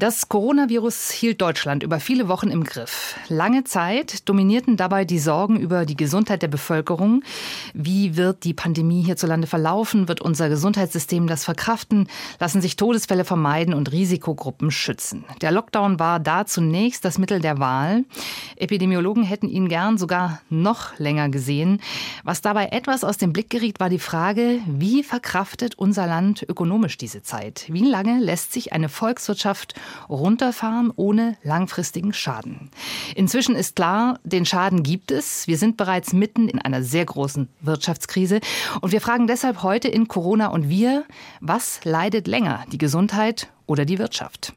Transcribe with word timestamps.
Das 0.00 0.30
Coronavirus 0.30 1.10
hielt 1.10 1.42
Deutschland 1.42 1.82
über 1.82 2.00
viele 2.00 2.26
Wochen 2.26 2.48
im 2.48 2.64
Griff. 2.64 3.16
Lange 3.28 3.64
Zeit 3.64 4.26
dominierten 4.30 4.78
dabei 4.78 5.04
die 5.04 5.18
Sorgen 5.18 5.60
über 5.60 5.84
die 5.84 5.94
Gesundheit 5.94 6.40
der 6.40 6.48
Bevölkerung. 6.48 7.22
Wie 7.74 8.16
wird 8.16 8.44
die 8.44 8.54
Pandemie 8.54 9.02
hierzulande 9.02 9.46
verlaufen? 9.46 10.08
Wird 10.08 10.22
unser 10.22 10.48
Gesundheitssystem 10.48 11.26
das 11.26 11.44
verkraften? 11.44 12.08
Lassen 12.38 12.62
sich 12.62 12.76
Todesfälle 12.76 13.26
vermeiden 13.26 13.74
und 13.74 13.92
Risikogruppen 13.92 14.70
schützen? 14.70 15.26
Der 15.42 15.52
Lockdown 15.52 15.98
war 16.00 16.18
da 16.18 16.46
zunächst 16.46 17.04
das 17.04 17.18
Mittel 17.18 17.40
der 17.40 17.58
Wahl. 17.58 18.06
Epidemiologen 18.56 19.22
hätten 19.22 19.50
ihn 19.50 19.68
gern 19.68 19.98
sogar 19.98 20.40
noch 20.48 20.98
länger 20.98 21.28
gesehen. 21.28 21.78
Was 22.24 22.40
dabei 22.40 22.68
etwas 22.68 23.04
aus 23.04 23.18
dem 23.18 23.34
Blick 23.34 23.50
geriet, 23.50 23.80
war 23.80 23.90
die 23.90 23.98
Frage, 23.98 24.60
wie 24.66 25.02
verkraftet 25.02 25.74
unser 25.74 26.06
Land 26.06 26.42
ökonomisch 26.48 26.96
diese 26.96 27.20
Zeit? 27.22 27.66
Wie 27.68 27.84
lange 27.84 28.18
lässt 28.18 28.54
sich 28.54 28.72
eine 28.72 28.88
Volkswirtschaft 28.88 29.74
runterfahren 30.08 30.92
ohne 30.94 31.36
langfristigen 31.42 32.12
Schaden. 32.12 32.70
Inzwischen 33.14 33.54
ist 33.54 33.76
klar, 33.76 34.18
den 34.24 34.46
Schaden 34.46 34.82
gibt 34.82 35.10
es. 35.10 35.46
Wir 35.46 35.58
sind 35.58 35.76
bereits 35.76 36.12
mitten 36.12 36.48
in 36.48 36.60
einer 36.60 36.82
sehr 36.82 37.04
großen 37.04 37.48
Wirtschaftskrise. 37.60 38.40
Und 38.80 38.92
wir 38.92 39.00
fragen 39.00 39.26
deshalb 39.26 39.62
heute 39.62 39.88
in 39.88 40.08
Corona 40.08 40.48
und 40.48 40.68
wir, 40.68 41.04
was 41.40 41.84
leidet 41.84 42.26
länger, 42.26 42.64
die 42.72 42.78
Gesundheit 42.78 43.48
oder 43.66 43.84
die 43.84 43.98
Wirtschaft? 43.98 44.54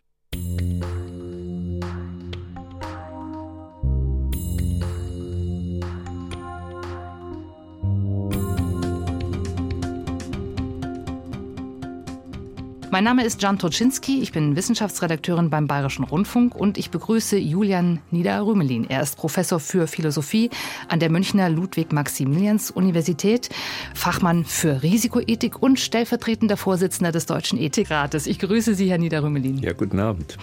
Mein 12.94 13.06
Name 13.06 13.26
ist 13.26 13.42
Jan 13.42 13.58
Toczynski, 13.58 14.22
ich 14.22 14.34
bin 14.34 14.56
Wissenschaftsredakteurin 14.56 15.50
beim 15.50 15.66
Bayerischen 15.66 16.04
Rundfunk 16.04 16.54
und 16.54 16.78
ich 16.78 16.92
begrüße 16.92 17.40
Julian 17.40 18.02
Niederrümelin. 18.12 18.88
Er 18.88 19.02
ist 19.02 19.18
Professor 19.18 19.60
für 19.60 19.88
Philosophie 19.88 20.52
an 20.90 21.00
der 21.00 21.10
Münchner 21.10 21.50
Ludwig-Maximilians-Universität, 21.50 23.50
Fachmann 23.96 24.46
für 24.46 24.84
Risikoethik 24.84 25.60
und 25.60 25.80
stellvertretender 25.80 26.56
Vorsitzender 26.56 27.12
des 27.12 27.26
Deutschen 27.26 27.58
Ethikrates. 27.58 28.28
Ich 28.28 28.38
grüße 28.38 28.76
Sie, 28.76 28.92
Herr 28.92 29.00
Niederrümelin. 29.00 29.58
Ja, 29.58 29.74
guten 29.74 30.00
Abend. 30.00 30.38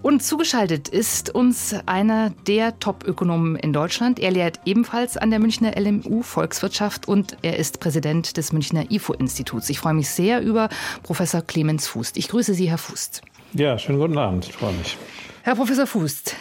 Und 0.00 0.22
zugeschaltet 0.22 0.88
ist 0.88 1.34
uns 1.34 1.74
einer 1.86 2.30
der 2.46 2.78
Top-Ökonomen 2.78 3.56
in 3.56 3.72
Deutschland. 3.72 4.20
Er 4.20 4.30
lehrt 4.30 4.60
ebenfalls 4.64 5.16
an 5.16 5.30
der 5.30 5.40
Münchner 5.40 5.72
LMU 5.78 6.22
Volkswirtschaft 6.22 7.08
und 7.08 7.36
er 7.42 7.58
ist 7.58 7.80
Präsident 7.80 8.36
des 8.36 8.52
Münchner 8.52 8.90
IFO-Instituts. 8.90 9.68
Ich 9.70 9.80
freue 9.80 9.94
mich 9.94 10.08
sehr 10.08 10.40
über 10.40 10.68
Professor 11.02 11.42
Clemens 11.42 11.88
Fußt. 11.88 12.16
Ich 12.16 12.28
grüße 12.28 12.54
Sie, 12.54 12.70
Herr 12.70 12.78
Fußt. 12.78 13.22
Ja, 13.54 13.76
schönen 13.78 13.98
guten 13.98 14.18
Abend. 14.18 14.48
Ich 14.48 14.54
freue 14.54 14.72
mich. 14.74 14.96
Herr 15.42 15.56
Professor 15.56 15.86
Fußt, 15.86 16.36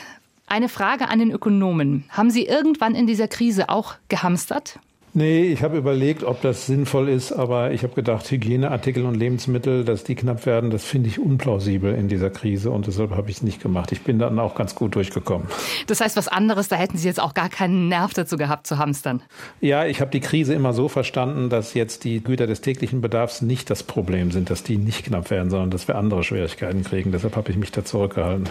eine 0.46 0.70
Frage 0.70 1.10
an 1.10 1.20
den 1.20 1.32
Ökonomen. 1.32 2.06
Haben 2.10 2.30
Sie 2.30 2.46
irgendwann 2.46 2.94
in 2.94 3.08
dieser 3.08 3.28
Krise 3.28 3.70
auch 3.70 3.96
gehamstert? 4.08 4.80
Nee, 5.14 5.46
ich 5.46 5.64
habe 5.64 5.78
überlegt, 5.78 6.24
ob 6.24 6.42
das 6.42 6.68
sinnvoll 6.68 7.10
ist, 7.10 7.32
aber 7.32 7.72
ich 7.72 7.84
habe 7.84 7.96
gedacht, 7.96 8.30
Hygieneartikel 8.30 9.06
und 9.06 9.16
Lebensmittel, 9.16 9.84
dass 9.84 10.04
die 10.04 10.16
knapp 10.16 10.46
werden, 10.46 10.70
das 10.70 10.84
finde 10.84 11.10
ich 11.10 11.18
unplausibel 11.18 11.96
in 11.96 12.08
dieser 12.08 12.30
Krise 12.30 12.70
und 12.70 12.86
deshalb 12.86 13.12
habe 13.12 13.30
ich 13.32 13.38
es 13.38 13.42
nicht 13.42 13.62
gemacht. 13.62 13.92
Ich 13.92 14.02
bin 14.02 14.20
dann 14.20 14.38
auch 14.38 14.54
ganz 14.54 14.76
gut 14.76 14.96
durchgekommen. 14.96 15.48
Das 15.88 16.02
heißt, 16.02 16.18
was 16.18 16.28
anderes, 16.28 16.68
da 16.68 16.76
hätten 16.76 16.98
Sie 16.98 17.08
jetzt 17.08 17.20
auch 17.20 17.34
gar 17.34 17.50
keinen 17.50 17.88
Nerv 17.88 18.14
dazu 18.14 18.38
gehabt 18.38 18.68
zu 18.68 18.78
hamstern. 18.78 19.24
Ja, 19.62 19.86
ich 19.86 20.02
habe 20.02 20.12
die 20.12 20.20
Krise 20.20 20.54
immer 20.54 20.74
so 20.74 20.88
verstanden, 20.88 21.50
dass 21.50 21.74
jetzt 21.74 22.04
die 22.04 22.22
Güter 22.22 22.46
des 22.46 22.62
täglichen 22.62 23.02
Bedarfs 23.02 23.42
nicht 23.42 23.70
das 23.70 23.84
Problem 23.84 24.32
sind, 24.32 24.50
dass 24.50 24.62
die 24.64 24.78
nicht 24.78 25.06
knapp 25.06 25.32
werden, 25.32 25.50
sondern 25.50 25.72
dass 25.72 25.88
wir 25.88 25.96
andere 25.96 26.24
Schwierigkeiten 26.24 26.84
kriegen. 26.84 27.12
Deshalb 27.12 27.36
habe 27.38 27.50
ich 27.50 27.58
mich 27.58 27.72
da 27.72 27.84
zurückgehalten. 27.84 28.50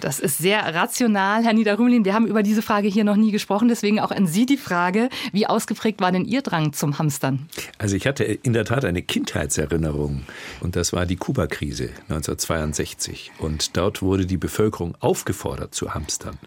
Das 0.00 0.18
ist 0.18 0.38
sehr 0.38 0.60
rational, 0.74 1.44
Herr 1.44 1.52
Niederrümelin. 1.52 2.04
Wir 2.04 2.14
haben 2.14 2.26
über 2.26 2.42
diese 2.42 2.62
Frage 2.62 2.88
hier 2.88 3.04
noch 3.04 3.16
nie 3.16 3.32
gesprochen, 3.32 3.68
deswegen 3.68 4.00
auch 4.00 4.12
an 4.12 4.26
Sie 4.26 4.46
die 4.46 4.56
Frage, 4.56 5.10
wie 5.32 5.46
ausgeprägt 5.46 5.79
geprägt 5.80 6.02
war 6.02 6.12
denn 6.12 6.26
Ihr 6.26 6.42
Drang 6.42 6.74
zum 6.74 6.98
Hamstern? 6.98 7.48
Also 7.78 7.96
ich 7.96 8.06
hatte 8.06 8.22
in 8.24 8.52
der 8.52 8.66
Tat 8.66 8.84
eine 8.84 9.00
Kindheitserinnerung 9.00 10.24
und 10.60 10.76
das 10.76 10.92
war 10.92 11.06
die 11.06 11.16
Kuba-Krise 11.16 11.88
1962 12.10 13.32
und 13.38 13.78
dort 13.78 14.02
wurde 14.02 14.26
die 14.26 14.36
Bevölkerung 14.36 14.94
aufgefordert 15.00 15.74
zu 15.74 15.94
hamstern 15.94 16.38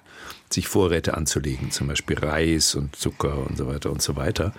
sich 0.53 0.67
Vorräte 0.67 1.15
anzulegen, 1.15 1.71
zum 1.71 1.87
Beispiel 1.87 2.17
Reis 2.17 2.75
und 2.75 2.95
Zucker 2.95 3.45
und 3.47 3.57
so 3.57 3.67
weiter 3.67 3.91
und 3.91 4.01
so 4.01 4.15
weiter. 4.15 4.53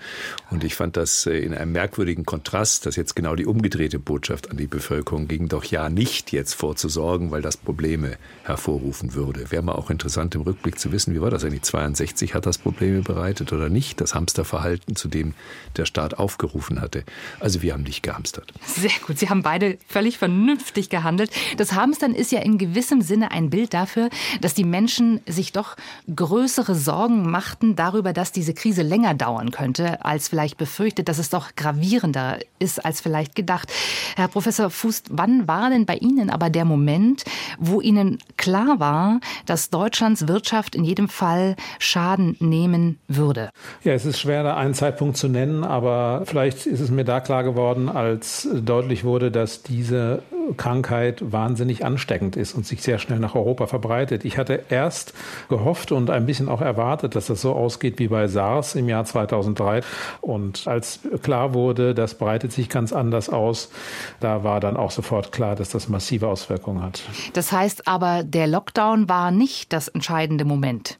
Und 0.51 0.63
ich 0.63 0.75
fand 0.75 0.97
das 0.97 1.25
äh, 1.25 1.37
in 1.39 1.53
einem 1.53 1.71
merkwürdigen 1.71 2.25
Kontrast, 2.25 2.85
dass 2.85 2.95
jetzt 2.95 3.15
genau 3.15 3.35
die 3.35 3.45
umgedrehte 3.45 3.99
Botschaft 3.99 4.51
an 4.51 4.57
die 4.57 4.67
Bevölkerung 4.67 5.27
ging, 5.27 5.47
doch 5.47 5.63
ja 5.63 5.89
nicht 5.89 6.31
jetzt 6.31 6.53
vorzusorgen, 6.53 7.31
weil 7.31 7.41
das 7.41 7.57
Probleme 7.57 8.17
hervorrufen 8.43 9.13
würde. 9.13 9.51
Wäre 9.51 9.63
mal 9.63 9.73
auch 9.73 9.89
interessant 9.89 10.35
im 10.35 10.41
Rückblick 10.41 10.79
zu 10.79 10.91
wissen, 10.91 11.13
wie 11.13 11.21
war 11.21 11.31
das 11.31 11.43
eigentlich? 11.43 11.63
62 11.63 12.33
hat 12.33 12.45
das 12.45 12.57
Probleme 12.57 13.01
bereitet 13.01 13.53
oder 13.53 13.69
nicht? 13.69 14.01
Das 14.01 14.13
Hamsterverhalten, 14.15 14.95
zu 14.95 15.07
dem 15.07 15.33
der 15.77 15.85
Staat 15.85 16.15
aufgerufen 16.15 16.81
hatte. 16.81 17.03
Also 17.39 17.61
wir 17.61 17.73
haben 17.73 17.83
nicht 17.83 18.03
gehamstert. 18.03 18.53
Sehr 18.65 18.91
gut. 19.05 19.17
Sie 19.19 19.29
haben 19.29 19.43
beide 19.43 19.77
völlig 19.87 20.17
vernünftig 20.17 20.89
gehandelt. 20.89 21.31
Das 21.57 21.73
Hamstern 21.73 22.13
ist 22.13 22.31
ja 22.31 22.39
in 22.39 22.57
gewissem 22.57 23.01
Sinne 23.01 23.31
ein 23.31 23.49
Bild 23.49 23.73
dafür, 23.73 24.09
dass 24.41 24.53
die 24.53 24.63
Menschen 24.63 25.21
sich 25.27 25.51
doch 25.51 25.75
größere 26.13 26.75
Sorgen 26.75 27.29
machten 27.29 27.75
darüber, 27.75 28.13
dass 28.13 28.31
diese 28.31 28.53
Krise 28.53 28.81
länger 28.81 29.13
dauern 29.13 29.51
könnte, 29.51 30.03
als 30.05 30.27
vielleicht 30.27 30.57
befürchtet, 30.57 31.09
dass 31.09 31.17
es 31.17 31.29
doch 31.29 31.55
gravierender 31.55 32.39
ist 32.59 32.83
als 32.83 33.01
vielleicht 33.01 33.35
gedacht. 33.35 33.71
Herr 34.15 34.27
Professor 34.27 34.69
Fuß, 34.69 35.03
wann 35.09 35.47
war 35.47 35.69
denn 35.69 35.85
bei 35.85 35.95
Ihnen 35.95 36.29
aber 36.29 36.49
der 36.49 36.65
Moment, 36.65 37.23
wo 37.59 37.81
Ihnen 37.81 38.19
klar 38.37 38.79
war, 38.79 39.19
dass 39.45 39.69
Deutschlands 39.69 40.27
Wirtschaft 40.27 40.75
in 40.75 40.83
jedem 40.83 41.09
Fall 41.09 41.55
Schaden 41.79 42.35
nehmen 42.39 42.99
würde? 43.07 43.49
Ja, 43.83 43.93
es 43.93 44.05
ist 44.05 44.19
schwer, 44.19 44.43
da 44.43 44.57
einen 44.57 44.73
Zeitpunkt 44.73 45.17
zu 45.17 45.27
nennen, 45.27 45.63
aber 45.63 46.23
vielleicht 46.25 46.65
ist 46.65 46.79
es 46.79 46.91
mir 46.91 47.03
da 47.03 47.19
klar 47.19 47.43
geworden, 47.43 47.89
als 47.89 48.47
deutlich 48.53 49.03
wurde, 49.03 49.31
dass 49.31 49.63
diese 49.63 50.23
Krankheit 50.57 51.31
wahnsinnig 51.31 51.85
ansteckend 51.85 52.35
ist 52.35 52.53
und 52.53 52.65
sich 52.65 52.81
sehr 52.81 52.99
schnell 52.99 53.19
nach 53.19 53.35
Europa 53.35 53.67
verbreitet. 53.67 54.25
Ich 54.25 54.37
hatte 54.37 54.63
erst 54.69 55.13
gehofft 55.49 55.74
und 55.91 56.09
ein 56.09 56.25
bisschen 56.25 56.49
auch 56.49 56.61
erwartet, 56.61 57.15
dass 57.15 57.27
das 57.27 57.41
so 57.41 57.53
ausgeht 57.53 57.99
wie 57.99 58.07
bei 58.07 58.27
SARS 58.27 58.75
im 58.75 58.89
Jahr 58.89 59.05
2003. 59.05 59.81
Und 60.21 60.67
als 60.67 60.99
klar 61.21 61.53
wurde, 61.53 61.93
das 61.93 62.15
breitet 62.15 62.51
sich 62.51 62.69
ganz 62.69 62.93
anders 62.93 63.29
aus, 63.29 63.71
da 64.19 64.43
war 64.43 64.59
dann 64.59 64.77
auch 64.77 64.91
sofort 64.91 65.31
klar, 65.31 65.55
dass 65.55 65.69
das 65.69 65.89
massive 65.89 66.27
Auswirkungen 66.27 66.81
hat. 66.81 67.03
Das 67.33 67.51
heißt 67.51 67.87
aber, 67.87 68.23
der 68.23 68.47
Lockdown 68.47 69.09
war 69.09 69.31
nicht 69.31 69.73
das 69.73 69.87
entscheidende 69.87 70.45
Moment. 70.45 70.97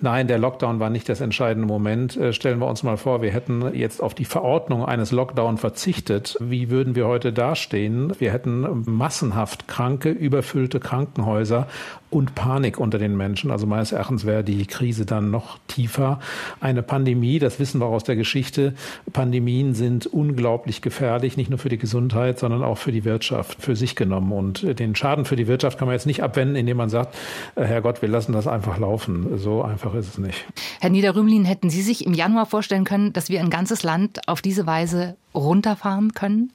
Nein, 0.00 0.26
der 0.26 0.38
Lockdown 0.38 0.80
war 0.80 0.90
nicht 0.90 1.08
das 1.08 1.22
entscheidende 1.22 1.66
Moment. 1.66 2.16
Äh, 2.16 2.34
stellen 2.34 2.58
wir 2.58 2.66
uns 2.66 2.82
mal 2.82 2.98
vor, 2.98 3.22
wir 3.22 3.30
hätten 3.30 3.74
jetzt 3.74 4.02
auf 4.02 4.14
die 4.14 4.26
Verordnung 4.26 4.84
eines 4.84 5.12
Lockdown 5.12 5.56
verzichtet. 5.56 6.36
Wie 6.40 6.68
würden 6.68 6.94
wir 6.94 7.06
heute 7.06 7.32
dastehen? 7.32 8.12
Wir 8.18 8.30
hätten 8.30 8.82
massenhaft 8.84 9.66
kranke, 9.66 10.10
überfüllte 10.10 10.78
Krankenhäuser 10.78 11.68
und 12.14 12.34
Panik 12.34 12.78
unter 12.78 12.98
den 12.98 13.16
Menschen. 13.16 13.50
Also 13.50 13.66
meines 13.66 13.92
Erachtens 13.92 14.24
wäre 14.24 14.44
die 14.44 14.66
Krise 14.66 15.04
dann 15.04 15.30
noch 15.30 15.58
tiefer. 15.66 16.20
Eine 16.60 16.82
Pandemie, 16.82 17.38
das 17.38 17.58
wissen 17.58 17.80
wir 17.80 17.86
aus 17.86 18.04
der 18.04 18.16
Geschichte, 18.16 18.74
Pandemien 19.12 19.74
sind 19.74 20.06
unglaublich 20.06 20.80
gefährlich, 20.80 21.36
nicht 21.36 21.50
nur 21.50 21.58
für 21.58 21.68
die 21.68 21.78
Gesundheit, 21.78 22.38
sondern 22.38 22.62
auch 22.62 22.78
für 22.78 22.92
die 22.92 23.04
Wirtschaft 23.04 23.60
für 23.60 23.74
sich 23.74 23.96
genommen. 23.96 24.32
Und 24.32 24.78
den 24.78 24.94
Schaden 24.94 25.24
für 25.24 25.36
die 25.36 25.48
Wirtschaft 25.48 25.78
kann 25.78 25.86
man 25.86 25.94
jetzt 25.94 26.06
nicht 26.06 26.22
abwenden, 26.22 26.56
indem 26.56 26.76
man 26.76 26.88
sagt, 26.88 27.14
äh, 27.56 27.64
Herr 27.64 27.82
Gott, 27.82 28.00
wir 28.00 28.08
lassen 28.08 28.32
das 28.32 28.46
einfach 28.46 28.78
laufen. 28.78 29.38
So 29.38 29.62
einfach 29.62 29.94
ist 29.94 30.08
es 30.08 30.18
nicht. 30.18 30.44
Herr 30.80 30.90
Niederrümlin, 30.90 31.44
hätten 31.44 31.70
Sie 31.70 31.82
sich 31.82 32.06
im 32.06 32.14
Januar 32.14 32.46
vorstellen 32.46 32.84
können, 32.84 33.12
dass 33.12 33.28
wir 33.28 33.40
ein 33.40 33.50
ganzes 33.50 33.82
Land 33.82 34.28
auf 34.28 34.40
diese 34.40 34.66
Weise 34.66 35.16
runterfahren 35.34 36.14
können? 36.14 36.52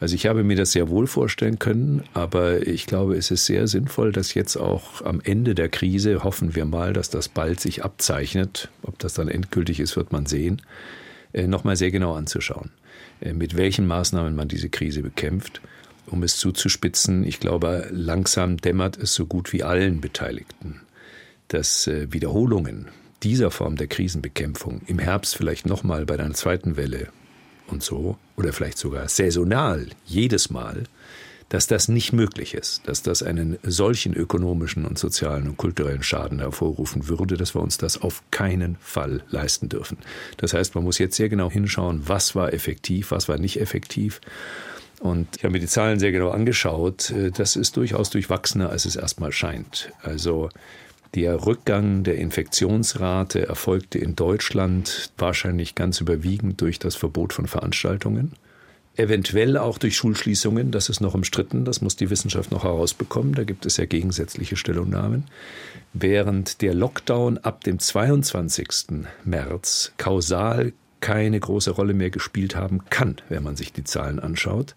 Also 0.00 0.14
ich 0.14 0.26
habe 0.26 0.42
mir 0.42 0.56
das 0.56 0.72
sehr 0.72 0.88
wohl 0.88 1.06
vorstellen 1.06 1.58
können, 1.58 2.02
aber 2.14 2.66
ich 2.66 2.86
glaube, 2.86 3.16
es 3.16 3.30
ist 3.30 3.46
sehr 3.46 3.68
sinnvoll, 3.68 4.12
dass 4.12 4.34
jetzt 4.34 4.56
auch 4.56 5.02
am 5.02 5.20
Ende 5.22 5.54
der 5.54 5.68
Krise, 5.68 6.24
hoffen 6.24 6.54
wir 6.54 6.64
mal, 6.64 6.92
dass 6.92 7.10
das 7.10 7.28
bald 7.28 7.60
sich 7.60 7.84
abzeichnet, 7.84 8.70
ob 8.82 8.98
das 8.98 9.14
dann 9.14 9.28
endgültig 9.28 9.80
ist, 9.80 9.96
wird 9.96 10.12
man 10.12 10.26
sehen, 10.26 10.60
äh, 11.32 11.46
nochmal 11.46 11.76
sehr 11.76 11.90
genau 11.90 12.14
anzuschauen, 12.14 12.70
äh, 13.20 13.32
mit 13.32 13.56
welchen 13.56 13.86
Maßnahmen 13.86 14.34
man 14.34 14.48
diese 14.48 14.68
Krise 14.68 15.02
bekämpft. 15.02 15.60
Um 16.06 16.22
es 16.22 16.36
zuzuspitzen, 16.36 17.24
ich 17.24 17.40
glaube, 17.40 17.88
langsam 17.90 18.58
dämmert 18.58 18.98
es 18.98 19.14
so 19.14 19.26
gut 19.26 19.52
wie 19.52 19.62
allen 19.62 20.00
Beteiligten, 20.00 20.80
dass 21.48 21.86
äh, 21.86 22.12
Wiederholungen 22.12 22.88
dieser 23.22 23.50
Form 23.50 23.76
der 23.76 23.86
Krisenbekämpfung 23.86 24.82
im 24.86 24.98
Herbst 24.98 25.34
vielleicht 25.34 25.66
nochmal 25.66 26.04
bei 26.04 26.18
einer 26.18 26.34
zweiten 26.34 26.76
Welle 26.76 27.08
und 27.68 27.82
so, 27.82 28.16
oder 28.36 28.52
vielleicht 28.52 28.78
sogar 28.78 29.08
saisonal, 29.08 29.86
jedes 30.04 30.50
Mal, 30.50 30.84
dass 31.48 31.66
das 31.66 31.88
nicht 31.88 32.12
möglich 32.12 32.54
ist, 32.54 32.88
dass 32.88 33.02
das 33.02 33.22
einen 33.22 33.58
solchen 33.62 34.14
ökonomischen 34.14 34.84
und 34.86 34.98
sozialen 34.98 35.46
und 35.46 35.56
kulturellen 35.56 36.02
Schaden 36.02 36.40
hervorrufen 36.40 37.08
würde, 37.08 37.36
dass 37.36 37.54
wir 37.54 37.62
uns 37.62 37.78
das 37.78 38.00
auf 38.00 38.22
keinen 38.30 38.76
Fall 38.80 39.22
leisten 39.28 39.68
dürfen. 39.68 39.98
Das 40.38 40.54
heißt, 40.54 40.74
man 40.74 40.84
muss 40.84 40.98
jetzt 40.98 41.16
sehr 41.16 41.28
genau 41.28 41.50
hinschauen, 41.50 42.02
was 42.06 42.34
war 42.34 42.52
effektiv, 42.52 43.10
was 43.10 43.28
war 43.28 43.38
nicht 43.38 43.60
effektiv. 43.60 44.20
Und 45.00 45.28
ich 45.36 45.44
habe 45.44 45.52
mir 45.52 45.60
die 45.60 45.66
Zahlen 45.66 45.98
sehr 45.98 46.12
genau 46.12 46.30
angeschaut. 46.30 47.12
Das 47.36 47.56
ist 47.56 47.76
durchaus 47.76 48.10
durchwachsener, 48.10 48.70
als 48.70 48.86
es 48.86 48.96
erstmal 48.96 49.32
scheint. 49.32 49.92
Also 50.02 50.48
der 51.14 51.46
Rückgang 51.46 52.02
der 52.02 52.16
Infektionsrate 52.16 53.46
erfolgte 53.46 53.98
in 53.98 54.16
Deutschland 54.16 55.12
wahrscheinlich 55.16 55.74
ganz 55.74 56.00
überwiegend 56.00 56.60
durch 56.60 56.78
das 56.78 56.96
Verbot 56.96 57.32
von 57.32 57.46
Veranstaltungen. 57.46 58.32
Eventuell 58.96 59.56
auch 59.56 59.78
durch 59.78 59.96
Schulschließungen, 59.96 60.70
das 60.70 60.88
ist 60.88 61.00
noch 61.00 61.14
umstritten, 61.14 61.64
das 61.64 61.80
muss 61.80 61.96
die 61.96 62.10
Wissenschaft 62.10 62.52
noch 62.52 62.62
herausbekommen, 62.62 63.34
da 63.34 63.42
gibt 63.42 63.66
es 63.66 63.76
ja 63.76 63.86
gegensätzliche 63.86 64.56
Stellungnahmen. 64.56 65.24
Während 65.92 66.62
der 66.62 66.74
Lockdown 66.74 67.38
ab 67.38 67.64
dem 67.64 67.80
22. 67.80 69.06
März 69.24 69.92
kausal 69.98 70.72
keine 71.00 71.38
große 71.38 71.72
Rolle 71.72 71.92
mehr 71.92 72.10
gespielt 72.10 72.54
haben 72.54 72.82
kann, 72.88 73.16
wenn 73.28 73.42
man 73.42 73.56
sich 73.56 73.72
die 73.72 73.84
Zahlen 73.84 74.20
anschaut, 74.20 74.76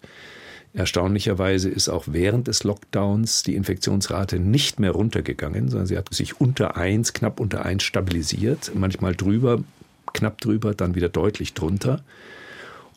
Erstaunlicherweise 0.78 1.68
ist 1.68 1.88
auch 1.88 2.04
während 2.06 2.46
des 2.46 2.62
Lockdowns 2.62 3.42
die 3.42 3.56
Infektionsrate 3.56 4.38
nicht 4.38 4.78
mehr 4.78 4.92
runtergegangen, 4.92 5.68
sondern 5.68 5.88
sie 5.88 5.98
hat 5.98 6.14
sich 6.14 6.40
unter 6.40 6.76
eins, 6.76 7.12
knapp 7.12 7.40
unter 7.40 7.64
eins 7.64 7.82
stabilisiert, 7.82 8.70
manchmal 8.76 9.16
drüber, 9.16 9.64
knapp 10.12 10.40
drüber, 10.40 10.74
dann 10.74 10.94
wieder 10.94 11.08
deutlich 11.08 11.52
drunter. 11.52 12.04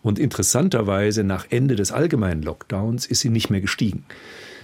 Und 0.04 0.20
interessanterweise 0.20 1.24
nach 1.24 1.48
Ende 1.50 1.76
des 1.76 1.92
allgemeinen 1.92 2.44
Lockdowns 2.44 3.08
ist 3.08 3.22
sie 3.22 3.30
nicht 3.30 3.50
mehr 3.50 3.62
gestiegen. 3.62 4.06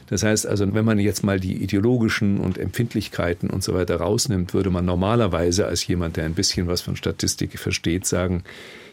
Das 0.08 0.24
heißt 0.24 0.48
also, 0.48 0.74
wenn 0.74 0.86
man 0.86 1.00
jetzt 1.00 1.24
mal 1.24 1.40
die 1.40 1.62
ideologischen 1.62 2.40
und 2.40 2.58
Empfindlichkeiten 2.58 3.50
und 3.50 3.64
so 3.64 3.74
weiter 3.74 3.98
rausnimmt, 3.98 4.54
würde 4.54 4.70
man 4.70 4.86
normalerweise 4.86 5.68
als 5.68 5.86
jemand, 5.86 6.18
der 6.18 6.26
ein 6.26 6.34
bisschen 6.34 6.68
was 6.68 6.82
von 6.82 6.96
Statistik 6.96 7.60
versteht, 7.60 8.06
sagen, 8.06 8.44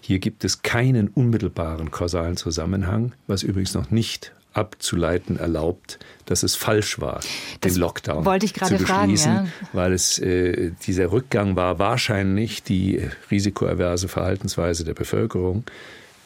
hier 0.01 0.19
gibt 0.19 0.45
es 0.45 0.63
keinen 0.63 1.09
unmittelbaren 1.09 1.91
kausalen 1.91 2.37
Zusammenhang, 2.37 3.13
was 3.27 3.43
übrigens 3.43 3.75
noch 3.75 3.91
nicht 3.91 4.33
abzuleiten 4.55 5.37
erlaubt, 5.37 5.99
dass 6.27 6.43
es 6.43 6.55
falsch 6.55 7.01
war, 7.01 7.21
das 7.61 7.73
den 7.73 7.81
Lockdown 7.81 8.25
wollte 8.25 8.47
ich 8.47 8.55
gerade 8.55 8.77
zu 8.77 8.83
beschließen, 8.85 9.33
fragen, 9.33 9.53
ja. 9.61 9.69
weil 9.73 9.93
es 9.93 10.19
äh, 10.21 10.71
dieser 10.87 11.11
Rückgang 11.13 11.57
war 11.57 11.79
wahrscheinlich 11.79 12.63
die 12.63 13.03
risikoaverse 13.31 14.09
Verhaltensweise 14.09 14.85
der 14.85 14.95
Bevölkerung, 14.95 15.65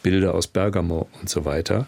Bilder 0.02 0.34
aus 0.34 0.46
Bergamo 0.46 1.08
und 1.20 1.28
so 1.28 1.44
weiter. 1.44 1.86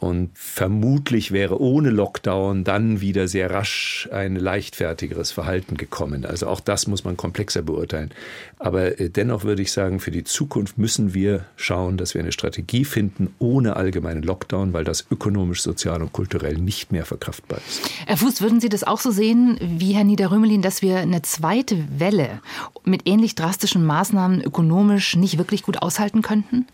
Und 0.00 0.30
vermutlich 0.34 1.32
wäre 1.32 1.60
ohne 1.60 1.90
Lockdown 1.90 2.62
dann 2.62 3.00
wieder 3.00 3.26
sehr 3.26 3.50
rasch 3.50 4.08
ein 4.12 4.36
leichtfertigeres 4.36 5.32
Verhalten 5.32 5.76
gekommen. 5.76 6.24
Also 6.24 6.46
auch 6.46 6.60
das 6.60 6.86
muss 6.86 7.04
man 7.04 7.16
komplexer 7.16 7.62
beurteilen. 7.62 8.10
Aber 8.58 9.00
äh, 9.00 9.10
dennoch 9.10 9.44
würde 9.44 9.62
ich 9.62 9.72
sagen, 9.72 9.98
für 9.98 10.12
die 10.12 10.24
Zukunft 10.24 10.78
müssen 10.78 11.14
wir 11.14 11.46
schauen, 11.56 11.96
dass 11.96 12.14
wir 12.14 12.20
eine 12.20 12.32
Strategie 12.32 12.84
finden 12.84 13.34
ohne 13.38 13.76
allgemeinen 13.76 14.22
Lockdown, 14.22 14.72
weil 14.72 14.84
das 14.84 15.04
ökonomisch, 15.10 15.62
sozial 15.62 16.00
und 16.00 16.12
kulturell 16.12 16.58
nicht 16.58 16.92
mehr 16.92 17.04
verkraftbar 17.04 17.58
ist. 17.66 17.90
Herr 18.06 18.16
Fuß, 18.16 18.40
würden 18.40 18.60
Sie 18.60 18.68
das 18.68 18.84
auch 18.84 19.00
so 19.00 19.10
sehen 19.10 19.58
wie 19.60 19.94
Herr 19.94 20.04
Niederrömelin, 20.04 20.62
dass 20.62 20.80
wir 20.80 20.98
eine 20.98 21.22
zweite 21.22 21.76
Welle 21.98 22.40
mit 22.84 23.02
ähnlich 23.06 23.34
drastischen 23.34 23.84
Maßnahmen 23.84 24.42
ökonomisch 24.42 25.16
nicht 25.16 25.38
wirklich 25.38 25.62
gut 25.62 25.82
aushalten 25.82 26.22
könnten? 26.22 26.66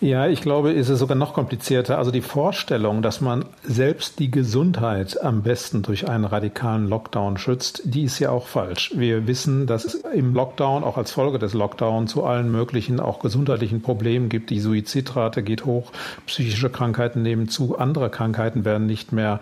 Ja, 0.00 0.26
ich 0.26 0.42
glaube, 0.42 0.72
ist 0.72 0.88
es 0.88 0.98
sogar 0.98 1.16
noch 1.16 1.34
komplizierter. 1.34 1.98
Also 1.98 2.10
die 2.10 2.20
Vorstellung, 2.20 3.00
dass 3.00 3.20
man 3.20 3.44
selbst 3.62 4.18
die 4.18 4.30
Gesundheit 4.30 5.22
am 5.22 5.42
besten 5.42 5.82
durch 5.82 6.08
einen 6.08 6.24
radikalen 6.24 6.88
Lockdown 6.88 7.38
schützt, 7.38 7.82
die 7.84 8.02
ist 8.02 8.18
ja 8.18 8.30
auch 8.30 8.46
falsch. 8.48 8.92
Wir 8.96 9.26
wissen, 9.28 9.66
dass 9.66 9.84
es 9.84 9.94
im 9.94 10.34
Lockdown, 10.34 10.82
auch 10.82 10.98
als 10.98 11.12
Folge 11.12 11.38
des 11.38 11.54
Lockdowns, 11.54 12.10
zu 12.10 12.24
allen 12.24 12.50
möglichen 12.50 12.98
auch 12.98 13.20
gesundheitlichen 13.20 13.82
Problemen 13.82 14.28
gibt. 14.28 14.50
Die 14.50 14.60
Suizidrate 14.60 15.42
geht 15.42 15.64
hoch, 15.64 15.92
psychische 16.26 16.70
Krankheiten 16.70 17.22
nehmen 17.22 17.48
zu, 17.48 17.78
andere 17.78 18.10
Krankheiten 18.10 18.64
werden 18.64 18.86
nicht 18.86 19.12
mehr 19.12 19.40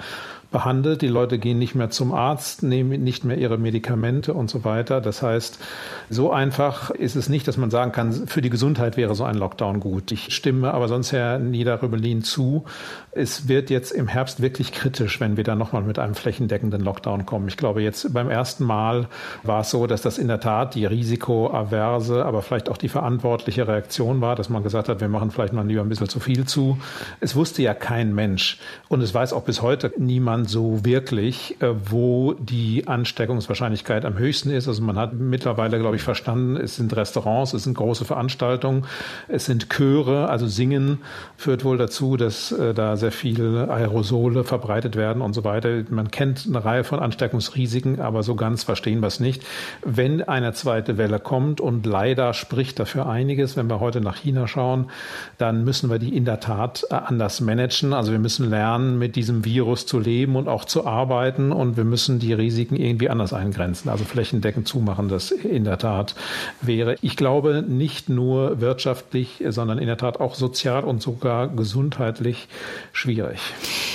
behandelt. 0.52 1.02
Die 1.02 1.08
Leute 1.08 1.38
gehen 1.38 1.58
nicht 1.58 1.74
mehr 1.74 1.90
zum 1.90 2.12
Arzt, 2.12 2.62
nehmen 2.62 3.02
nicht 3.02 3.24
mehr 3.24 3.38
ihre 3.38 3.58
Medikamente 3.58 4.34
und 4.34 4.50
so 4.50 4.64
weiter. 4.64 5.00
Das 5.00 5.22
heißt, 5.22 5.58
so 6.10 6.30
einfach 6.30 6.90
ist 6.90 7.16
es 7.16 7.28
nicht, 7.28 7.48
dass 7.48 7.56
man 7.56 7.70
sagen 7.70 7.92
kann, 7.92 8.12
für 8.12 8.42
die 8.42 8.50
Gesundheit 8.50 8.96
wäre 8.96 9.14
so 9.14 9.24
ein 9.24 9.36
Lockdown 9.36 9.80
gut. 9.80 10.12
Ich 10.12 10.34
stimme 10.34 10.72
aber 10.72 10.88
sonst 10.88 11.12
Herr 11.12 11.38
Niederrübelin 11.38 12.22
zu. 12.22 12.64
Es 13.14 13.46
wird 13.46 13.70
jetzt 13.70 13.92
im 13.92 14.08
Herbst 14.08 14.42
wirklich 14.42 14.72
kritisch, 14.72 15.20
wenn 15.20 15.36
wir 15.36 15.44
dann 15.44 15.58
nochmal 15.58 15.82
mit 15.82 15.98
einem 15.98 16.14
flächendeckenden 16.14 16.82
Lockdown 16.82 17.26
kommen. 17.26 17.46
Ich 17.46 17.56
glaube, 17.56 17.82
jetzt 17.82 18.12
beim 18.12 18.28
ersten 18.28 18.64
Mal 18.64 19.06
war 19.42 19.60
es 19.60 19.70
so, 19.70 19.86
dass 19.86 20.02
das 20.02 20.18
in 20.18 20.28
der 20.28 20.40
Tat 20.40 20.74
die 20.74 20.86
risikoaverse, 20.86 22.24
aber 22.24 22.42
vielleicht 22.42 22.68
auch 22.68 22.78
die 22.78 22.88
verantwortliche 22.88 23.68
Reaktion 23.68 24.20
war, 24.20 24.34
dass 24.34 24.48
man 24.48 24.62
gesagt 24.62 24.88
hat, 24.88 25.00
wir 25.00 25.08
machen 25.08 25.30
vielleicht 25.30 25.52
mal 25.52 25.66
lieber 25.66 25.82
ein 25.82 25.88
bisschen 25.88 26.08
zu 26.08 26.20
viel 26.20 26.46
zu. 26.46 26.78
Es 27.20 27.36
wusste 27.36 27.62
ja 27.62 27.74
kein 27.74 28.14
Mensch 28.14 28.58
und 28.88 29.02
es 29.02 29.14
weiß 29.14 29.32
auch 29.32 29.42
bis 29.42 29.62
heute 29.62 29.92
niemand, 29.98 30.32
man 30.32 30.46
so 30.46 30.82
wirklich, 30.82 31.60
äh, 31.60 31.74
wo 31.90 32.32
die 32.32 32.88
Ansteckungswahrscheinlichkeit 32.88 34.06
am 34.06 34.16
höchsten 34.18 34.50
ist. 34.50 34.66
Also 34.66 34.82
man 34.82 34.96
hat 34.96 35.12
mittlerweile, 35.12 35.78
glaube 35.78 35.96
ich, 35.96 36.02
verstanden, 36.02 36.56
es 36.56 36.76
sind 36.76 36.96
Restaurants, 36.96 37.52
es 37.52 37.64
sind 37.64 37.74
große 37.74 38.06
Veranstaltungen, 38.06 38.86
es 39.28 39.44
sind 39.44 39.68
Chöre, 39.68 40.30
also 40.30 40.46
Singen 40.46 41.02
führt 41.36 41.64
wohl 41.64 41.76
dazu, 41.76 42.16
dass 42.16 42.50
äh, 42.52 42.72
da 42.72 42.96
sehr 43.02 43.12
viele 43.12 43.68
Aerosole 43.68 44.44
verbreitet 44.44 44.96
werden 44.96 45.22
und 45.22 45.34
so 45.34 45.42
weiter. 45.42 45.82
Man 45.90 46.10
kennt 46.10 46.46
eine 46.46 46.64
Reihe 46.64 46.84
von 46.84 47.00
Ansteckungsrisiken, 47.00 48.00
aber 48.00 48.22
so 48.22 48.36
ganz 48.36 48.62
verstehen 48.62 49.00
wir 49.00 49.08
es 49.08 49.18
nicht. 49.18 49.42
Wenn 49.84 50.22
eine 50.22 50.52
zweite 50.52 50.98
Welle 50.98 51.18
kommt 51.18 51.60
und 51.60 51.84
leider 51.84 52.32
spricht 52.32 52.78
dafür 52.78 53.08
einiges, 53.08 53.56
wenn 53.56 53.68
wir 53.68 53.80
heute 53.80 54.00
nach 54.00 54.16
China 54.16 54.46
schauen, 54.46 54.86
dann 55.36 55.64
müssen 55.64 55.90
wir 55.90 55.98
die 55.98 56.16
in 56.16 56.24
der 56.24 56.38
Tat 56.38 56.86
äh, 56.90 56.94
anders 56.94 57.40
managen. 57.40 57.92
Also 57.92 58.12
wir 58.12 58.20
müssen 58.20 58.48
lernen, 58.48 58.98
mit 58.98 59.16
diesem 59.16 59.44
Virus 59.44 59.84
zu 59.84 59.98
leben 59.98 60.36
und 60.36 60.46
auch 60.46 60.64
zu 60.64 60.86
arbeiten 60.86 61.50
und 61.50 61.76
wir 61.76 61.84
müssen 61.84 62.20
die 62.20 62.32
Risiken 62.32 62.76
irgendwie 62.76 63.10
anders 63.10 63.32
eingrenzen. 63.32 63.88
Also 63.88 64.04
flächendeckend 64.04 64.68
zumachen, 64.68 65.08
das 65.08 65.32
in 65.32 65.64
der 65.64 65.78
Tat 65.78 66.14
wäre, 66.60 66.94
ich 67.02 67.16
glaube, 67.16 67.64
nicht 67.66 68.08
nur 68.08 68.60
wirtschaftlich, 68.60 69.42
sondern 69.48 69.78
in 69.78 69.88
der 69.88 69.96
Tat 69.96 70.20
auch 70.20 70.36
sozial 70.36 70.84
und 70.84 71.02
sogar 71.02 71.48
gesundheitlich 71.48 72.46
schwierig. 72.92 73.40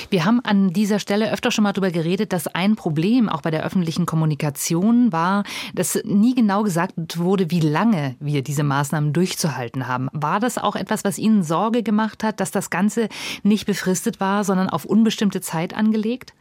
Wir 0.10 0.26
haben 0.26 0.40
an 0.44 0.72
dieser 0.72 1.00
Stelle 1.00 1.32
öfter 1.32 1.52
schon 1.52 1.64
mal 1.64 1.74
darüber 1.74 1.92
geredet, 1.92 2.34
dass 2.34 2.48
ein 2.48 2.76
Problem 2.76 3.30
auch 3.30 3.42
bei 3.42 3.52
der 3.52 3.66
öffentlichen 3.66 4.06
Kommunikation 4.06 5.12
war, 5.12 5.44
dass 5.74 6.00
nie 6.06 6.36
genau 6.36 6.64
gesagt 6.64 7.18
wurde, 7.18 7.52
wie 7.52 7.60
lange 7.60 8.16
wir 8.20 8.42
diese 8.42 8.64
Maßnahmen 8.64 9.14
durchzuhalten 9.14 9.88
haben. 9.88 10.10
War 10.14 10.40
das 10.40 10.58
auch 10.58 10.76
etwas, 10.76 11.04
was 11.04 11.18
Ihnen 11.18 11.44
Sorge 11.44 11.84
gemacht 11.84 12.24
hat, 12.24 12.40
dass 12.40 12.52
das 12.52 12.70
Ganze 12.70 13.10
nicht 13.44 13.66
befristet 13.66 14.20
war, 14.20 14.44
sondern 14.44 14.70
auf 14.70 14.86
unbestimmte 14.86 15.42
Zeit 15.42 15.74
angelegt? 15.74 16.34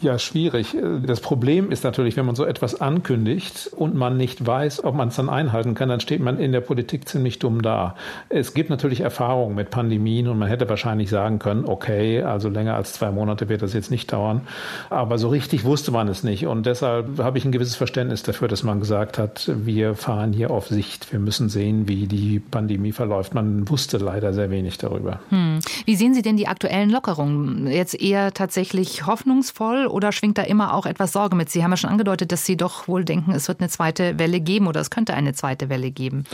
Ja, 0.00 0.18
schwierig. 0.18 0.76
Das 1.06 1.20
Problem 1.20 1.70
ist 1.70 1.84
natürlich, 1.84 2.16
wenn 2.16 2.26
man 2.26 2.34
so 2.34 2.44
etwas 2.44 2.80
ankündigt 2.80 3.70
und 3.72 3.94
man 3.94 4.16
nicht 4.16 4.44
weiß, 4.44 4.82
ob 4.82 4.96
man 4.96 5.08
es 5.08 5.16
dann 5.16 5.28
einhalten 5.28 5.74
kann, 5.74 5.88
dann 5.88 6.00
steht 6.00 6.20
man 6.20 6.38
in 6.38 6.50
der 6.50 6.60
Politik 6.60 7.08
ziemlich 7.08 7.38
dumm 7.38 7.62
da. 7.62 7.94
Es 8.28 8.52
gibt 8.52 8.68
natürlich 8.68 9.00
Erfahrungen 9.00 9.54
mit 9.54 9.70
Pandemien 9.70 10.26
und 10.26 10.38
man 10.38 10.48
hätte 10.48 10.68
wahrscheinlich 10.68 11.08
sagen 11.08 11.38
können, 11.38 11.64
okay, 11.66 12.22
also 12.22 12.48
länger 12.48 12.74
als 12.74 12.94
zwei 12.94 13.12
Monate 13.12 13.48
wird 13.48 13.62
das 13.62 13.74
jetzt 13.74 13.92
nicht 13.92 14.12
dauern. 14.12 14.42
Aber 14.90 15.18
so 15.18 15.28
richtig 15.28 15.64
wusste 15.64 15.92
man 15.92 16.08
es 16.08 16.24
nicht. 16.24 16.46
Und 16.46 16.66
deshalb 16.66 17.20
habe 17.20 17.38
ich 17.38 17.44
ein 17.44 17.52
gewisses 17.52 17.76
Verständnis 17.76 18.24
dafür, 18.24 18.48
dass 18.48 18.64
man 18.64 18.80
gesagt 18.80 19.18
hat, 19.18 19.50
wir 19.54 19.94
fahren 19.94 20.32
hier 20.32 20.50
auf 20.50 20.66
Sicht. 20.66 21.12
Wir 21.12 21.20
müssen 21.20 21.48
sehen, 21.48 21.86
wie 21.86 22.08
die 22.08 22.40
Pandemie 22.40 22.92
verläuft. 22.92 23.34
Man 23.34 23.68
wusste 23.68 23.98
leider 23.98 24.32
sehr 24.32 24.50
wenig 24.50 24.78
darüber. 24.78 25.20
Hm. 25.28 25.60
Wie 25.84 25.94
sehen 25.94 26.14
Sie 26.14 26.22
denn 26.22 26.36
die 26.36 26.48
aktuellen 26.48 26.90
Lockerungen? 26.90 27.68
Jetzt 27.68 28.00
eher 28.00 28.32
tatsächlich 28.32 29.06
hoffnungsvoll? 29.06 29.61
Voll 29.62 29.86
oder 29.86 30.10
schwingt 30.10 30.38
da 30.38 30.42
immer 30.42 30.74
auch 30.74 30.86
etwas 30.86 31.12
Sorge 31.12 31.36
mit? 31.36 31.48
Sie 31.48 31.62
haben 31.62 31.70
ja 31.70 31.76
schon 31.76 31.90
angedeutet, 31.90 32.32
dass 32.32 32.44
Sie 32.44 32.56
doch 32.56 32.88
wohl 32.88 33.04
denken, 33.04 33.30
es 33.30 33.46
wird 33.46 33.60
eine 33.60 33.68
zweite 33.68 34.18
Welle 34.18 34.40
geben 34.40 34.66
oder 34.66 34.80
es 34.80 34.90
könnte 34.90 35.14
eine 35.14 35.34
zweite 35.34 35.68
Welle 35.68 35.92
geben. 35.92 36.24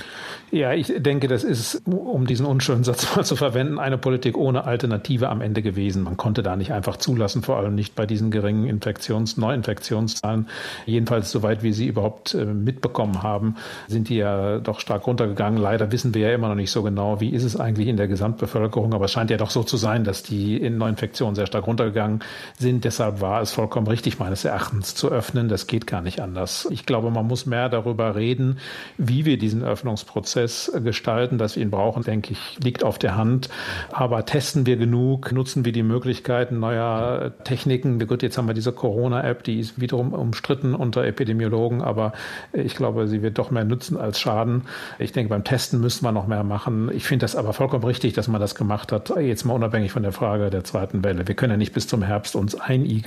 Ja, 0.51 0.73
ich 0.73 0.91
denke, 0.97 1.29
das 1.29 1.45
ist, 1.45 1.83
um 1.85 2.27
diesen 2.27 2.47
unschönen 2.47 2.85
Satz 2.85 3.15
mal 3.15 3.25
zu 3.25 3.37
verwenden, 3.37 3.79
eine 3.79 3.99
Politik 3.99 4.39
ohne 4.39 4.65
Alternative 4.65 5.29
am 5.29 5.43
Ende 5.43 5.61
gewesen. 5.61 6.05
Man 6.05 6.17
konnte 6.17 6.43
da 6.43 6.57
nicht 6.57 6.73
einfach 6.73 6.97
zulassen, 6.97 7.43
vor 7.43 7.59
allem 7.59 7.75
nicht 7.75 7.95
bei 7.95 8.07
diesen 8.07 8.31
geringen 8.31 8.65
Infektions-, 8.67 9.37
Neuinfektionszahlen. 9.37 10.49
Jedenfalls, 10.87 11.31
soweit 11.31 11.63
wir 11.63 11.75
sie 11.75 11.87
überhaupt 11.87 12.33
äh, 12.33 12.47
mitbekommen 12.47 13.23
haben, 13.23 13.57
sind 13.89 14.09
die 14.09 14.17
ja 14.17 14.59
doch 14.59 14.81
stark 14.81 15.07
runtergegangen. 15.07 15.61
Leider 15.61 15.93
wissen 15.93 16.15
wir 16.15 16.29
ja 16.29 16.35
immer 16.35 16.49
noch 16.49 16.55
nicht 16.55 16.71
so 16.71 16.83
genau, 16.83 17.21
wie 17.21 17.29
ist 17.29 17.45
es 17.45 17.61
eigentlich 17.61 17.89
in 17.89 17.99
der 17.99 18.09
Gesamtbevölkerung. 18.09 18.95
Aber 18.95 19.05
es 19.05 19.13
scheint 19.13 19.31
ja 19.31 19.37
doch 19.37 19.51
so 19.51 19.65
zu 19.65 19.77
sein, 19.77 20.05
dass 20.05 20.23
die 20.23 20.71
Neuinfektionen 20.71 21.35
sehr 21.35 21.47
stark 21.47 21.67
runtergegangen 21.67 22.21
sind. 22.59 22.85
Deshalb 22.85 23.18
war 23.21 23.43
es 23.43 23.53
vollkommen 23.53 23.87
richtig, 23.87 24.19
meines 24.19 24.45
Erachtens 24.45 24.95
zu 24.95 25.11
öffnen. 25.11 25.49
Das 25.49 25.67
geht 25.67 25.87
gar 25.87 26.01
nicht 26.01 26.21
anders. 26.21 26.69
Ich 26.71 26.87
glaube, 26.87 27.11
man 27.11 27.27
muss 27.27 27.47
mehr 27.47 27.69
darüber 27.69 28.15
reden, 28.15 28.59
wie 28.97 29.25
wir 29.25 29.39
diesen 29.39 29.63
Öffnungsprozess 29.63 30.73
gestalten, 30.83 31.39
dass 31.39 31.57
wir 31.57 31.63
ihn 31.63 31.71
brauchen, 31.71 32.03
denke 32.03 32.33
ich, 32.33 32.59
liegt 32.63 32.85
auf 32.85 32.99
der 32.99 33.17
Hand. 33.17 33.49
Aber 33.91 34.25
testen 34.25 34.67
wir 34.67 34.77
genug, 34.77 35.33
nutzen 35.33 35.65
wir 35.65 35.73
die 35.73 35.83
Möglichkeiten 35.83 36.59
neuer 36.59 37.33
Techniken. 37.45 37.99
Gut, 38.07 38.23
jetzt 38.23 38.39
haben 38.39 38.47
wir 38.47 38.55
diese 38.55 38.73
Corona-App, 38.73 39.43
die 39.45 39.61
ist 39.61 39.81
wiederum 39.81 40.13
umstritten 40.13 40.75
unter 40.75 41.05
Epidemiologen, 41.05 41.83
aber 41.83 42.13
ich 42.53 42.75
glaube, 42.75 43.09
sie 43.09 43.23
wird 43.23 43.39
doch 43.39 43.51
mehr 43.51 43.65
nützen 43.65 43.97
als 43.97 44.19
schaden. 44.19 44.63
Ich 44.99 45.13
denke, 45.13 45.31
beim 45.31 45.45
Testen 45.45 45.81
müssen 45.81 46.05
wir 46.05 46.13
noch 46.13 46.27
mehr 46.27 46.45
machen. 46.45 46.91
Ich 46.93 47.05
finde 47.05 47.25
das 47.25 47.37
aber 47.37 47.53
vollkommen 47.53 47.85
richtig, 47.85 48.13
dass 48.15 48.29
man 48.29 48.41
das 48.41 48.55
gemacht 48.55 48.93
hat. 48.93 49.13
Jetzt 49.19 49.45
mal 49.45 49.55
unabhängig 49.55 49.93
von 49.93 50.03
der 50.03 50.13
Frage 50.13 50.51
der 50.51 50.65
zweiten 50.65 51.05
Welle. 51.05 51.27
Wir 51.29 51.35
können 51.35 51.53
ja 51.53 51.57
nicht 51.57 51.73
bis 51.73 51.87
zum 51.87 52.03
Herbst 52.03 52.37
uns 52.37 52.59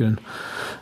einigeln 0.02 0.20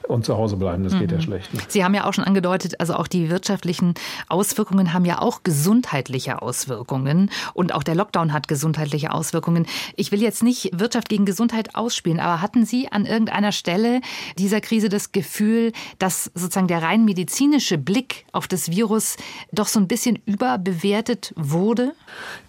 und 0.08 0.26
zu 0.26 0.36
Hause 0.36 0.58
bleiben. 0.58 0.84
Das 0.84 0.94
mhm. 0.94 1.00
geht 1.00 1.12
ja 1.12 1.18
mhm. 1.18 1.22
schlecht. 1.22 1.54
Ne? 1.54 1.62
Sie 1.68 1.84
haben 1.84 1.94
ja 1.94 2.06
auch 2.06 2.14
schon 2.14 2.24
angedeutet, 2.24 2.80
also 2.80 2.96
auch 2.96 3.08
die 3.08 3.30
wirtschaftlichen 3.30 3.94
Auswirkungen 4.28 4.94
haben 4.94 5.06
ja 5.06 5.22
auch 5.22 5.44
gesundheitliche 5.44 6.42
Auswirkungen. 6.42 7.30
Und 7.54 7.74
auch 7.74 7.84
der 7.84 7.96
Lockdown 7.96 8.34
hat 8.34 8.48
gesundheitliche 8.48 9.12
Auswirkungen. 9.12 9.68
Ich 9.96 10.12
will 10.12 10.22
jetzt 10.22 10.42
nicht 10.42 10.72
Wirtschaft 10.74 11.10
gegen 11.10 11.26
Gesundheit 11.26 11.76
ausspielen, 11.76 12.20
aber 12.20 12.42
hatten 12.42 12.66
Sie 12.66 12.92
an 12.92 13.06
irgendeiner 13.06 13.52
Stelle 13.52 14.02
dieser 14.38 14.62
Krise 14.62 14.90
das 14.90 15.12
Gefühl, 15.12 15.74
dass 16.00 16.32
sozusagen 16.34 16.68
der 16.68 16.82
rein 16.82 17.06
medizinische 17.06 17.78
Blick 17.78 18.26
auf 18.32 18.48
das 18.48 18.72
Virus 18.72 19.18
doch 19.52 19.68
so 19.68 19.80
ein 19.80 19.88
bisschen 19.88 20.20
überbewertet 20.26 21.34
wurde? 21.36 21.94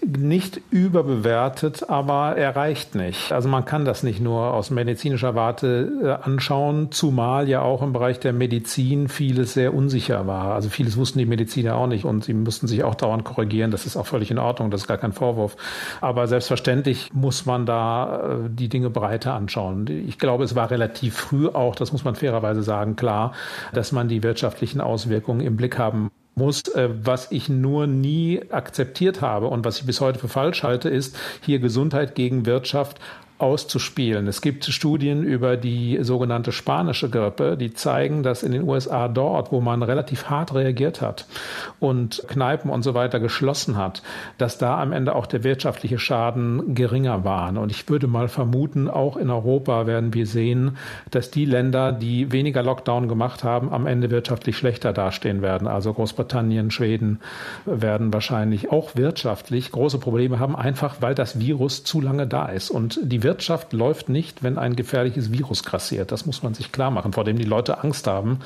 Nicht 0.05 0.61
überbewertet, 0.71 1.91
aber 1.91 2.37
er 2.37 2.57
reicht 2.57 2.95
nicht. 2.95 3.33
Also 3.33 3.49
man 3.49 3.65
kann 3.65 3.85
das 3.85 4.03
nicht 4.03 4.21
nur 4.21 4.55
aus 4.55 4.71
medizinischer 4.71 5.35
Warte 5.35 5.91
äh, 6.03 6.25
anschauen, 6.61 6.93
zumal 6.93 7.49
ja 7.49 7.63
auch 7.63 7.83
im 7.83 7.93
Bereich 7.93 8.21
der 8.21 8.33
Medizin 8.33 9.09
vieles 9.09 9.55
sehr 9.55 9.75
unsicher 9.75 10.27
war. 10.27 10.55
Also 10.55 10.69
vieles 10.69 10.97
wussten 10.97 11.19
die 11.19 11.27
Mediziner 11.27 11.77
auch 11.77 11.87
nicht 11.87 12.05
und 12.05 12.25
sie 12.25 12.35
mussten 12.35 12.67
sich 12.67 12.85
auch 12.85 12.95
dauernd 12.95 13.25
korrigieren. 13.25 13.71
Das 13.71 13.87
ist 13.87 13.97
auch 13.97 14.07
völlig 14.07 14.31
in 14.31 14.39
Ordnung, 14.39 14.71
das 14.71 14.83
ist 14.83 14.87
gar 14.87 14.99
kein 14.99 15.13
Vorwurf. 15.13 15.57
Aber 16.01 16.27
selbstverständlich 16.27 17.13
muss 17.13 17.47
man 17.47 17.67
da 17.67 18.41
äh, 18.45 18.51
die 18.51 18.69
Dinge 18.69 18.91
breiter 18.91 19.35
anschauen. 19.35 19.87
Ich 19.89 20.19
glaube, 20.19 20.45
es 20.45 20.55
war 20.55 20.71
relativ 20.71 21.17
früh 21.17 21.49
auch, 21.49 21.75
das 21.75 21.93
muss 21.93 22.05
man 22.05 22.15
fairerweise 22.15 22.63
sagen, 22.63 22.97
klar, 22.97 23.33
dass 23.73 23.93
man 23.93 24.09
die 24.09 24.23
wirtschaftlichen 24.23 24.81
Auswirkungen 24.81 25.41
im 25.41 25.57
Blick 25.57 25.79
haben 25.79 26.11
muss. 26.35 26.63
Äh, 26.75 26.91
was 27.03 27.33
ich 27.33 27.49
nur 27.49 27.87
nie 27.87 28.43
akzeptiert 28.51 29.21
habe 29.21 29.47
und 29.47 29.65
was 29.65 29.79
ich 29.79 29.87
bis 29.87 30.01
heute 30.01 30.19
für 30.19 30.29
falsch 30.29 30.63
halte, 30.63 30.89
ist 30.89 31.17
hier 31.41 31.59
Gesundheit 31.59 32.15
gegen 32.15 32.47
Wirtschaft 32.47 33.01
auszuspielen. 33.41 34.27
Es 34.27 34.41
gibt 34.41 34.65
Studien 34.65 35.23
über 35.23 35.57
die 35.57 35.99
sogenannte 36.03 36.53
spanische 36.53 37.09
Grippe, 37.11 37.57
die 37.57 37.73
zeigen, 37.73 38.23
dass 38.23 38.43
in 38.43 38.53
den 38.53 38.69
USA 38.69 39.09
dort, 39.09 39.53
wo 39.53 39.61
man 39.61 39.83
relativ 39.83 40.31
hart 40.31 40.55
reagiert 40.55 41.01
hat 41.01 41.27
und 41.79 42.23
Kneipen 42.29 42.71
und 42.71 42.83
so 42.83 42.95
weiter 42.95 43.21
geschlossen 43.21 43.77
hat, 43.77 44.03
dass 44.39 44.59
da 44.59 44.81
am 44.81 44.93
Ende 44.93 45.15
auch 45.15 45.27
der 45.27 45.45
wirtschaftliche 45.45 45.99
Schaden 45.99 46.75
geringer 46.75 47.25
war. 47.25 47.41
Und 47.57 47.71
ich 47.73 47.89
würde 47.89 48.07
mal 48.07 48.29
vermuten, 48.29 48.89
auch 48.89 49.17
in 49.17 49.31
Europa 49.31 49.87
werden 49.87 50.13
wir 50.13 50.27
sehen, 50.27 50.77
dass 51.11 51.31
die 51.31 51.45
Länder, 51.45 51.93
die 51.93 52.33
weniger 52.33 52.63
Lockdown 52.63 53.09
gemacht 53.09 53.45
haben, 53.45 53.73
am 53.73 53.87
Ende 53.87 54.11
wirtschaftlich 54.11 54.57
schlechter 54.57 54.93
dastehen 54.93 55.43
werden. 55.43 55.67
Also 55.67 55.93
Großbritannien, 55.93 56.71
Schweden 56.71 57.21
werden 57.65 58.13
wahrscheinlich 58.13 58.71
auch 58.71 58.97
wirtschaftlich 58.97 59.73
große 59.73 59.99
Probleme 59.99 60.39
haben, 60.39 60.55
einfach 60.55 60.97
weil 61.01 61.15
das 61.15 61.41
Virus 61.41 61.85
zu 61.85 62.01
lange 62.01 62.27
da 62.27 62.47
ist. 62.47 62.71
Und 62.71 63.01
die 63.03 63.23
Wirtschaft 63.31 63.73
läuft 63.73 64.09
nicht, 64.09 64.43
wenn 64.43 64.59
ein 64.59 64.75
gefährliches 64.75 65.31
Virus 65.31 65.63
grassiert. 65.63 66.11
Das 66.11 66.27
muss 66.27 66.43
man 66.43 66.53
sich 66.53 66.73
klar 66.73 66.91
machen, 66.91 67.13
vor 67.13 67.23
dem 67.23 67.39
die 67.39 67.45
Leute 67.45 67.85
Angst 67.85 68.09
haben. 68.09 68.41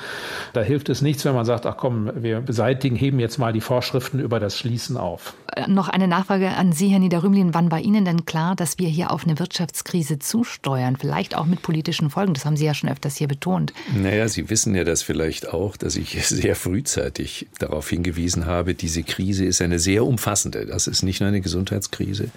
Da 0.53 0.61
hilft 0.61 0.89
es 0.89 1.01
nichts, 1.01 1.25
wenn 1.25 1.33
man 1.33 1.43
sagt, 1.43 1.65
ach 1.65 1.75
komm, 1.75 2.11
wir 2.15 2.39
beseitigen, 2.39 2.95
heben 2.95 3.19
jetzt 3.19 3.39
mal 3.39 3.51
die 3.51 3.61
Vorschriften 3.61 4.19
über 4.19 4.39
das 4.39 4.55
Schließen 4.59 4.95
auf. 4.95 5.33
Äh, 5.55 5.67
noch 5.67 5.89
eine 5.89 6.07
Nachfrage 6.07 6.49
an 6.49 6.71
Sie, 6.71 6.89
Herr 6.89 6.99
Niederrümlin. 6.99 7.55
Wann 7.55 7.71
war 7.71 7.79
Ihnen 7.79 8.05
denn 8.05 8.25
klar, 8.25 8.55
dass 8.55 8.77
wir 8.77 8.87
hier 8.87 9.09
auf 9.09 9.25
eine 9.25 9.39
Wirtschaftskrise 9.39 10.19
zusteuern? 10.19 10.97
Vielleicht 10.97 11.35
auch 11.35 11.45
mit 11.45 11.63
politischen 11.63 12.11
Folgen. 12.11 12.35
Das 12.35 12.45
haben 12.45 12.57
Sie 12.57 12.65
ja 12.65 12.75
schon 12.75 12.91
öfters 12.91 13.15
hier 13.15 13.27
betont. 13.27 13.73
Naja, 13.95 14.27
Sie 14.27 14.51
wissen 14.51 14.75
ja 14.75 14.83
das 14.83 15.01
vielleicht 15.01 15.51
auch, 15.51 15.77
dass 15.77 15.95
ich 15.95 16.27
sehr 16.27 16.55
frühzeitig 16.55 17.47
darauf 17.57 17.89
hingewiesen 17.89 18.45
habe, 18.45 18.75
diese 18.75 19.01
Krise 19.01 19.45
ist 19.45 19.63
eine 19.63 19.79
sehr 19.79 20.05
umfassende. 20.05 20.67
Das 20.67 20.85
ist 20.85 21.01
nicht 21.01 21.21
nur 21.21 21.29
eine 21.29 21.41
Gesundheitskrise, 21.41 22.29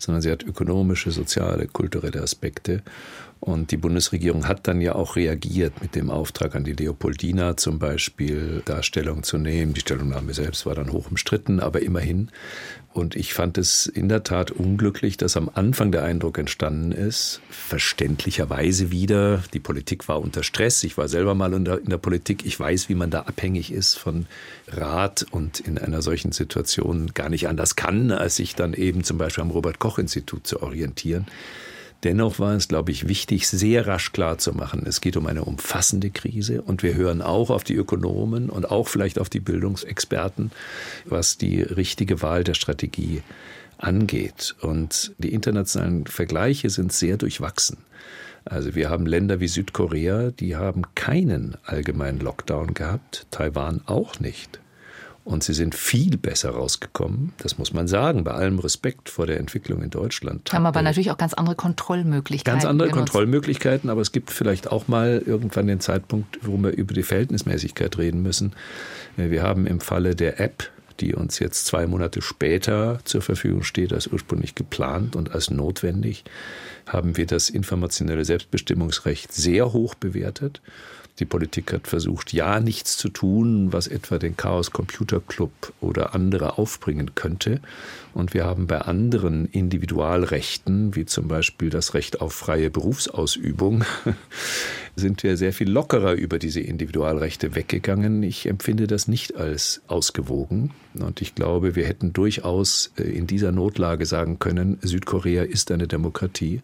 sondern 0.00 0.20
sie 0.20 0.32
hat 0.32 0.42
ökonomische, 0.42 1.12
soziale, 1.12 1.68
kulturelle 1.68 1.91
kulturelle 1.92 2.22
Aspekte. 2.22 2.82
Und 3.40 3.72
die 3.72 3.76
Bundesregierung 3.76 4.46
hat 4.46 4.68
dann 4.68 4.80
ja 4.80 4.94
auch 4.94 5.16
reagiert 5.16 5.82
mit 5.82 5.96
dem 5.96 6.10
Auftrag 6.10 6.54
an 6.54 6.62
die 6.62 6.74
Leopoldina 6.74 7.56
zum 7.56 7.80
Beispiel, 7.80 8.62
Darstellung 8.64 9.24
zu 9.24 9.36
nehmen. 9.36 9.74
Die 9.74 9.80
Stellungnahme 9.80 10.32
selbst 10.32 10.64
war 10.64 10.76
dann 10.76 10.92
hoch 10.92 11.10
umstritten, 11.10 11.58
aber 11.58 11.82
immerhin. 11.82 12.30
Und 12.92 13.16
ich 13.16 13.34
fand 13.34 13.58
es 13.58 13.86
in 13.86 14.08
der 14.08 14.22
Tat 14.22 14.52
unglücklich, 14.52 15.16
dass 15.16 15.36
am 15.36 15.50
Anfang 15.52 15.90
der 15.90 16.04
Eindruck 16.04 16.38
entstanden 16.38 16.92
ist, 16.92 17.40
verständlicherweise 17.50 18.92
wieder, 18.92 19.42
die 19.52 19.60
Politik 19.60 20.06
war 20.06 20.20
unter 20.20 20.44
Stress, 20.44 20.84
ich 20.84 20.96
war 20.96 21.08
selber 21.08 21.34
mal 21.34 21.52
in 21.52 21.64
der, 21.64 21.98
Politik, 21.98 22.46
ich 22.46 22.60
weiß, 22.60 22.88
wie 22.88 22.94
man 22.94 23.10
da 23.10 23.22
abhängig 23.22 23.72
ist 23.72 23.98
von 23.98 24.26
Rat 24.68 25.26
und 25.32 25.58
in 25.58 25.78
einer 25.78 26.00
solchen 26.00 26.30
Situation 26.30 27.12
gar 27.12 27.28
nicht 27.28 27.48
anders 27.48 27.74
kann, 27.74 28.12
als 28.12 28.36
sich 28.36 28.54
dann 28.54 28.72
eben 28.72 29.02
zum 29.02 29.18
Beispiel 29.18 29.42
am 29.42 29.50
Robert 29.50 29.80
Koch 29.80 29.98
Institut 29.98 30.46
zu 30.46 30.62
orientieren. 30.62 31.26
Dennoch 32.04 32.40
war 32.40 32.54
es, 32.54 32.66
glaube 32.66 32.90
ich, 32.90 33.08
wichtig, 33.08 33.46
sehr 33.46 33.86
rasch 33.86 34.12
klarzumachen, 34.12 34.84
es 34.86 35.00
geht 35.00 35.16
um 35.16 35.26
eine 35.26 35.44
umfassende 35.44 36.10
Krise 36.10 36.62
und 36.62 36.82
wir 36.82 36.94
hören 36.94 37.22
auch 37.22 37.50
auf 37.50 37.62
die 37.62 37.74
Ökonomen 37.74 38.50
und 38.50 38.70
auch 38.70 38.88
vielleicht 38.88 39.20
auf 39.20 39.30
die 39.30 39.40
Bildungsexperten, 39.40 40.50
was 41.04 41.38
die 41.38 41.62
richtige 41.62 42.20
Wahl 42.20 42.42
der 42.42 42.54
Strategie 42.54 43.22
angeht. 43.78 44.56
Und 44.60 45.12
die 45.18 45.32
internationalen 45.32 46.06
Vergleiche 46.06 46.70
sind 46.70 46.92
sehr 46.92 47.16
durchwachsen. 47.16 47.78
Also 48.44 48.74
wir 48.74 48.90
haben 48.90 49.06
Länder 49.06 49.38
wie 49.38 49.46
Südkorea, 49.46 50.32
die 50.32 50.56
haben 50.56 50.82
keinen 50.96 51.56
allgemeinen 51.64 52.18
Lockdown 52.18 52.74
gehabt, 52.74 53.26
Taiwan 53.30 53.82
auch 53.86 54.18
nicht. 54.18 54.61
Und 55.24 55.44
sie 55.44 55.54
sind 55.54 55.76
viel 55.76 56.16
besser 56.16 56.50
rausgekommen, 56.50 57.32
das 57.38 57.56
muss 57.56 57.72
man 57.72 57.86
sagen, 57.86 58.24
bei 58.24 58.32
allem 58.32 58.58
Respekt 58.58 59.08
vor 59.08 59.26
der 59.26 59.38
Entwicklung 59.38 59.80
in 59.80 59.90
Deutschland. 59.90 60.52
Haben 60.52 60.66
aber 60.66 60.82
natürlich 60.82 61.12
auch 61.12 61.16
ganz 61.16 61.32
andere 61.32 61.54
Kontrollmöglichkeiten. 61.54 62.58
Ganz 62.58 62.68
andere 62.68 62.88
genutzt. 62.88 63.12
Kontrollmöglichkeiten, 63.12 63.88
aber 63.88 64.00
es 64.00 64.10
gibt 64.10 64.32
vielleicht 64.32 64.72
auch 64.72 64.88
mal 64.88 65.22
irgendwann 65.24 65.68
den 65.68 65.78
Zeitpunkt, 65.78 66.40
wo 66.42 66.56
wir 66.56 66.70
über 66.70 66.92
die 66.92 67.04
Verhältnismäßigkeit 67.04 67.98
reden 67.98 68.22
müssen. 68.22 68.54
Wir 69.16 69.42
haben 69.44 69.66
im 69.66 69.80
Falle 69.80 70.16
der 70.16 70.40
App, 70.40 70.68
die 70.98 71.14
uns 71.14 71.38
jetzt 71.38 71.66
zwei 71.66 71.86
Monate 71.86 72.20
später 72.20 72.98
zur 73.04 73.22
Verfügung 73.22 73.62
steht 73.62 73.92
als 73.92 74.08
ursprünglich 74.08 74.56
geplant 74.56 75.14
und 75.14 75.32
als 75.32 75.50
notwendig, 75.50 76.24
haben 76.86 77.16
wir 77.16 77.26
das 77.26 77.48
informationelle 77.48 78.24
Selbstbestimmungsrecht 78.24 79.32
sehr 79.32 79.72
hoch 79.72 79.94
bewertet 79.94 80.60
die 81.18 81.26
Politik 81.26 81.72
hat 81.72 81.88
versucht, 81.88 82.32
ja 82.32 82.58
nichts 82.58 82.96
zu 82.96 83.10
tun, 83.10 83.72
was 83.72 83.86
etwa 83.86 84.18
den 84.18 84.36
Chaos 84.36 84.70
Computer 84.70 85.20
Club 85.20 85.52
oder 85.80 86.14
andere 86.14 86.58
aufbringen 86.58 87.14
könnte. 87.14 87.60
Und 88.14 88.32
wir 88.32 88.44
haben 88.44 88.66
bei 88.66 88.80
anderen 88.80 89.46
Individualrechten, 89.46 90.96
wie 90.96 91.04
zum 91.04 91.28
Beispiel 91.28 91.68
das 91.68 91.92
Recht 91.94 92.20
auf 92.20 92.32
freie 92.32 92.70
Berufsausübung, 92.70 93.84
sind 94.96 95.22
wir 95.22 95.36
sehr 95.36 95.52
viel 95.52 95.70
lockerer 95.70 96.12
über 96.12 96.38
diese 96.38 96.60
Individualrechte 96.60 97.54
weggegangen. 97.54 98.22
Ich 98.22 98.46
empfinde 98.46 98.86
das 98.86 99.06
nicht 99.06 99.36
als 99.36 99.82
ausgewogen. 99.88 100.70
Und 100.98 101.20
ich 101.20 101.34
glaube, 101.34 101.76
wir 101.76 101.86
hätten 101.86 102.12
durchaus 102.12 102.90
äh, 102.98 103.02
in 103.02 103.26
dieser 103.26 103.52
Notlage 103.52 104.06
sagen 104.06 104.38
können, 104.38 104.78
Südkorea 104.82 105.42
ist 105.42 105.70
eine 105.70 105.88
Demokratie 105.88 106.62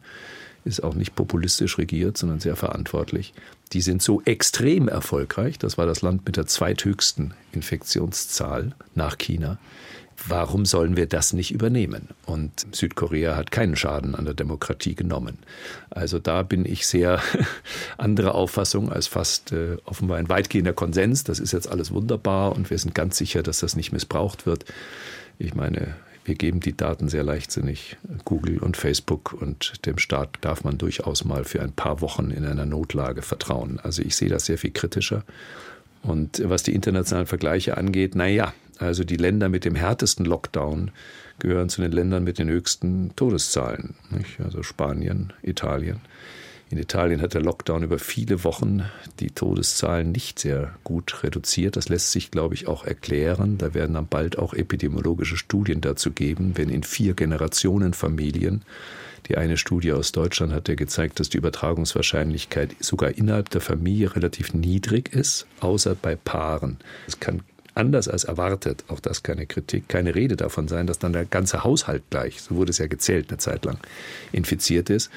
ist 0.68 0.84
auch 0.84 0.94
nicht 0.94 1.16
populistisch 1.16 1.78
regiert, 1.78 2.16
sondern 2.16 2.38
sehr 2.38 2.54
verantwortlich. 2.54 3.34
Die 3.72 3.80
sind 3.80 4.02
so 4.02 4.22
extrem 4.24 4.88
erfolgreich. 4.88 5.58
Das 5.58 5.78
war 5.78 5.86
das 5.86 6.02
Land 6.02 6.24
mit 6.26 6.36
der 6.36 6.46
zweithöchsten 6.46 7.34
Infektionszahl 7.52 8.72
nach 8.94 9.18
China. 9.18 9.58
Warum 10.26 10.64
sollen 10.66 10.96
wir 10.96 11.06
das 11.06 11.32
nicht 11.32 11.52
übernehmen? 11.52 12.08
Und 12.26 12.66
Südkorea 12.72 13.36
hat 13.36 13.52
keinen 13.52 13.76
Schaden 13.76 14.14
an 14.14 14.24
der 14.24 14.34
Demokratie 14.34 14.94
genommen. 14.94 15.38
Also 15.90 16.18
da 16.18 16.42
bin 16.42 16.64
ich 16.66 16.86
sehr 16.86 17.22
anderer 17.98 18.34
Auffassung 18.34 18.90
als 18.90 19.06
fast 19.06 19.52
äh, 19.52 19.76
offenbar 19.84 20.18
ein 20.18 20.28
weitgehender 20.28 20.72
Konsens. 20.72 21.22
Das 21.22 21.38
ist 21.38 21.52
jetzt 21.52 21.68
alles 21.68 21.92
wunderbar 21.92 22.56
und 22.56 22.68
wir 22.70 22.78
sind 22.78 22.94
ganz 22.94 23.16
sicher, 23.16 23.42
dass 23.42 23.60
das 23.60 23.76
nicht 23.76 23.92
missbraucht 23.92 24.44
wird. 24.44 24.64
Ich 25.38 25.54
meine, 25.54 25.94
wir 26.28 26.34
geben 26.34 26.60
die 26.60 26.76
Daten 26.76 27.08
sehr 27.08 27.24
leichtsinnig. 27.24 27.96
Google 28.26 28.58
und 28.58 28.76
Facebook 28.76 29.32
und 29.32 29.86
dem 29.86 29.96
Staat 29.96 30.36
darf 30.42 30.62
man 30.62 30.76
durchaus 30.76 31.24
mal 31.24 31.44
für 31.44 31.62
ein 31.62 31.72
paar 31.72 32.02
Wochen 32.02 32.30
in 32.30 32.44
einer 32.44 32.66
Notlage 32.66 33.22
vertrauen. 33.22 33.80
Also 33.82 34.02
ich 34.02 34.14
sehe 34.14 34.28
das 34.28 34.44
sehr 34.44 34.58
viel 34.58 34.70
kritischer. 34.70 35.24
Und 36.02 36.42
was 36.44 36.62
die 36.62 36.74
internationalen 36.74 37.26
Vergleiche 37.26 37.78
angeht, 37.78 38.14
naja, 38.14 38.52
also 38.78 39.04
die 39.04 39.16
Länder 39.16 39.48
mit 39.48 39.64
dem 39.64 39.74
härtesten 39.74 40.26
Lockdown 40.26 40.90
gehören 41.38 41.70
zu 41.70 41.80
den 41.80 41.92
Ländern 41.92 42.24
mit 42.24 42.38
den 42.38 42.48
höchsten 42.48 43.16
Todeszahlen. 43.16 43.94
Nicht? 44.10 44.38
Also 44.40 44.62
Spanien, 44.62 45.32
Italien. 45.42 46.00
In 46.70 46.76
Italien 46.76 47.22
hat 47.22 47.32
der 47.32 47.40
Lockdown 47.40 47.82
über 47.82 47.98
viele 47.98 48.44
Wochen 48.44 48.84
die 49.20 49.30
Todeszahlen 49.30 50.12
nicht 50.12 50.38
sehr 50.38 50.74
gut 50.84 51.22
reduziert. 51.22 51.76
Das 51.76 51.88
lässt 51.88 52.12
sich, 52.12 52.30
glaube 52.30 52.54
ich, 52.54 52.68
auch 52.68 52.84
erklären. 52.84 53.56
Da 53.56 53.72
werden 53.72 53.94
dann 53.94 54.06
bald 54.06 54.38
auch 54.38 54.52
epidemiologische 54.52 55.38
Studien 55.38 55.80
dazu 55.80 56.10
geben, 56.10 56.52
wenn 56.56 56.68
in 56.68 56.82
vier 56.82 57.14
Generationen 57.14 57.94
Familien 57.94 58.64
die 59.28 59.36
eine 59.36 59.56
Studie 59.56 59.92
aus 59.92 60.12
Deutschland 60.12 60.52
hat 60.52 60.68
ja 60.68 60.74
gezeigt, 60.74 61.20
dass 61.20 61.28
die 61.28 61.38
Übertragungswahrscheinlichkeit 61.38 62.74
sogar 62.80 63.10
innerhalb 63.10 63.50
der 63.50 63.60
Familie 63.60 64.14
relativ 64.14 64.54
niedrig 64.54 65.12
ist, 65.12 65.46
außer 65.60 65.94
bei 65.94 66.16
Paaren. 66.16 66.78
Es 67.06 67.20
kann 67.20 67.42
anders 67.74 68.08
als 68.08 68.24
erwartet, 68.24 68.84
auch 68.88 69.00
das 69.00 69.22
keine 69.22 69.46
Kritik, 69.46 69.88
keine 69.88 70.14
Rede 70.14 70.36
davon 70.36 70.66
sein, 70.66 70.86
dass 70.86 70.98
dann 70.98 71.12
der 71.12 71.24
ganze 71.24 71.62
Haushalt 71.62 72.02
gleich, 72.10 72.40
so 72.40 72.56
wurde 72.56 72.70
es 72.70 72.78
ja 72.78 72.86
gezählt 72.86 73.28
eine 73.28 73.38
Zeit 73.38 73.64
lang, 73.64 73.78
infiziert 74.32 74.90
ist, 74.90 75.10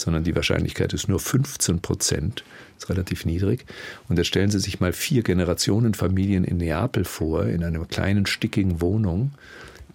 sondern 0.00 0.24
die 0.24 0.34
Wahrscheinlichkeit 0.34 0.92
ist 0.92 1.08
nur 1.08 1.20
15 1.20 1.80
Prozent, 1.80 2.44
ist 2.76 2.88
relativ 2.88 3.24
niedrig. 3.24 3.64
Und 4.08 4.16
jetzt 4.18 4.28
stellen 4.28 4.50
Sie 4.50 4.58
sich 4.58 4.80
mal 4.80 4.92
vier 4.92 5.22
Generationen 5.22 5.94
Familien 5.94 6.44
in 6.44 6.58
Neapel 6.58 7.04
vor, 7.04 7.46
in 7.46 7.64
einer 7.64 7.84
kleinen, 7.84 8.26
stickigen 8.26 8.80
Wohnung 8.80 9.32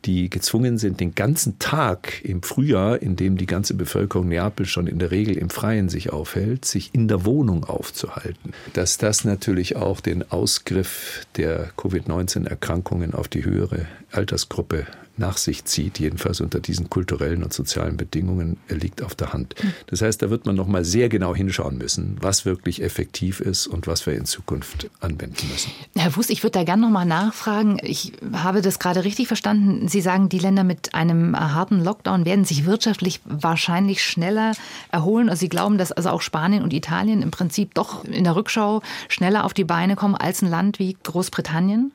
die 0.06 0.30
gezwungen 0.30 0.78
sind, 0.78 1.00
den 1.00 1.16
ganzen 1.16 1.60
Tag 1.60 2.24
im 2.24 2.44
Frühjahr, 2.44 3.02
in 3.02 3.16
dem 3.16 3.38
die 3.38 3.46
ganze 3.46 3.74
Bevölkerung 3.74 4.28
Neapel 4.28 4.66
schon 4.66 4.88
in 4.88 5.00
der 5.00 5.12
Regel 5.12 5.38
im 5.38 5.50
Freien 5.50 5.90
sich 5.90 6.12
aufhält, 6.12 6.66
sich 6.66 6.94
in 6.94 7.08
der 7.08 7.26
Wohnung 7.26 7.64
aufzuhalten. 7.64 8.54
Dass 8.74 8.98
das 8.98 9.24
natürlich 9.24 9.76
auch 9.76 10.02
den 10.02 10.30
Ausgriff 10.30 11.26
der 11.38 11.72
Covid-19-Erkrankungen 11.78 13.14
auf 13.14 13.28
die 13.28 13.46
höhere 13.46 13.88
Altersgruppe 14.12 14.86
nach 15.18 15.38
sich 15.38 15.66
zieht, 15.66 16.00
jedenfalls 16.00 16.42
unter 16.42 16.60
diesen 16.60 16.90
kulturellen 16.90 17.44
und 17.44 17.54
sozialen 17.54 17.98
Bedingungen, 17.98 18.58
liegt 18.68 19.04
auf 19.04 19.14
der 19.16 19.34
Hand. 19.34 19.56
Das 19.88 20.02
heißt, 20.02 20.22
da 20.22 20.30
wird 20.30 20.46
man 20.46 20.56
noch 20.56 20.68
mal 20.68 20.84
sehr 20.84 21.10
genau 21.10 21.36
hinschauen 21.36 21.78
müssen, 21.78 22.18
was 22.20 22.46
wirklich 22.46 22.82
effektiv 22.82 23.40
ist 23.40 23.68
und 23.68 23.86
was 23.86 24.06
wir 24.06 24.14
in 24.14 24.26
Zukunft 24.26 24.90
anwenden 25.02 25.48
müssen. 25.52 25.72
Herr 25.96 26.12
Fuß, 26.12 26.30
ich 26.30 26.44
würde 26.44 26.60
da 26.60 26.64
gerne 26.64 26.82
noch 26.82 26.90
mal 26.90 27.06
nachfragen. 27.06 27.78
Ich 27.84 28.14
habe 28.34 28.62
das 28.62 28.80
gerade 28.80 29.04
richtig 29.04 29.28
verstanden. 29.28 29.88
Sie 29.88 30.02
sagen, 30.02 30.30
die 30.30 30.40
Länder 30.40 30.64
mit 30.64 30.96
einem 30.96 31.38
harten 31.38 31.84
Lockdown 31.84 32.26
werden 32.26 32.46
sich 32.46 32.66
wirtschaftlich 32.66 33.22
wahrscheinlich 33.26 34.04
schneller 34.04 34.54
erholen. 34.92 35.30
Also 35.30 35.42
Sie 35.42 35.50
glauben, 35.50 35.78
dass 35.78 35.92
also 35.92 36.10
auch 36.10 36.22
Spanien 36.22 36.64
und 36.64 36.74
Italien 36.74 37.22
im 37.22 37.32
Prinzip 37.32 37.74
doch 37.76 38.04
in 38.06 38.24
der 38.24 38.36
Rückschau 38.36 38.82
schneller 39.10 39.44
auf 39.44 39.54
die 39.54 39.64
Beine 39.64 39.96
kommen 39.96 40.16
als 40.16 40.42
ein 40.42 40.50
Land 40.50 40.80
wie 40.80 40.98
Großbritannien? 41.04 41.92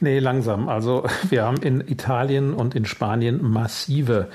Nee, 0.00 0.18
langsam. 0.18 0.68
Also 0.68 1.04
wir 1.28 1.44
haben 1.44 1.58
in 1.58 1.80
Italien 1.80 2.54
und 2.54 2.74
in 2.74 2.86
Spanien 2.86 3.42
massive 3.42 4.28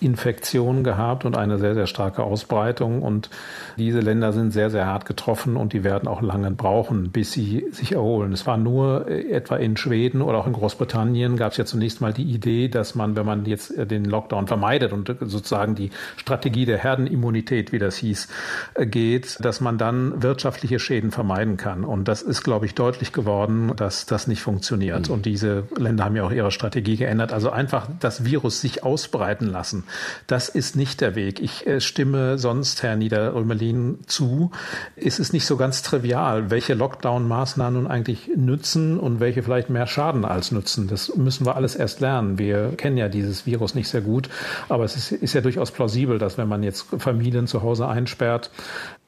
Infektion 0.00 0.82
gehabt 0.84 1.24
und 1.24 1.36
eine 1.36 1.58
sehr, 1.58 1.74
sehr 1.74 1.86
starke 1.86 2.22
Ausbreitung. 2.22 3.02
Und 3.02 3.30
diese 3.76 4.00
Länder 4.00 4.32
sind 4.32 4.52
sehr, 4.52 4.70
sehr 4.70 4.86
hart 4.86 5.04
getroffen 5.04 5.56
und 5.56 5.72
die 5.72 5.84
werden 5.84 6.08
auch 6.08 6.22
lange 6.22 6.50
brauchen, 6.50 7.10
bis 7.10 7.32
sie 7.32 7.66
sich 7.70 7.92
erholen. 7.92 8.32
Es 8.32 8.46
war 8.46 8.56
nur 8.56 9.08
äh, 9.08 9.30
etwa 9.30 9.56
in 9.56 9.76
Schweden 9.76 10.22
oder 10.22 10.38
auch 10.38 10.46
in 10.46 10.52
Großbritannien 10.52 11.36
gab 11.36 11.52
es 11.52 11.58
ja 11.58 11.64
zunächst 11.64 12.00
mal 12.00 12.12
die 12.12 12.24
Idee, 12.24 12.68
dass 12.68 12.94
man, 12.94 13.16
wenn 13.16 13.26
man 13.26 13.44
jetzt 13.44 13.76
äh, 13.76 13.86
den 13.86 14.04
Lockdown 14.04 14.46
vermeidet 14.46 14.92
und 14.92 15.14
sozusagen 15.20 15.74
die 15.74 15.90
Strategie 16.16 16.64
der 16.64 16.78
Herdenimmunität, 16.78 17.72
wie 17.72 17.78
das 17.78 17.96
hieß, 17.96 18.28
äh, 18.74 18.86
geht, 18.86 19.38
dass 19.44 19.60
man 19.60 19.78
dann 19.78 20.22
wirtschaftliche 20.22 20.78
Schäden 20.78 21.10
vermeiden 21.10 21.56
kann. 21.56 21.84
Und 21.84 22.08
das 22.08 22.22
ist, 22.22 22.42
glaube 22.42 22.66
ich, 22.66 22.74
deutlich 22.74 23.12
geworden, 23.12 23.72
dass 23.76 24.06
das 24.06 24.26
nicht 24.26 24.42
funktioniert. 24.42 25.08
Mhm. 25.08 25.14
Und 25.14 25.26
diese 25.26 25.64
Länder 25.76 26.04
haben 26.04 26.16
ja 26.16 26.24
auch 26.24 26.32
ihre 26.32 26.50
Strategie 26.50 26.96
geändert. 26.96 27.32
Also 27.32 27.50
einfach 27.50 27.88
das 28.00 28.24
Virus 28.24 28.60
sich 28.60 28.82
ausbreiten 28.82 29.46
lassen. 29.46 29.84
Das 30.26 30.48
ist 30.48 30.76
nicht 30.76 31.00
der 31.00 31.14
Weg. 31.14 31.40
Ich 31.40 31.66
äh, 31.66 31.80
stimme 31.80 32.38
sonst 32.38 32.82
Herr 32.82 32.96
Niederrömelin 32.96 33.98
zu. 34.06 34.50
Es 34.96 35.18
ist 35.18 35.32
nicht 35.32 35.46
so 35.46 35.56
ganz 35.56 35.82
trivial, 35.82 36.50
welche 36.50 36.74
Lockdown-Maßnahmen 36.74 37.74
nun 37.74 37.86
eigentlich 37.86 38.30
nützen 38.36 38.98
und 38.98 39.20
welche 39.20 39.42
vielleicht 39.42 39.70
mehr 39.70 39.86
schaden 39.86 40.24
als 40.24 40.50
nützen. 40.50 40.88
Das 40.88 41.14
müssen 41.16 41.46
wir 41.46 41.56
alles 41.56 41.74
erst 41.74 42.00
lernen. 42.00 42.38
Wir 42.38 42.72
kennen 42.76 42.96
ja 42.96 43.08
dieses 43.08 43.46
Virus 43.46 43.74
nicht 43.74 43.88
sehr 43.88 44.00
gut, 44.00 44.28
aber 44.68 44.84
es 44.84 44.96
ist, 44.96 45.12
ist 45.12 45.34
ja 45.34 45.40
durchaus 45.40 45.70
plausibel, 45.70 46.18
dass 46.18 46.38
wenn 46.38 46.48
man 46.48 46.62
jetzt 46.62 46.86
Familien 46.98 47.46
zu 47.46 47.62
Hause 47.62 47.88
einsperrt, 47.88 48.50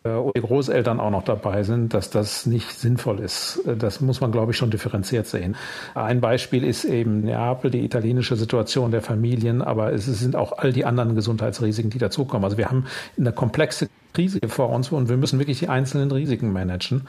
und 0.05 0.29
äh, 0.29 0.33
die 0.37 0.41
Großeltern 0.41 1.01
auch 1.01 1.11
noch 1.11 1.25
dabei 1.25 1.63
sind, 1.63 1.95
dass 1.95 2.11
das 2.11 2.47
nicht 2.47 2.71
sinnvoll 2.71 3.21
ist. 3.21 3.61
Äh, 3.67 3.77
das 3.77 4.01
muss 4.01 4.21
man, 4.21 4.33
glaube 4.33 4.53
ich, 4.53 4.59
schon 4.59 4.71
differenziert 4.71 5.27
sehen. 5.27 5.57
Ein 5.95 6.21
Beispiel 6.21 6.65
ist 6.65 6.85
eben 6.85 7.23
Neapel, 7.23 7.71
die 7.71 7.85
italienische 7.85 8.37
Situation 8.37 8.91
der 8.91 9.03
Familien, 9.03 9.63
aber 9.63 9.93
es 9.93 10.07
sind 10.07 10.37
auch 10.37 10.59
all 10.59 10.73
die 10.73 10.85
anderen 10.85 11.15
Gesundheitsrisiken, 11.15 11.91
die 11.91 11.99
dazukommen. 11.99 12.45
Also 12.45 12.59
wir 12.59 12.69
haben 12.69 12.87
eine 13.19 13.33
komplexe 13.33 13.89
Krise 14.13 14.41
vor 14.49 14.71
uns 14.71 14.91
und 14.91 15.09
wir 15.09 15.17
müssen 15.17 15.39
wirklich 15.39 15.59
die 15.61 15.69
einzelnen 15.69 16.11
Risiken 16.11 16.53
managen, 16.53 17.03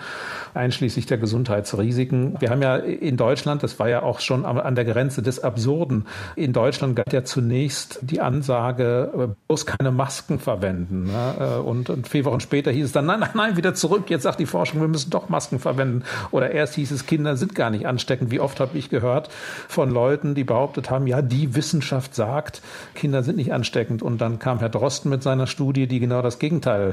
einschließlich 0.54 1.06
der 1.06 1.18
Gesundheitsrisiken. 1.18 2.36
Wir 2.39 2.50
haben 2.50 2.62
ja 2.62 2.78
in 2.78 3.18
Deutschland, 3.18 3.63
das 3.63 3.80
war 3.80 3.89
ja 3.89 4.04
auch 4.04 4.20
schon 4.20 4.46
an 4.46 4.76
der 4.76 4.86
Grenze 4.86 5.22
des 5.22 5.44
Absurden, 5.44 6.06
in 6.36 6.54
Deutschland 6.54 6.96
galt 6.96 7.13
ja 7.13 7.24
zunächst 7.24 8.00
die 8.02 8.22
Ansage, 8.22 9.12
äh, 9.13 9.28
bloß 9.48 9.66
keine 9.66 9.92
Masken 9.92 10.39
verwenden. 10.39 11.06
Ne? 11.06 11.36
Äh, 11.39 11.60
und 11.60 12.08
vier 12.08 12.26
Wochen 12.26 12.39
später 12.39 12.72
hieß 12.72 12.86
es 12.86 12.92
dann, 12.92 13.06
nein, 13.06 13.20
nein, 13.20 13.30
nein, 13.34 13.58
wieder 13.58 13.74
zurück. 13.74 14.10
Jetzt 14.10 14.24
sagt 14.24 14.39
die 14.39 14.46
Forschung, 14.46 14.82
wir 14.82 14.88
müssen 14.88 15.10
doch 15.10 15.30
Masken 15.30 15.60
verwenden. 15.60 16.04
Oder 16.32 16.52
erst 16.52 16.76
hieß 16.76 16.92
es, 16.92 17.06
Kinder 17.06 17.38
sind 17.38 17.56
gar 17.56 17.70
nicht 17.70 17.86
ansteckend. 17.86 18.32
Wie 18.32 18.39
oft 18.39 18.60
habe 18.60 18.78
ich 18.78 18.89
gehört 18.89 19.30
von 19.68 19.89
Leuten, 19.92 20.36
die 20.36 20.44
behauptet 20.44 20.89
haben, 20.89 21.08
ja, 21.08 21.22
die 21.22 21.56
Wissenschaft 21.56 22.16
sagt, 22.16 22.62
Kinder 22.96 23.24
sind 23.24 23.38
nicht 23.38 23.54
ansteckend. 23.54 24.02
Und 24.02 24.20
dann 24.20 24.39
kam 24.39 24.60
Herr 24.60 24.70
Drosten 24.70 25.10
mit 25.10 25.24
seiner 25.24 25.48
Studie, 25.48 25.88
die 25.88 26.00
genau 26.00 26.22
das 26.22 26.39
Gegenteil 26.39 26.92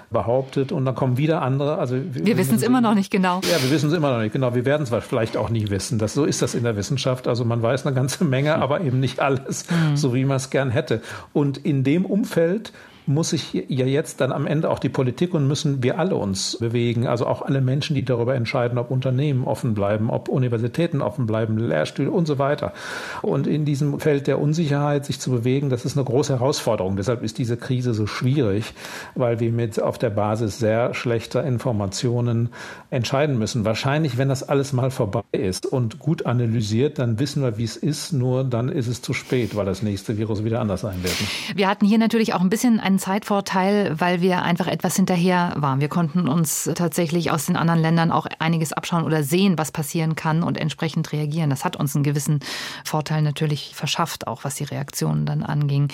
behauptet 0.11 0.71
und 0.71 0.85
dann 0.85 0.95
kommen 0.95 1.17
wieder 1.17 1.41
andere. 1.41 1.77
Also 1.77 1.95
wir, 1.95 2.25
wir 2.25 2.37
wissen 2.37 2.55
es 2.55 2.63
immer 2.63 2.81
noch 2.81 2.93
nicht 2.93 3.11
genau. 3.11 3.41
Ja, 3.49 3.61
wir 3.61 3.71
wissen 3.71 3.89
es 3.89 3.95
immer 3.95 4.11
noch 4.11 4.21
nicht 4.21 4.33
genau. 4.33 4.53
Wir 4.53 4.65
werden 4.65 4.83
es 4.83 5.05
vielleicht 5.05 5.37
auch 5.37 5.49
nie 5.49 5.69
wissen. 5.69 5.99
Das, 5.99 6.13
so 6.13 6.25
ist 6.25 6.41
das 6.41 6.53
in 6.53 6.63
der 6.63 6.75
Wissenschaft. 6.75 7.27
Also 7.27 7.45
man 7.45 7.61
weiß 7.61 7.85
eine 7.85 7.95
ganze 7.95 8.23
Menge, 8.25 8.55
aber 8.55 8.81
eben 8.81 8.99
nicht 8.99 9.19
alles, 9.19 9.65
mhm. 9.69 9.95
so 9.95 10.13
wie 10.13 10.25
man 10.25 10.37
es 10.37 10.49
gern 10.49 10.69
hätte. 10.69 11.01
Und 11.33 11.57
in 11.57 11.83
dem 11.83 12.05
Umfeld 12.05 12.73
muss 13.05 13.31
sich 13.31 13.53
ja 13.53 13.85
jetzt 13.85 14.21
dann 14.21 14.31
am 14.31 14.45
Ende 14.45 14.69
auch 14.69 14.79
die 14.79 14.89
Politik 14.89 15.33
und 15.33 15.47
müssen 15.47 15.83
wir 15.83 15.99
alle 15.99 16.15
uns 16.15 16.57
bewegen. 16.59 17.07
Also 17.07 17.25
auch 17.27 17.41
alle 17.41 17.61
Menschen, 17.61 17.95
die 17.95 18.03
darüber 18.03 18.35
entscheiden, 18.35 18.77
ob 18.77 18.91
Unternehmen 18.91 19.45
offen 19.45 19.73
bleiben, 19.73 20.09
ob 20.09 20.29
Universitäten 20.29 21.01
offen 21.01 21.25
bleiben, 21.25 21.57
Lehrstühle 21.57 22.11
und 22.11 22.25
so 22.25 22.37
weiter. 22.37 22.73
Und 23.21 23.47
in 23.47 23.65
diesem 23.65 23.99
Feld 23.99 24.27
der 24.27 24.39
Unsicherheit 24.39 25.05
sich 25.05 25.19
zu 25.19 25.31
bewegen, 25.31 25.69
das 25.69 25.85
ist 25.85 25.97
eine 25.97 26.05
große 26.05 26.33
Herausforderung. 26.33 26.95
Deshalb 26.95 27.23
ist 27.23 27.37
diese 27.37 27.57
Krise 27.57 27.93
so 27.93 28.07
schwierig, 28.07 28.73
weil 29.15 29.39
wir 29.39 29.51
mit 29.51 29.81
auf 29.81 29.97
der 30.01 30.09
Basis 30.09 30.59
sehr 30.59 30.93
schlechter 30.93 31.43
Informationen 31.43 32.49
entscheiden 32.89 33.37
müssen. 33.37 33.65
Wahrscheinlich, 33.65 34.17
wenn 34.17 34.29
das 34.29 34.47
alles 34.47 34.73
mal 34.73 34.91
vorbei 34.91 35.23
ist 35.31 35.65
und 35.65 35.99
gut 35.99 36.25
analysiert, 36.25 36.99
dann 36.99 37.19
wissen 37.19 37.41
wir, 37.43 37.57
wie 37.57 37.63
es 37.63 37.77
ist. 37.77 38.11
Nur 38.13 38.43
dann 38.43 38.69
ist 38.69 38.87
es 38.87 39.01
zu 39.01 39.13
spät, 39.13 39.55
weil 39.55 39.65
das 39.65 39.81
nächste 39.81 40.17
Virus 40.17 40.43
wieder 40.43 40.59
anders 40.59 40.81
sein 40.81 41.03
wird. 41.03 41.15
Wir 41.55 41.67
hatten 41.67 41.85
hier 41.85 41.97
natürlich 41.97 42.33
auch 42.33 42.41
ein 42.41 42.49
bisschen 42.49 42.79
ein 42.79 42.99
Zeitvorteil, 42.99 43.99
weil 43.99 44.21
wir 44.21 44.41
einfach 44.41 44.67
etwas 44.67 44.95
hinterher 44.95 45.53
waren. 45.55 45.79
Wir 45.79 45.89
konnten 45.89 46.27
uns 46.27 46.69
tatsächlich 46.75 47.31
aus 47.31 47.45
den 47.45 47.55
anderen 47.55 47.81
Ländern 47.81 48.11
auch 48.11 48.27
einiges 48.39 48.73
abschauen 48.73 49.03
oder 49.03 49.23
sehen, 49.23 49.57
was 49.57 49.71
passieren 49.71 50.15
kann 50.15 50.43
und 50.43 50.57
entsprechend 50.57 51.11
reagieren. 51.11 51.49
Das 51.49 51.65
hat 51.65 51.75
uns 51.75 51.95
einen 51.95 52.03
gewissen 52.03 52.39
Vorteil 52.83 53.21
natürlich 53.21 53.71
verschafft, 53.75 54.27
auch 54.27 54.43
was 54.43 54.55
die 54.55 54.63
Reaktionen 54.63 55.25
dann 55.25 55.43
anging. 55.43 55.89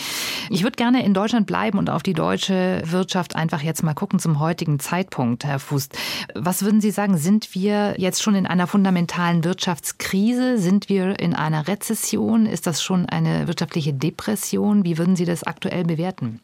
Ich 0.50 0.64
würde 0.64 0.76
gerne 0.76 1.06
in 1.06 1.14
Deutschland 1.14 1.48
bleiben 1.48 1.78
und 1.78 1.90
auf 1.90 2.04
die 2.04 2.14
deutsche 2.14 2.82
Wirtschaft 2.86 3.36
einfach 3.36 3.62
jetzt 3.62 3.84
mal 3.84 3.94
gucken 3.98 4.20
zum 4.20 4.40
heutigen 4.40 4.80
Zeitpunkt, 4.80 5.44
Herr 5.44 5.58
Fuß. 5.58 5.90
Was 6.36 6.62
würden 6.62 6.82
Sie 6.82 6.92
sagen, 6.92 7.18
sind 7.18 7.56
wir 7.56 7.96
jetzt 7.98 8.22
schon 8.22 8.36
in 8.36 8.46
einer 8.46 8.68
fundamentalen 8.68 9.44
Wirtschaftskrise? 9.44 10.60
Sind 10.60 10.88
wir 10.88 11.20
in 11.20 11.34
einer 11.34 11.68
Rezession? 11.68 12.46
Ist 12.46 12.68
das 12.68 12.84
schon 12.84 13.08
eine 13.08 13.48
wirtschaftliche 13.48 13.94
Depression? 13.94 14.86
Wie 14.86 15.00
würden 15.00 15.16
Sie 15.16 15.26
das 15.26 15.44
aktuell 15.44 15.84
bewerten? 15.84 16.40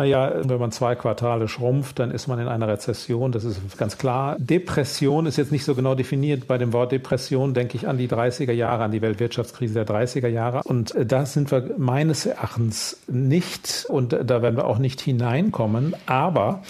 Naja, 0.00 0.32
wenn 0.44 0.58
man 0.58 0.72
zwei 0.72 0.94
Quartale 0.94 1.46
schrumpft, 1.46 1.98
dann 1.98 2.10
ist 2.10 2.26
man 2.26 2.38
in 2.38 2.48
einer 2.48 2.66
Rezession. 2.66 3.32
Das 3.32 3.44
ist 3.44 3.76
ganz 3.76 3.98
klar. 3.98 4.36
Depression 4.38 5.26
ist 5.26 5.36
jetzt 5.36 5.52
nicht 5.52 5.66
so 5.66 5.74
genau 5.74 5.94
definiert. 5.94 6.46
Bei 6.46 6.56
dem 6.56 6.72
Wort 6.72 6.92
Depression 6.92 7.52
denke 7.52 7.76
ich 7.76 7.86
an 7.86 7.98
die 7.98 8.08
30er 8.08 8.52
Jahre, 8.52 8.84
an 8.84 8.92
die 8.92 9.02
Weltwirtschaftskrise 9.02 9.74
der 9.74 9.86
30er 9.86 10.28
Jahre. 10.28 10.62
Und 10.64 10.94
da 10.98 11.26
sind 11.26 11.50
wir 11.50 11.74
meines 11.76 12.24
Erachtens 12.24 12.98
nicht 13.08 13.84
und 13.90 14.14
da 14.14 14.40
werden 14.40 14.56
wir 14.56 14.66
auch 14.66 14.78
nicht 14.78 15.02
hineinkommen. 15.02 15.94
Aber 16.06 16.62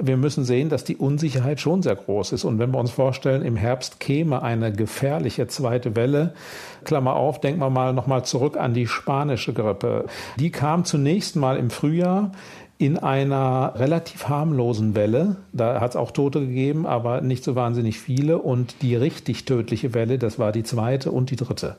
wir 0.00 0.16
müssen 0.16 0.42
sehen, 0.42 0.68
dass 0.68 0.82
die 0.82 0.96
Unsicherheit 0.96 1.60
schon 1.60 1.82
sehr 1.82 1.94
groß 1.94 2.32
ist. 2.32 2.42
Und 2.42 2.58
wenn 2.58 2.72
wir 2.72 2.80
uns 2.80 2.90
vorstellen, 2.90 3.42
im 3.42 3.54
Herbst 3.54 4.00
käme 4.00 4.42
eine 4.42 4.72
gefährliche 4.72 5.46
zweite 5.46 5.94
Welle, 5.94 6.34
Klammer 6.84 7.14
auf, 7.14 7.40
denken 7.40 7.60
wir 7.60 7.70
mal 7.70 7.92
nochmal 7.92 8.24
zurück 8.24 8.56
an 8.56 8.74
die 8.74 8.88
spanische 8.88 9.52
Grippe. 9.52 10.06
Die 10.40 10.50
kam 10.50 10.84
zunächst 10.84 11.36
mal 11.36 11.56
im 11.56 11.70
Frühjahr 11.70 12.32
in 12.82 12.98
einer 12.98 13.74
relativ 13.76 14.28
harmlosen 14.28 14.96
Welle. 14.96 15.36
Da 15.52 15.80
hat 15.80 15.90
es 15.90 15.96
auch 15.96 16.10
Tote 16.10 16.40
gegeben, 16.40 16.84
aber 16.84 17.20
nicht 17.20 17.44
so 17.44 17.54
wahnsinnig 17.54 18.00
viele. 18.00 18.38
Und 18.38 18.82
die 18.82 18.96
richtig 18.96 19.44
tödliche 19.44 19.94
Welle, 19.94 20.18
das 20.18 20.40
war 20.40 20.50
die 20.50 20.64
zweite 20.64 21.12
und 21.12 21.30
die 21.30 21.36
dritte. 21.36 21.76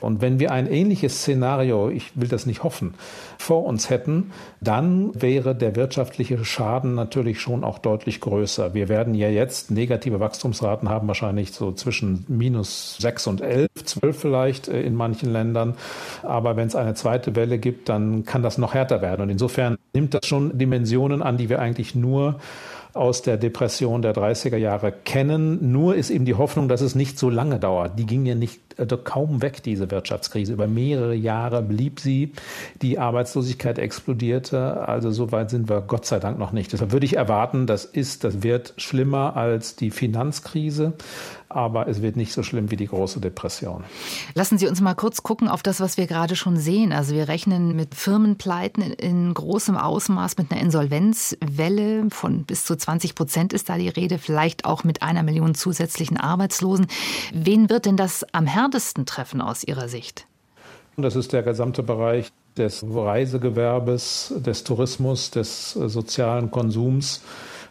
Und 0.00 0.22
wenn 0.22 0.40
wir 0.40 0.52
ein 0.52 0.66
ähnliches 0.66 1.18
Szenario, 1.18 1.90
ich 1.90 2.18
will 2.18 2.28
das 2.28 2.46
nicht 2.46 2.62
hoffen, 2.62 2.94
vor 3.36 3.66
uns 3.66 3.90
hätten, 3.90 4.32
dann 4.62 5.10
wäre 5.20 5.54
der 5.54 5.76
wirtschaftliche 5.76 6.42
Schaden 6.42 6.94
natürlich 6.94 7.38
schon 7.38 7.62
auch 7.62 7.78
deutlich 7.78 8.22
größer. 8.22 8.72
Wir 8.72 8.88
werden 8.88 9.14
ja 9.14 9.28
jetzt 9.28 9.70
negative 9.70 10.20
Wachstumsraten 10.20 10.88
haben, 10.88 11.06
wahrscheinlich 11.06 11.52
so 11.52 11.72
zwischen 11.72 12.24
minus 12.28 12.96
sechs 12.98 13.26
und 13.26 13.42
elf, 13.42 13.68
zwölf 13.84 14.18
vielleicht 14.18 14.68
äh, 14.68 14.80
in 14.80 14.94
manchen 14.94 15.30
Ländern. 15.30 15.74
Aber 16.22 16.56
wenn 16.56 16.66
es 16.66 16.74
eine 16.76 16.94
zweite 16.94 17.36
Welle 17.36 17.58
gibt, 17.58 17.90
dann 17.90 18.24
kann 18.24 18.42
das 18.42 18.56
noch 18.56 18.72
härter 18.72 19.02
werden. 19.02 19.20
Und 19.20 19.28
insofern 19.28 19.76
nimmt 19.92 20.14
das 20.14 20.26
schon 20.26 20.45
Dimensionen 20.54 21.22
an, 21.22 21.36
die 21.36 21.48
wir 21.48 21.60
eigentlich 21.60 21.94
nur 21.94 22.36
aus 22.94 23.22
der 23.22 23.36
Depression 23.36 24.02
der 24.02 24.14
30er 24.14 24.56
Jahre 24.56 24.92
kennen. 24.92 25.72
Nur 25.72 25.94
ist 25.96 26.10
eben 26.10 26.24
die 26.24 26.34
Hoffnung, 26.34 26.68
dass 26.68 26.80
es 26.80 26.94
nicht 26.94 27.18
so 27.18 27.30
lange 27.30 27.58
dauert. 27.58 27.98
Die 27.98 28.06
ging 28.06 28.26
ja 28.26 28.34
nicht 28.34 28.65
äh, 28.76 28.86
kaum 29.04 29.42
weg, 29.42 29.62
diese 29.62 29.90
Wirtschaftskrise. 29.90 30.52
Über 30.52 30.66
mehrere 30.66 31.14
Jahre 31.14 31.62
blieb 31.62 32.00
sie. 32.00 32.32
Die 32.82 32.98
Arbeitslosigkeit 32.98 33.78
explodierte. 33.78 34.86
Also 34.88 35.10
so 35.10 35.32
weit 35.32 35.50
sind 35.50 35.68
wir 35.68 35.80
Gott 35.80 36.06
sei 36.06 36.18
Dank 36.18 36.38
noch 36.38 36.52
nicht. 36.52 36.72
Deshalb 36.72 36.92
würde 36.92 37.06
ich 37.06 37.16
erwarten, 37.16 37.66
das 37.66 37.84
ist, 37.84 38.24
das 38.24 38.42
wird 38.42 38.74
schlimmer 38.76 39.36
als 39.36 39.76
die 39.76 39.90
Finanzkrise 39.90 40.94
aber 41.48 41.88
es 41.88 42.02
wird 42.02 42.16
nicht 42.16 42.32
so 42.32 42.42
schlimm 42.42 42.70
wie 42.70 42.76
die 42.76 42.86
große 42.86 43.20
Depression. 43.20 43.84
Lassen 44.34 44.58
Sie 44.58 44.66
uns 44.66 44.80
mal 44.80 44.94
kurz 44.94 45.22
gucken 45.22 45.48
auf 45.48 45.62
das, 45.62 45.80
was 45.80 45.96
wir 45.96 46.06
gerade 46.06 46.36
schon 46.36 46.56
sehen. 46.56 46.92
Also 46.92 47.14
wir 47.14 47.28
rechnen 47.28 47.76
mit 47.76 47.94
Firmenpleiten 47.94 48.82
in 48.82 49.32
großem 49.32 49.76
Ausmaß, 49.76 50.36
mit 50.38 50.50
einer 50.50 50.60
Insolvenzwelle 50.60 52.08
von 52.10 52.44
bis 52.44 52.64
zu 52.64 52.76
20 52.76 53.14
Prozent 53.14 53.52
ist 53.52 53.68
da 53.68 53.78
die 53.78 53.88
Rede, 53.88 54.18
vielleicht 54.18 54.64
auch 54.64 54.84
mit 54.84 55.02
einer 55.02 55.22
Million 55.22 55.54
zusätzlichen 55.54 56.16
Arbeitslosen. 56.16 56.88
Wen 57.32 57.70
wird 57.70 57.86
denn 57.86 57.96
das 57.96 58.26
am 58.34 58.46
härtesten 58.66 59.06
treffen 59.06 59.40
aus 59.40 59.64
Ihrer 59.64 59.88
Sicht? 59.88 60.26
Das 60.96 61.14
ist 61.14 61.32
der 61.32 61.42
gesamte 61.42 61.82
Bereich 61.82 62.32
des 62.56 62.84
Reisegewerbes, 62.88 64.34
des 64.38 64.64
Tourismus, 64.64 65.30
des 65.30 65.72
sozialen 65.72 66.50
Konsums. 66.50 67.22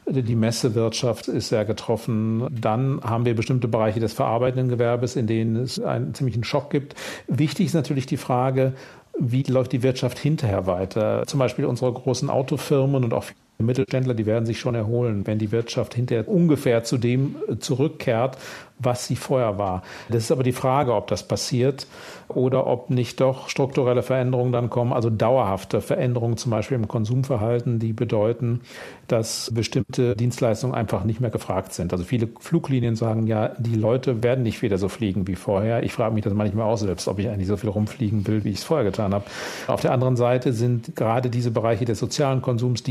Die 0.08 0.36
Messewirtschaft 0.36 1.27
ist 1.27 1.49
sehr 1.49 1.65
getroffen. 1.65 2.47
Dann 2.51 3.01
haben 3.03 3.25
wir 3.25 3.36
bestimmte 3.36 3.67
Bereiche 3.67 3.99
des 3.99 4.13
verarbeitenden 4.13 4.69
Gewerbes, 4.69 5.15
in 5.15 5.25
denen 5.25 5.55
es 5.55 5.79
einen 5.79 6.13
ziemlichen 6.13 6.43
Schock 6.43 6.69
gibt. 6.69 6.93
Wichtig 7.27 7.65
ist 7.65 7.73
natürlich 7.73 8.05
die 8.05 8.17
Frage, 8.17 8.73
wie 9.17 9.41
läuft 9.43 9.71
die 9.71 9.81
Wirtschaft 9.81 10.19
hinterher 10.19 10.67
weiter? 10.67 11.23
Zum 11.25 11.39
Beispiel 11.39 11.65
unsere 11.65 11.91
großen 11.91 12.29
Autofirmen 12.29 13.03
und 13.03 13.13
auch 13.13 13.25
Mittelständler, 13.58 14.13
die 14.13 14.26
werden 14.26 14.46
sich 14.46 14.60
schon 14.60 14.76
erholen, 14.76 15.26
wenn 15.26 15.39
die 15.39 15.52
Wirtschaft 15.52 15.94
hinterher 15.94 16.28
ungefähr 16.28 16.84
zu 16.84 16.98
dem 16.98 17.36
zurückkehrt, 17.60 18.38
was 18.80 19.08
sie 19.08 19.15
vorher 19.15 19.58
war. 19.58 19.84
Das 20.10 20.24
ist 20.24 20.32
aber 20.32 20.44
die 20.44 20.52
Frage, 20.52 20.94
ob 20.94 21.08
das 21.08 21.24
passiert 21.24 21.88
oder 22.28 22.68
ob 22.68 22.89
nicht 22.89 23.22
doch 23.22 23.48
strukturelle 23.50 24.04
Veränderungen 24.04 24.52
dann 24.52 24.70
kommen, 24.70 24.91
also 24.91 25.10
dauerhafte 25.10 25.80
Veränderungen 25.80 26.38
zum 26.38 26.52
Beispiel 26.52 26.76
im 26.76 26.88
Konsumverhalten, 26.88 27.80
die 27.80 27.94
bedeuten, 27.94 28.62
dass 29.08 29.52
bestimmte 29.54 30.15
Dienstleistungen 30.15 30.76
einfach 30.76 31.06
nicht 31.06 31.22
mehr 31.22 31.30
gefragt 31.30 31.74
sind. 31.74 31.94
Also 31.94 32.04
viele 32.04 32.28
Fluglinien 32.39 32.96
sagen 32.96 33.28
ja, 33.28 33.50
die 33.58 33.76
Leute 33.76 34.24
werden 34.24 34.44
nicht 34.44 34.62
wieder 34.62 34.78
so 34.78 34.89
fliegen 34.89 35.28
wie 35.28 35.36
vorher. 35.36 35.84
Ich 35.84 35.94
frage 35.94 36.13
mich 36.13 36.24
das 36.24 36.34
manchmal 36.34 36.65
auch 36.65 36.78
selbst, 36.78 37.08
ob 37.08 37.20
ich 37.20 37.30
eigentlich 37.30 37.48
so 37.48 37.58
viel 37.58 37.70
rumfliegen 37.70 38.28
will, 38.28 38.44
wie 38.44 38.50
ich 38.50 38.58
es 38.58 38.63
vorher 38.63 38.86
getan 38.86 39.13
habe. 39.13 39.26
Auf 39.68 39.82
der 39.82 39.94
anderen 39.94 40.18
Seite 40.18 40.52
sind 40.52 40.96
gerade 40.96 41.30
diese 41.30 41.52
Bereiche 41.52 41.86
des 41.86 42.00
sozialen 42.00 42.41
Konsums, 42.41 42.84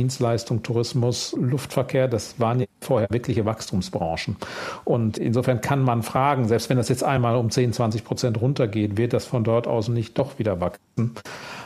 Dienstleistung, 0.54 0.62
Tourismus, 0.62 1.34
Luftverkehr, 1.38 2.08
das 2.08 2.38
waren 2.38 2.60
ja 2.60 2.66
vorher 2.80 3.08
wirkliche 3.10 3.44
Wachstumsbranchen. 3.44 4.36
Und 4.84 5.18
insofern 5.18 5.60
kann 5.60 5.82
man 5.82 6.02
fragen, 6.02 6.46
selbst 6.46 6.70
wenn 6.70 6.76
das 6.76 6.88
jetzt 6.88 7.02
einmal 7.02 7.36
um 7.36 7.50
10, 7.50 7.72
20 7.72 8.04
Prozent 8.04 8.40
runtergeht, 8.40 8.96
wird 8.96 9.12
das 9.12 9.26
von 9.26 9.44
dort 9.44 9.66
aus 9.66 9.88
nicht 9.88 10.18
doch 10.18 10.38
wieder 10.38 10.60
wachsen. 10.60 11.14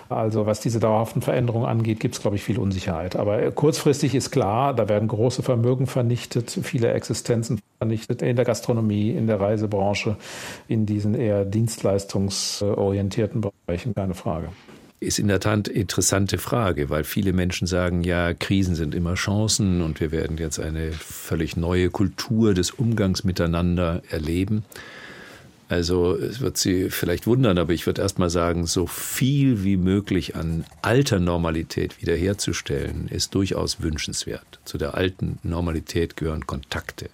Also 0.09 0.47
was 0.47 0.61
diese 0.61 0.81
dauerhaften 0.81 1.21
Veränderungen 1.21 1.67
angeht, 1.67 2.01
gibt 2.01 2.15
es, 2.15 2.23
glaube 2.23 2.37
ich, 2.37 2.43
viel 2.43 2.59
Unsicherheit. 2.59 3.17
Aber 3.17 3.51
kurzfristig 3.51 4.15
ist 4.15 4.31
klar, 4.31 4.73
da 4.75 4.89
werden 4.89 5.09
große 5.09 5.43
Vermögen 5.43 5.87
vernichtet, 5.87 6.51
viele 6.51 6.93
Existenzen 6.93 7.61
vernichtet 7.79 8.23
in 8.23 8.37
der 8.37 8.47
Gastronomie, 8.47 9.11
in 9.11 9.27
der 9.27 9.39
Reisebranche, 9.41 10.17
in 10.67 10.87
diesen 10.87 11.15
eher 11.15 11.45
dienstleistungsorientierten 11.45 13.43
Bereichen, 13.43 13.95
keine 13.95 14.15
Frage 14.15 14.49
ist 15.01 15.19
in 15.19 15.29
der 15.29 15.41
Tat 15.41 15.69
eine 15.69 15.79
interessante 15.79 16.39
Frage, 16.39 16.91
weil 16.91 17.05
viele 17.05 17.33
Menschen 17.33 17.67
sagen, 17.67 18.03
ja, 18.03 18.35
Krisen 18.35 18.75
sind 18.75 18.95
immer 18.95 19.15
Chancen 19.15 19.83
und 19.83 20.01
wir 20.01 20.11
werden 20.11 20.39
jetzt 20.39 20.59
eine 20.59 20.93
völlig 20.93 21.57
neue 21.57 21.91
Kultur 21.91 22.55
des 22.55 22.73
Umgangs 22.73 23.25
miteinander 23.25 24.03
erleben. 24.11 24.65
Also 25.69 26.17
es 26.17 26.41
wird 26.41 26.57
Sie 26.57 26.89
vielleicht 26.89 27.27
wundern, 27.27 27.59
aber 27.59 27.75
ich 27.75 27.87
würde 27.87 28.01
erst 28.01 28.19
mal 28.19 28.31
sagen, 28.31 28.67
so 28.67 28.87
viel 28.87 29.65
wie 29.65 29.77
möglich 29.77 30.35
an 30.35 30.65
alter 30.81 31.21
Normalität 31.21 32.01
wiederherzustellen, 32.01 33.09
ist 33.09 33.35
durchaus 33.35 33.83
wünschenswert. 33.83 34.61
Zu 34.65 34.79
der 34.79 34.95
alten 34.95 35.39
Normalität 35.43 36.17
gehören 36.17 36.47
Kontakte. 36.47 37.11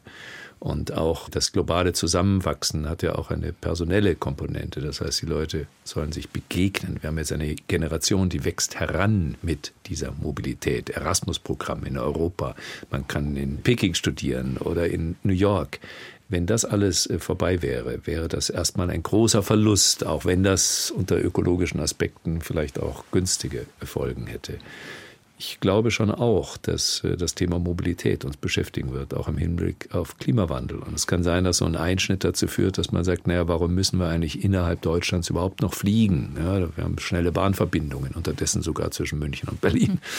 Und 0.65 0.95
auch 0.95 1.29
das 1.29 1.53
globale 1.53 1.93
Zusammenwachsen 1.93 2.89
hat 2.89 3.03
ja 3.03 3.17
auch 3.17 3.31
eine 3.31 3.53
personelle 3.53 4.15
Komponente. 4.15 4.81
Das 4.81 5.03
heißt, 5.03 5.21
die 5.21 5.27
Leute 5.27 5.67
sollen 5.85 6.11
sich 6.11 6.31
begegnen. 6.31 6.97
Wir 7.03 7.09
haben 7.09 7.19
jetzt 7.19 7.33
eine 7.33 7.55
Generation, 7.55 8.31
die 8.31 8.47
wächst 8.47 8.81
heran 8.81 9.37
mit 9.43 9.75
dieser 9.85 10.13
Mobilität. 10.13 10.89
Erasmus-Programm 10.89 11.85
in 11.85 11.99
Europa. 11.99 12.55
Man 12.91 13.07
kann 13.07 13.37
in 13.37 13.59
Peking 13.59 13.93
studieren 13.93 14.57
oder 14.57 14.89
in 14.89 15.17
New 15.23 15.35
York. 15.35 15.81
Wenn 16.31 16.47
das 16.47 16.65
alles 16.65 17.11
äh, 17.11 17.19
vorbei 17.19 17.61
wäre, 17.61 18.07
wäre 18.07 18.29
das 18.29 18.49
erstmal 18.49 18.89
ein 18.89 19.03
großer 19.03 19.43
Verlust, 19.43 20.07
auch 20.07 20.25
wenn 20.25 20.43
das 20.45 20.91
unter 20.91 21.23
ökologischen 21.23 21.81
Aspekten 21.81 22.41
vielleicht 22.41 22.81
auch 22.81 23.05
günstige 23.13 23.67
Folgen 23.83 24.27
hätte. 24.27 24.55
Ich 25.47 25.61
glaube 25.61 25.91
schon 25.91 26.11
auch, 26.11 26.57
dass 26.57 27.05
äh, 27.05 27.17
das 27.19 27.35
Thema 27.35 27.59
Mobilität 27.59 28.25
uns 28.25 28.39
beschäftigen 28.39 28.93
wird, 28.93 29.13
auch 29.13 29.29
im 29.29 29.37
Hinblick 29.37 29.95
auf 29.95 30.17
Klimawandel. 30.17 30.79
Und 30.79 30.95
es 30.95 31.07
kann 31.07 31.23
sein, 31.23 31.45
dass 31.45 31.59
so 31.59 31.67
ein 31.67 31.77
Einschnitt 31.77 32.25
dazu 32.25 32.47
führt, 32.47 32.79
dass 32.79 32.93
man 32.93 33.05
sagt, 33.05 33.27
naja, 33.27 33.47
warum 33.47 33.75
müssen 33.75 33.99
wir 33.99 34.09
eigentlich 34.09 34.43
innerhalb 34.43 34.81
Deutschlands 34.81 35.29
überhaupt 35.29 35.61
noch 35.61 35.75
fliegen? 35.75 36.35
Ja, 36.39 36.77
wir 36.77 36.85
haben 36.85 36.99
schnelle 36.99 37.31
Bahnverbindungen, 37.31 38.13
unterdessen 38.13 38.63
sogar 38.63 38.91
zwischen 38.91 39.19
München 39.19 39.49
und 39.49 39.61
Berlin. 39.61 40.01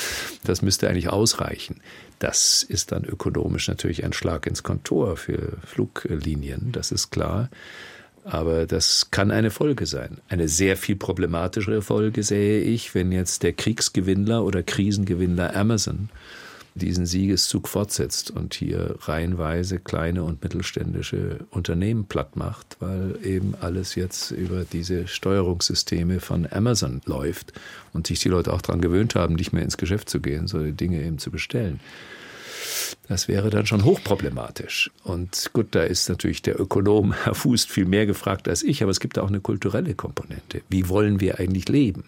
Das 0.43 0.61
müsste 0.61 0.87
eigentlich 0.87 1.09
ausreichen. 1.09 1.77
Das 2.19 2.61
ist 2.61 2.91
dann 2.91 3.03
ökonomisch 3.03 3.67
natürlich 3.67 4.03
ein 4.03 4.13
Schlag 4.13 4.45
ins 4.45 4.61
Kontor 4.61 5.17
für 5.17 5.57
Fluglinien, 5.65 6.71
das 6.71 6.91
ist 6.91 7.09
klar. 7.09 7.49
Aber 8.25 8.65
das 8.65 9.11
kann 9.11 9.29
eine 9.29 9.51
Folge 9.51 9.85
sein. 9.85 10.17
Eine 10.29 10.47
sehr 10.47 10.77
viel 10.77 10.95
problematischere 10.95 11.83
Folge 11.83 12.23
sehe 12.23 12.59
ich, 12.61 12.95
wenn 12.95 13.11
jetzt 13.11 13.43
der 13.43 13.53
Kriegsgewinnler 13.53 14.43
oder 14.43 14.63
Krisengewinnler 14.63 15.55
Amazon 15.55 16.09
diesen 16.73 17.05
Siegeszug 17.05 17.69
fortsetzt 17.69 18.31
und 18.31 18.53
hier 18.53 18.95
reihenweise 19.01 19.79
kleine 19.79 20.23
und 20.23 20.43
mittelständische 20.43 21.45
Unternehmen 21.51 22.05
platt 22.05 22.35
macht, 22.35 22.77
weil 22.79 23.17
eben 23.23 23.53
alles 23.61 23.95
jetzt 23.95 24.31
über 24.31 24.65
diese 24.65 25.07
Steuerungssysteme 25.07 26.19
von 26.19 26.47
Amazon 26.51 27.01
läuft 27.05 27.53
und 27.93 28.07
sich 28.07 28.19
die 28.19 28.29
Leute 28.29 28.51
auch 28.51 28.61
daran 28.61 28.81
gewöhnt 28.81 29.15
haben, 29.15 29.35
nicht 29.35 29.53
mehr 29.53 29.63
ins 29.63 29.77
Geschäft 29.77 30.09
zu 30.09 30.19
gehen, 30.19 30.47
sondern 30.47 30.75
Dinge 30.75 31.01
eben 31.01 31.17
zu 31.17 31.31
bestellen. 31.31 31.79
Das 33.07 33.27
wäre 33.27 33.49
dann 33.49 33.65
schon 33.65 33.85
hochproblematisch. 33.85 34.91
Und 35.03 35.51
gut, 35.53 35.67
da 35.71 35.83
ist 35.83 36.09
natürlich 36.09 36.41
der 36.41 36.59
Ökonom 36.59 37.13
Herr 37.23 37.35
Fuß 37.35 37.65
viel 37.65 37.85
mehr 37.85 38.05
gefragt 38.05 38.47
als 38.47 38.63
ich, 38.63 38.81
aber 38.81 38.91
es 38.91 38.99
gibt 38.99 39.19
auch 39.19 39.27
eine 39.27 39.41
kulturelle 39.41 39.93
Komponente. 39.93 40.61
Wie 40.69 40.89
wollen 40.89 41.19
wir 41.19 41.39
eigentlich 41.39 41.69
leben? 41.69 42.05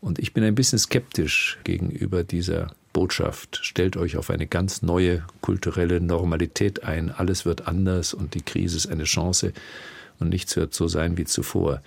Und 0.00 0.18
ich 0.18 0.32
bin 0.32 0.44
ein 0.44 0.54
bisschen 0.54 0.78
skeptisch 0.78 1.58
gegenüber 1.64 2.24
dieser 2.24 2.68
Botschaft. 2.92 3.60
Stellt 3.62 3.96
euch 3.96 4.16
auf 4.16 4.30
eine 4.30 4.46
ganz 4.46 4.82
neue 4.82 5.24
kulturelle 5.40 6.00
Normalität 6.00 6.84
ein. 6.84 7.10
Alles 7.10 7.44
wird 7.44 7.68
anders 7.68 8.14
und 8.14 8.34
die 8.34 8.42
Krise 8.42 8.76
ist 8.76 8.86
eine 8.86 9.04
Chance 9.04 9.52
und 10.18 10.30
nichts 10.30 10.56
wird 10.56 10.74
so 10.74 10.88
sein 10.88 11.16
wie 11.16 11.24
zuvor 11.24 11.82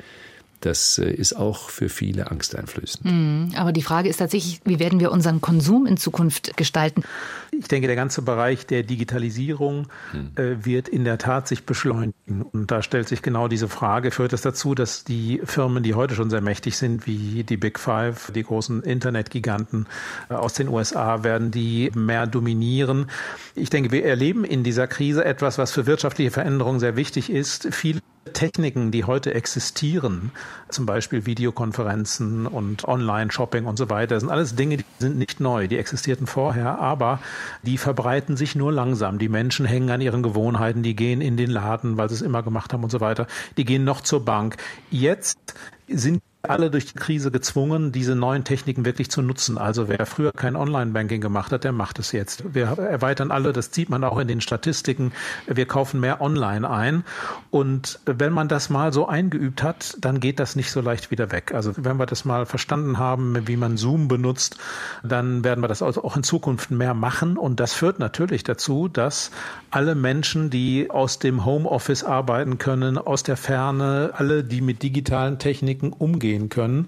das 0.62 0.98
äh, 0.98 1.12
ist 1.12 1.34
auch 1.34 1.70
für 1.70 1.90
viele 1.90 2.32
angsteinflößend. 2.32 3.06
Mhm. 3.06 3.54
Aber 3.56 3.72
die 3.72 3.82
Frage 3.82 4.10
ist 4.10 4.18
tatsächlich, 4.18 4.62
wie 4.66 4.80
werden 4.80 5.00
wir 5.00 5.12
unseren 5.12 5.42
Konsum 5.42 5.86
in 5.86 5.98
Zukunft 5.98 6.56
gestalten? 6.58 7.04
Ich 7.52 7.68
denke, 7.68 7.88
der 7.88 7.96
ganze 7.96 8.22
Bereich 8.22 8.66
der 8.66 8.84
Digitalisierung 8.84 9.88
hm. 10.12 10.32
äh, 10.36 10.66
wird 10.66 10.88
in 10.88 11.04
der 11.04 11.18
Tat 11.18 11.48
sich 11.50 11.66
beschleunigen. 11.66 12.42
Und 12.42 12.72
da 12.72 12.82
stellt 12.82 13.10
sich 13.10 13.22
genau 13.22 13.50
diese 13.50 13.68
Frage, 13.68 14.12
führt 14.12 14.32
es 14.32 14.42
das 14.42 14.54
dazu, 14.54 14.74
dass 14.74 15.04
die 15.04 15.42
Firmen, 15.44 15.84
die 15.84 15.94
heute 15.94 16.16
schon 16.16 16.30
sehr 16.30 16.42
mächtig 16.42 16.78
sind, 16.78 17.06
wie 17.06 17.44
die 17.44 17.58
Big 17.58 17.78
Five, 17.78 18.32
die 18.34 18.44
großen 18.44 18.84
Internetgiganten 18.84 19.88
äh, 20.30 20.34
aus 20.34 20.54
den 20.54 20.70
USA, 20.70 21.24
werden 21.24 21.52
die 21.52 21.92
mehr 21.94 22.26
dominieren? 22.28 23.08
Ich 23.56 23.70
denke, 23.70 23.92
wir 23.92 24.06
erleben 24.06 24.46
in 24.46 24.64
dieser 24.64 24.88
Krise 24.88 25.26
etwas, 25.26 25.58
was 25.58 25.72
für 25.72 25.86
wirtschaftliche 25.86 26.32
Veränderungen 26.32 26.80
sehr 26.80 26.96
wichtig 26.96 27.30
ist. 27.30 27.68
Viele 27.72 28.00
Techniken, 28.34 28.92
die 28.92 29.04
heute 29.04 29.34
existieren, 29.34 30.32
zum 30.70 30.86
Beispiel 30.86 31.26
Videokonferenzen 31.26 32.46
und 32.46 32.88
Online-Shopping 32.88 33.66
und 33.66 33.78
so 33.78 33.90
weiter, 33.90 34.20
sind 34.20 34.30
alles 34.30 34.56
Dinge, 34.56 34.78
die 34.78 34.86
sind 35.00 35.18
nicht 35.18 35.40
neu, 35.40 35.68
die 35.68 35.78
existierten 35.78 36.28
vorher, 36.28 36.78
aber 36.78 37.20
die 37.64 37.80
verbreiten 37.80 38.38
sich 38.38 38.56
nur 38.56 38.72
langsam. 38.72 39.18
Die 39.18 39.30
Menschen 39.30 39.66
hängen 39.66 39.90
an 39.90 40.02
ihren 40.02 40.22
Gewohnheiten, 40.22 40.84
die 40.84 40.96
gehen 40.96 41.20
in 41.20 41.36
den 41.36 41.50
Laden, 41.50 41.98
weil 41.98 42.10
sie 42.10 42.16
es 42.16 42.22
immer 42.22 42.44
gemacht 42.44 42.74
haben 42.74 42.84
und 42.84 42.92
so 42.92 43.02
weiter. 43.02 43.26
Die 43.58 43.66
gehen 43.66 43.84
noch 43.84 44.02
zur 44.02 44.24
Bank. 44.24 44.58
Jetzt 44.92 45.56
sind 45.94 46.22
alle 46.44 46.72
durch 46.72 46.86
die 46.88 46.96
Krise 46.96 47.32
gezwungen, 47.32 47.92
diese 47.92 48.16
neuen 48.16 48.44
Techniken 48.44 48.84
wirklich 48.86 49.12
zu 49.12 49.22
nutzen. 49.22 49.58
Also 49.58 49.88
wer 49.88 50.06
früher 50.06 50.32
kein 50.32 50.56
Online-Banking 50.56 51.22
gemacht 51.22 51.52
hat, 51.52 51.64
der 51.64 51.72
macht 51.72 52.00
es 52.00 52.12
jetzt. 52.12 52.56
Wir 52.56 52.66
erweitern 52.66 53.32
alle, 53.32 53.54
das 53.54 53.72
sieht 53.72 53.90
man 53.90 54.04
auch 54.04 54.18
in 54.18 54.28
den 54.28 54.42
Statistiken, 54.42 55.12
wir 55.46 55.66
kaufen 55.66 56.00
mehr 56.00 56.20
online 56.20 56.68
ein. 56.70 57.04
Und 57.52 58.00
wenn 58.06 58.34
man 58.34 58.48
das 58.48 58.70
mal 58.70 58.92
so 58.92 59.08
eingeübt 59.08 59.62
hat, 59.62 59.98
dann 60.02 60.20
geht 60.20 60.40
das 60.40 60.56
nicht 60.56 60.72
so 60.72 60.82
leicht 60.82 61.12
wieder 61.12 61.32
weg. 61.32 61.54
Also 61.54 61.74
wenn 61.78 61.98
wir 61.98 62.08
das 62.08 62.26
mal 62.26 62.46
verstanden 62.46 62.98
haben, 62.98 63.48
wie 63.48 63.58
man 63.58 63.78
Zoom 63.78 64.08
benutzt, 64.08 64.58
dann 65.04 65.44
werden 65.44 65.64
wir 65.64 65.68
das 65.68 65.82
also 65.82 66.04
auch 66.04 66.18
in 66.18 66.24
Zukunft 66.24 66.72
mehr 66.72 66.96
machen. 66.96 67.38
Und 67.38 67.60
das 67.60 67.74
führt 67.74 68.00
natürlich 68.00 68.44
dazu, 68.44 68.88
dass 68.88 69.32
alle 69.70 69.94
Menschen, 69.94 70.50
die 70.50 70.90
aus 70.90 71.20
dem 71.20 71.46
Homeoffice 71.46 72.04
arbeiten 72.04 72.58
können, 72.58 72.98
aus 72.98 73.22
der 73.22 73.38
Ferne, 73.38 74.12
alle, 74.16 74.44
die 74.44 74.62
mit 74.62 74.82
digitalen 74.82 75.38
Techniken 75.38 75.81
umgehen, 75.90 75.94
umgehen 76.22 76.50
können, 76.50 76.88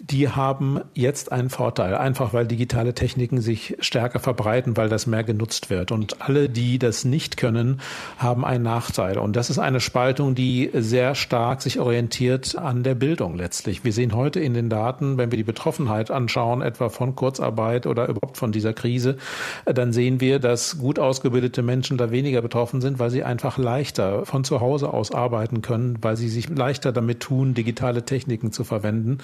die 0.00 0.28
haben 0.28 0.80
jetzt 0.94 1.32
einen 1.32 1.50
Vorteil, 1.50 1.96
einfach 1.96 2.32
weil 2.32 2.46
digitale 2.46 2.94
Techniken 2.94 3.40
sich 3.40 3.76
stärker 3.80 4.20
verbreiten, 4.20 4.76
weil 4.76 4.88
das 4.88 5.08
mehr 5.08 5.24
genutzt 5.24 5.70
wird. 5.70 5.90
Und 5.90 6.22
alle, 6.22 6.48
die 6.48 6.78
das 6.78 7.04
nicht 7.04 7.36
können, 7.36 7.80
haben 8.16 8.44
einen 8.44 8.62
Nachteil. 8.62 9.18
Und 9.18 9.34
das 9.34 9.50
ist 9.50 9.58
eine 9.58 9.80
Spaltung, 9.80 10.36
die 10.36 10.70
sehr 10.72 11.16
stark 11.16 11.62
sich 11.62 11.80
orientiert 11.80 12.56
an 12.56 12.84
der 12.84 12.94
Bildung 12.94 13.34
letztlich. 13.36 13.82
Wir 13.82 13.92
sehen 13.92 14.14
heute 14.14 14.38
in 14.38 14.54
den 14.54 14.70
Daten, 14.70 15.18
wenn 15.18 15.32
wir 15.32 15.36
die 15.36 15.42
Betroffenheit 15.42 16.12
anschauen, 16.12 16.62
etwa 16.62 16.90
von 16.90 17.16
Kurzarbeit 17.16 17.86
oder 17.86 18.08
überhaupt 18.08 18.36
von 18.36 18.52
dieser 18.52 18.74
Krise, 18.74 19.16
dann 19.64 19.92
sehen 19.92 20.20
wir, 20.20 20.38
dass 20.38 20.78
gut 20.78 21.00
ausgebildete 21.00 21.62
Menschen 21.62 21.98
da 21.98 22.12
weniger 22.12 22.40
betroffen 22.40 22.80
sind, 22.80 23.00
weil 23.00 23.10
sie 23.10 23.24
einfach 23.24 23.58
leichter 23.58 24.24
von 24.26 24.44
zu 24.44 24.60
Hause 24.60 24.94
aus 24.94 25.10
arbeiten 25.10 25.60
können, 25.60 25.98
weil 26.02 26.16
sie 26.16 26.28
sich 26.28 26.48
leichter 26.48 26.92
damit 26.92 27.18
tun, 27.18 27.54
digitale 27.54 28.04
Techniken 28.04 28.52
zu 28.52 28.62
verwenden. 28.62 29.18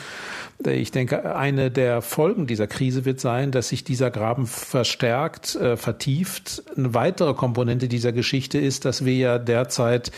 Ich 0.66 0.90
denke, 0.92 1.37
eine 1.37 1.70
der 1.70 2.00
Folgen 2.00 2.46
dieser 2.46 2.66
Krise 2.66 3.05
wird 3.05 3.20
sein, 3.20 3.50
dass 3.50 3.68
sich 3.68 3.85
dieser 3.85 4.11
Graben 4.11 4.46
verstärkt, 4.46 5.55
äh, 5.57 5.77
vertieft. 5.77 6.62
Eine 6.77 6.94
weitere 6.94 7.35
Komponente 7.35 7.88
dieser 7.88 8.12
Geschichte 8.12 8.59
ist, 8.59 8.85
dass 8.85 9.05
wir 9.05 9.14
ja 9.14 9.38
derzeit 9.38 10.11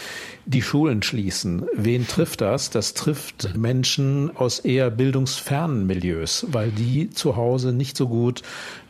die 0.44 0.62
Schulen 0.62 1.02
schließen. 1.02 1.66
Wen 1.74 2.06
trifft 2.06 2.40
das? 2.40 2.70
Das 2.70 2.94
trifft 2.94 3.56
Menschen 3.56 4.36
aus 4.36 4.60
eher 4.60 4.90
bildungsfernen 4.90 5.86
Milieus, 5.86 6.46
weil 6.50 6.70
die 6.70 7.10
zu 7.10 7.36
Hause 7.36 7.72
nicht 7.72 7.96
so 7.96 8.08
gut 8.08 8.42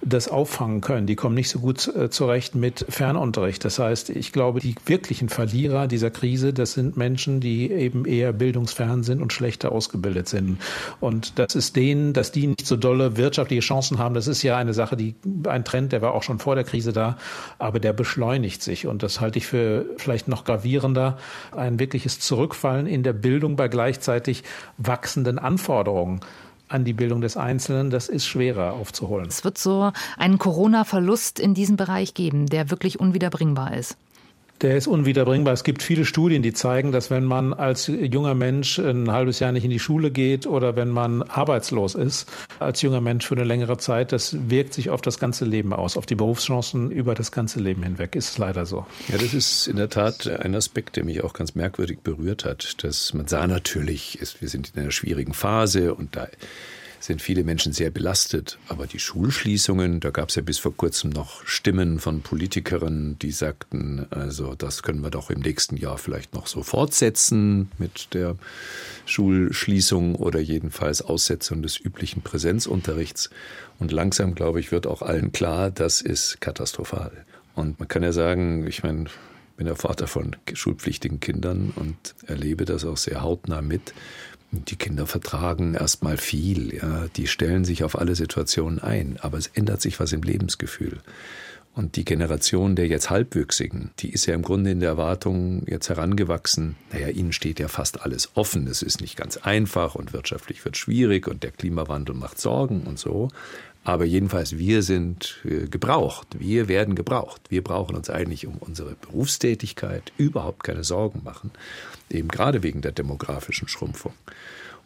das 0.07 0.29
auffangen 0.29 0.81
können. 0.81 1.07
Die 1.07 1.17
kommen 1.17 1.35
nicht 1.35 1.51
so 1.51 1.59
gut 1.59 1.89
äh, 1.95 2.09
zurecht 2.11 2.55
mit 2.55 2.87
Fernunterricht. 2.89 3.65
Das 3.65 3.81
heißt, 3.81 4.11
ich 4.11 4.33
glaube, 4.33 4.61
die 4.61 4.77
wirklichen 4.87 5.29
Verlierer 5.29 5.89
dieser 5.89 6.11
Krise, 6.11 6.53
das 6.53 6.75
sind 6.75 6.97
Menschen, 6.97 7.41
die 7.41 7.71
eben 7.73 8.05
eher 8.05 8.33
bildungsfern 8.33 9.03
sind 9.03 9.21
und 9.21 9.33
schlechter 9.33 9.73
ausgebildet 9.73 10.29
sind. 10.29 10.59
Und 11.01 11.39
das 11.41 11.57
ist 11.57 11.75
denen, 11.75 12.13
dass 12.13 12.31
die 12.31 12.47
nicht 12.47 12.67
so 12.67 12.77
dolle 12.77 13.17
wirtschaftliche 13.17 13.63
Chancen 13.63 13.99
haben, 13.99 14.15
das 14.15 14.29
ist 14.29 14.43
ja 14.45 14.57
eine 14.57 14.75
Sache, 14.75 14.97
die, 14.97 15.17
ein 15.49 15.65
Trend, 15.65 15.91
der 15.91 16.03
war 16.03 16.15
auch 16.15 16.23
schon 16.23 16.39
vor 16.39 16.55
der 16.55 16.65
Krise 16.65 16.93
da, 16.93 17.19
aber 17.59 17.81
der 17.81 17.93
beschleunigt 17.93 18.63
sich. 18.63 18.87
Und 18.87 19.03
das 19.03 19.21
halte 19.21 19.39
ich 19.39 19.47
für 19.47 19.87
vielleicht 19.97 20.29
noch 20.29 20.45
gravierender, 20.45 21.19
ein 21.51 21.81
wirkliches 21.81 22.21
Zurückfallen 22.21 22.87
in 22.87 23.03
der 23.03 23.13
Bildung 23.13 23.57
bei 23.57 23.67
gleichzeitig 23.67 24.45
wachsenden 24.79 25.41
Anforderungen 25.41 26.21
an 26.69 26.85
die 26.85 26.93
Bildung 26.93 27.21
des 27.21 27.37
Einzelnen, 27.37 27.91
das 27.91 28.09
ist 28.09 28.27
schwerer 28.27 28.73
aufzuholen. 28.73 29.29
Es 29.29 29.45
wird 29.45 29.59
so 29.59 29.93
einen 30.17 30.39
Corona-Verlust 30.39 31.39
in 31.39 31.55
diesem 31.55 31.77
Bereich 31.77 32.15
geben, 32.15 32.47
der 32.47 32.71
wirklich 32.71 32.99
unwiederbringbar 32.99 33.75
ist. 33.75 33.97
Der 34.63 34.77
ist 34.77 34.87
unwiederbringbar. 34.87 35.53
Es 35.53 35.65
gibt 35.65 35.83
viele 35.83 36.07
Studien, 36.07 36.43
die 36.43 36.55
zeigen, 36.55 36.91
dass 36.91 37.11
wenn 37.11 37.25
man 37.25 37.53
als 37.53 37.89
junger 37.89 38.35
Mensch 38.35 38.79
ein 38.79 39.13
halbes 39.13 39.39
Jahr 39.39 39.53
nicht 39.53 39.65
in 39.65 39.71
die 39.71 39.79
Schule 39.79 40.11
geht 40.11 40.47
oder 40.47 40.77
wenn 40.77 40.89
man 40.89 41.23
arbeitslos 41.23 41.95
ist, 41.95 42.27
als 42.59 42.81
junger 42.81 43.03
Mensch 43.03 43.27
für 43.27 43.35
eine 43.35 43.45
längere 43.45 43.77
Zeit, 43.77 44.13
das 44.13 44.35
wirkt 44.49 44.73
sich 44.73 44.89
auf 44.89 45.03
das 45.03 45.19
ganze 45.19 45.45
Leben 45.45 45.75
aus, 45.75 45.99
auf 45.99 46.07
die 46.07 46.15
Berufschancen 46.15 46.91
über 46.91 47.15
das 47.15 47.33
ganze 47.33 47.61
Leben 47.61 47.83
hinweg. 47.83 48.17
Ist 48.17 48.39
leider 48.39 48.65
so. 48.65 48.87
Ja, 49.09 49.19
das 49.19 49.35
ist 49.35 49.67
in 49.67 49.77
der 49.77 49.91
Tat 49.91 50.27
ein 50.27 50.55
Aspekt, 50.55 50.97
der 50.97 51.05
mich 51.05 51.23
auch 51.23 51.35
ganz 51.35 51.55
merkwürdig 51.55 51.99
berührt 52.01 52.47
hat. 52.47 52.83
Dass 52.83 53.13
man 53.13 53.29
sah 53.29 53.47
natürlich, 53.47 54.19
wir 54.41 54.49
sind 54.49 54.73
in 54.75 54.83
einer 54.83 54.91
schwierigen 54.91 55.35
Phase 55.35 55.95
und 55.95 56.17
da 56.17 56.29
sind 57.07 57.23
viele 57.23 57.45
Menschen 57.45 57.73
sehr 57.73 57.91
belastet. 57.91 58.59
Aber 58.69 58.87
die 58.87 58.99
Schulschließungen, 58.99 60.01
da 60.01 60.11
gab 60.11 60.31
es 60.31 60.35
ja 60.35 60.43
bis 60.43 60.59
vor 60.59 60.77
kurzem 60.77 61.11
noch 61.11 61.47
Stimmen 61.47 62.01
von 62.01 62.21
Politikerinnen, 62.21 63.19
die 63.19 63.31
sagten, 63.31 64.07
also 64.11 64.55
das 64.55 64.83
können 64.83 65.03
wir 65.03 65.11
doch 65.11 65.31
im 65.31 65.41
nächsten 65.41 65.77
Jahr 65.77 65.99
vielleicht 65.99 66.35
noch 66.35 66.49
so 66.49 66.63
fortsetzen 66.63 67.71
mit 67.79 68.13
der 68.13 68.37
Schulschließung 69.07 70.17
oder 70.17 70.41
jedenfalls 70.41 71.01
Aussetzung 71.01 71.63
des 71.63 71.79
üblichen 71.79 72.23
Präsenzunterrichts. 72.23 73.31
Und 73.79 73.93
langsam, 73.93 74.35
glaube 74.35 74.59
ich, 74.59 74.73
wird 74.73 74.87
auch 74.87 75.03
allen 75.03 75.33
klar, 75.33 75.71
das 75.71 76.01
ist 76.01 76.41
katastrophal. 76.41 77.13
Und 77.55 77.79
man 77.79 77.89
kann 77.89 78.03
ja 78.03 78.13
sagen, 78.13 78.67
ich 78.67 78.83
meine, 78.83 79.05
ich 79.05 79.57
bin 79.57 79.67
der 79.67 79.77
Vater 79.77 80.07
von 80.07 80.37
schulpflichtigen 80.53 81.21
Kindern 81.21 81.73
und 81.77 81.97
erlebe 82.27 82.65
das 82.65 82.85
auch 82.85 82.99
sehr 82.99 83.23
hautnah 83.23 83.63
mit. 83.63 83.95
Die 84.53 84.77
Kinder 84.77 85.07
vertragen 85.07 85.75
erstmal 85.75 86.17
viel, 86.17 86.75
ja. 86.75 87.09
Die 87.17 87.27
stellen 87.27 87.65
sich 87.65 87.85
auf 87.85 87.99
alle 87.99 88.15
Situationen 88.15 88.79
ein, 88.79 89.19
aber 89.21 89.39
es 89.39 89.49
ändert 89.49 89.83
sich 89.83 89.99
was 90.01 90.13
im 90.13 90.23
Lebensgefühl. 90.23 91.01
Und 91.75 91.97
die 91.97 92.07
Generation 92.07 92.75
der 92.75 92.87
jetzt 92.87 93.11
Halbwüchsigen, 93.11 93.91
die 93.99 94.11
ist 94.11 94.25
ja 94.25 94.35
im 94.35 94.41
Grunde 94.41 94.71
in 94.71 94.81
der 94.81 94.89
Erwartung 94.89 95.67
jetzt 95.67 95.91
herangewachsen, 95.91 96.75
naja, 96.91 97.09
ihnen 97.09 97.35
steht 97.35 97.61
ja 97.61 97.69
fast 97.69 98.01
alles 98.01 98.31
offen. 98.35 98.67
Es 98.67 98.81
ist 98.81 99.03
nicht 99.03 99.15
ganz 99.15 99.37
einfach 99.37 99.95
und 99.95 100.15
wirtschaftlich 100.15 100.65
wird 100.65 100.79
schwierig 100.79 101.29
und 101.29 101.43
der 101.43 101.51
Klimawandel 101.51 102.15
macht 102.15 102.41
Sorgen 102.41 102.85
und 102.85 102.99
so. 102.99 103.29
Aber 103.87 104.05
jedenfalls, 104.05 104.59
wir 104.59 104.83
sind 104.83 105.39
äh, 105.45 105.69
gebraucht. 105.69 106.27
Wir 106.39 106.69
werden 106.69 106.95
gebraucht. 106.95 107.43
Wir 107.49 107.63
brauchen 107.63 107.97
uns 107.97 108.11
eigentlich 108.11 108.47
um 108.47 108.57
unsere 108.59 108.97
Berufstätigkeit 108.97 110.13
überhaupt 110.19 110.65
keine 110.65 110.85
Sorgen 110.85 111.23
machen 111.25 111.53
eben 112.11 112.29
gerade 112.29 112.63
wegen 112.63 112.83
der 112.83 112.93
demografischen 112.93 113.69
Schrumpfung. 113.69 114.13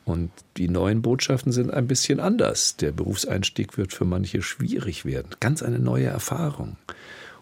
Und 0.05 0.31
die 0.57 0.69
neuen 0.69 1.03
Botschaften 1.03 1.53
sind 1.53 1.73
ein 1.73 1.87
bisschen 1.87 2.21
anders. 2.21 2.77
Der 2.77 2.91
Berufseinstieg 2.91 3.77
wird 3.77 3.93
für 3.93 4.05
manche 4.05 4.43
schwierig 4.43 5.05
werden. 5.05 5.29
Ganz 5.41 5.63
eine 5.63 5.79
neue 5.79 6.07
Erfahrung. 6.07 6.77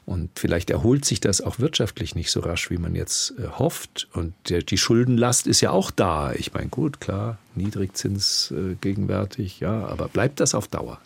Und 0.04 0.30
vielleicht 0.38 0.70
erholt 0.70 1.04
sich 1.04 1.20
das 1.20 1.40
auch 1.40 1.58
wirtschaftlich 1.58 2.14
nicht 2.14 2.30
so 2.30 2.40
rasch, 2.40 2.70
wie 2.70 2.78
man 2.78 2.94
jetzt 2.94 3.34
äh, 3.38 3.46
hofft. 3.46 4.08
Und 4.12 4.34
der, 4.48 4.62
die 4.62 4.78
Schuldenlast 4.78 5.46
ist 5.46 5.60
ja 5.60 5.70
auch 5.70 5.90
da. 5.90 6.32
Ich 6.32 6.52
meine, 6.54 6.68
gut, 6.68 7.00
klar, 7.00 7.38
Niedrigzins 7.54 8.50
äh, 8.50 8.74
gegenwärtig, 8.80 9.60
ja, 9.60 9.86
aber 9.86 10.08
bleibt 10.08 10.40
das 10.40 10.54
auf 10.54 10.66
Dauer? 10.66 10.98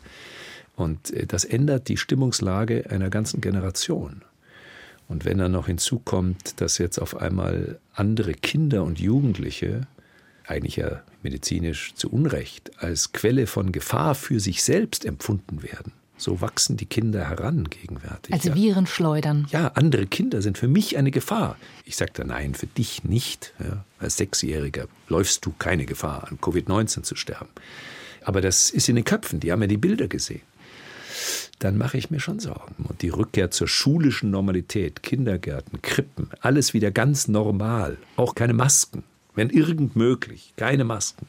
Und 0.76 1.12
äh, 1.12 1.26
das 1.26 1.44
ändert 1.44 1.88
die 1.88 1.96
Stimmungslage 1.96 2.90
einer 2.90 3.10
ganzen 3.10 3.40
Generation. 3.40 4.22
Und 5.08 5.24
wenn 5.24 5.38
dann 5.38 5.52
noch 5.52 5.66
hinzukommt, 5.66 6.60
dass 6.60 6.78
jetzt 6.78 6.98
auf 6.98 7.16
einmal 7.16 7.78
andere 7.94 8.32
Kinder 8.32 8.82
und 8.84 8.98
Jugendliche, 8.98 9.82
eigentlich 10.46 10.76
ja 10.76 11.02
medizinisch 11.22 11.94
zu 11.94 12.10
Unrecht, 12.10 12.72
als 12.82 13.12
Quelle 13.12 13.46
von 13.46 13.72
Gefahr 13.72 14.14
für 14.14 14.40
sich 14.40 14.62
selbst 14.62 15.04
empfunden 15.04 15.62
werden. 15.62 15.92
So 16.16 16.40
wachsen 16.40 16.76
die 16.76 16.86
Kinder 16.86 17.28
heran 17.28 17.68
gegenwärtig. 17.68 18.32
Also 18.32 18.54
Viren 18.54 18.86
schleudern. 18.86 19.48
Ja, 19.50 19.72
andere 19.74 20.06
Kinder 20.06 20.40
sind 20.40 20.56
für 20.56 20.68
mich 20.68 20.96
eine 20.96 21.10
Gefahr. 21.10 21.56
Ich 21.84 21.96
sagte, 21.96 22.24
nein, 22.24 22.54
für 22.54 22.68
dich 22.68 23.02
nicht. 23.02 23.52
Ja, 23.58 23.84
als 23.98 24.18
Sechsjähriger 24.18 24.86
läufst 25.08 25.44
du 25.44 25.52
keine 25.58 25.84
Gefahr, 25.84 26.28
an 26.30 26.38
Covid-19 26.38 27.02
zu 27.02 27.16
sterben. 27.16 27.48
Aber 28.24 28.40
das 28.40 28.70
ist 28.70 28.88
in 28.88 28.94
den 28.94 29.04
Köpfen, 29.04 29.40
die 29.40 29.50
haben 29.50 29.62
ja 29.62 29.68
die 29.68 29.76
Bilder 29.76 30.06
gesehen 30.06 30.42
dann 31.62 31.78
mache 31.78 31.96
ich 31.96 32.10
mir 32.10 32.20
schon 32.20 32.40
Sorgen. 32.40 32.84
Und 32.88 33.02
die 33.02 33.08
Rückkehr 33.08 33.50
zur 33.50 33.68
schulischen 33.68 34.30
Normalität, 34.30 35.02
Kindergärten, 35.02 35.80
Krippen, 35.82 36.28
alles 36.40 36.74
wieder 36.74 36.90
ganz 36.90 37.28
normal, 37.28 37.98
auch 38.16 38.34
keine 38.34 38.52
Masken, 38.52 39.04
wenn 39.34 39.50
irgend 39.50 39.96
möglich, 39.96 40.52
keine 40.56 40.84
Masken 40.84 41.26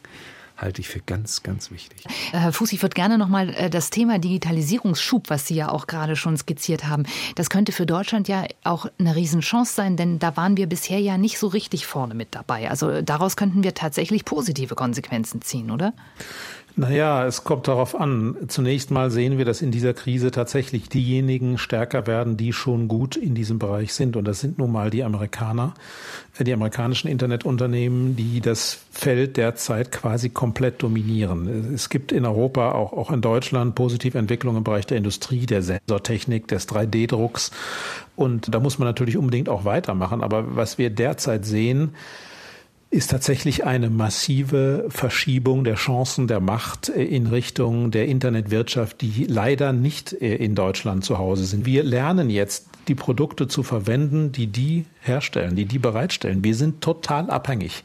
halte 0.57 0.81
ich 0.81 0.87
für 0.87 0.99
ganz, 0.99 1.43
ganz 1.43 1.71
wichtig. 1.71 2.05
Herr 2.31 2.53
Fuß, 2.53 2.73
ich 2.73 2.81
würde 2.81 2.93
gerne 2.93 3.17
noch 3.17 3.27
mal 3.27 3.49
äh, 3.49 3.69
das 3.69 3.89
Thema 3.89 4.19
Digitalisierungsschub, 4.19 5.29
was 5.29 5.47
Sie 5.47 5.55
ja 5.55 5.69
auch 5.69 5.87
gerade 5.87 6.15
schon 6.15 6.37
skizziert 6.37 6.85
haben, 6.85 7.03
das 7.35 7.49
könnte 7.49 7.71
für 7.71 7.85
Deutschland 7.85 8.27
ja 8.27 8.45
auch 8.63 8.85
eine 8.99 9.15
Riesenchance 9.15 9.73
sein, 9.73 9.97
denn 9.97 10.19
da 10.19 10.37
waren 10.37 10.55
wir 10.55 10.67
bisher 10.67 10.99
ja 10.99 11.17
nicht 11.17 11.37
so 11.37 11.47
richtig 11.47 11.85
vorne 11.85 12.13
mit 12.13 12.35
dabei. 12.35 12.69
Also 12.69 13.01
daraus 13.01 13.35
könnten 13.35 13.63
wir 13.63 13.73
tatsächlich 13.73 14.25
positive 14.25 14.75
Konsequenzen 14.75 15.41
ziehen, 15.41 15.71
oder? 15.71 15.93
Naja, 16.75 17.27
es 17.27 17.43
kommt 17.43 17.67
darauf 17.67 17.93
an. 17.93 18.35
Zunächst 18.47 18.89
mal 18.89 19.11
sehen 19.11 19.37
wir, 19.37 19.45
dass 19.45 19.61
in 19.61 19.69
dieser 19.69 19.93
Krise 19.93 20.31
tatsächlich 20.31 20.89
diejenigen 20.89 21.59
stärker 21.59 22.07
werden, 22.07 22.35
die 22.35 22.51
schon 22.51 22.87
gut 22.87 23.15
in 23.15 23.35
diesem 23.35 23.59
Bereich 23.59 23.93
sind. 23.93 24.15
Und 24.15 24.25
das 24.25 24.39
sind 24.39 24.57
nun 24.57 24.71
mal 24.71 24.89
die 24.89 25.03
Amerikaner, 25.03 25.75
äh, 26.39 26.43
die 26.43 26.51
amerikanischen 26.51 27.09
Internetunternehmen, 27.09 28.15
die 28.15 28.41
das 28.41 28.79
Feld 28.91 29.37
derzeit 29.37 29.91
quasi 29.91 30.29
komplett 30.29 30.81
dominieren. 30.81 31.75
Es 31.75 31.89
gibt 31.89 32.11
in 32.11 32.25
Europa, 32.25 32.71
auch, 32.71 32.91
auch 32.93 33.11
in 33.11 33.21
Deutschland, 33.21 33.75
positive 33.75 34.17
Entwicklungen 34.17 34.57
im 34.57 34.63
Bereich 34.63 34.87
der 34.87 34.97
Industrie, 34.97 35.45
der 35.45 35.61
Sensortechnik, 35.61 36.47
des 36.47 36.67
3D-Drucks. 36.67 37.51
Und 38.15 38.51
da 38.51 38.59
muss 38.59 38.79
man 38.79 38.87
natürlich 38.87 39.17
unbedingt 39.17 39.47
auch 39.47 39.63
weitermachen. 39.63 40.23
Aber 40.23 40.55
was 40.55 40.79
wir 40.79 40.89
derzeit 40.89 41.45
sehen, 41.45 41.91
ist 42.93 43.09
tatsächlich 43.09 43.65
eine 43.65 43.89
massive 43.89 44.85
Verschiebung 44.89 45.63
der 45.63 45.75
Chancen 45.75 46.27
der 46.27 46.39
Macht 46.39 46.89
äh, 46.89 47.03
in 47.03 47.25
Richtung 47.27 47.89
der 47.89 48.07
Internetwirtschaft, 48.07 49.01
die 49.01 49.25
leider 49.27 49.73
nicht 49.73 50.13
äh, 50.13 50.35
in 50.35 50.53
Deutschland 50.53 51.03
zu 51.03 51.17
Hause 51.17 51.45
sind. 51.45 51.65
Wir 51.65 51.83
lernen 51.83 52.29
jetzt, 52.29 52.67
die 52.87 52.95
Produkte 52.95 53.47
zu 53.47 53.63
verwenden, 53.63 54.31
die 54.31 54.47
die 54.47 54.85
herstellen, 55.03 55.55
die 55.55 55.65
die 55.65 55.79
bereitstellen. 55.79 56.43
Wir 56.43 56.55
sind 56.55 56.81
total 56.81 57.29
abhängig. 57.29 57.83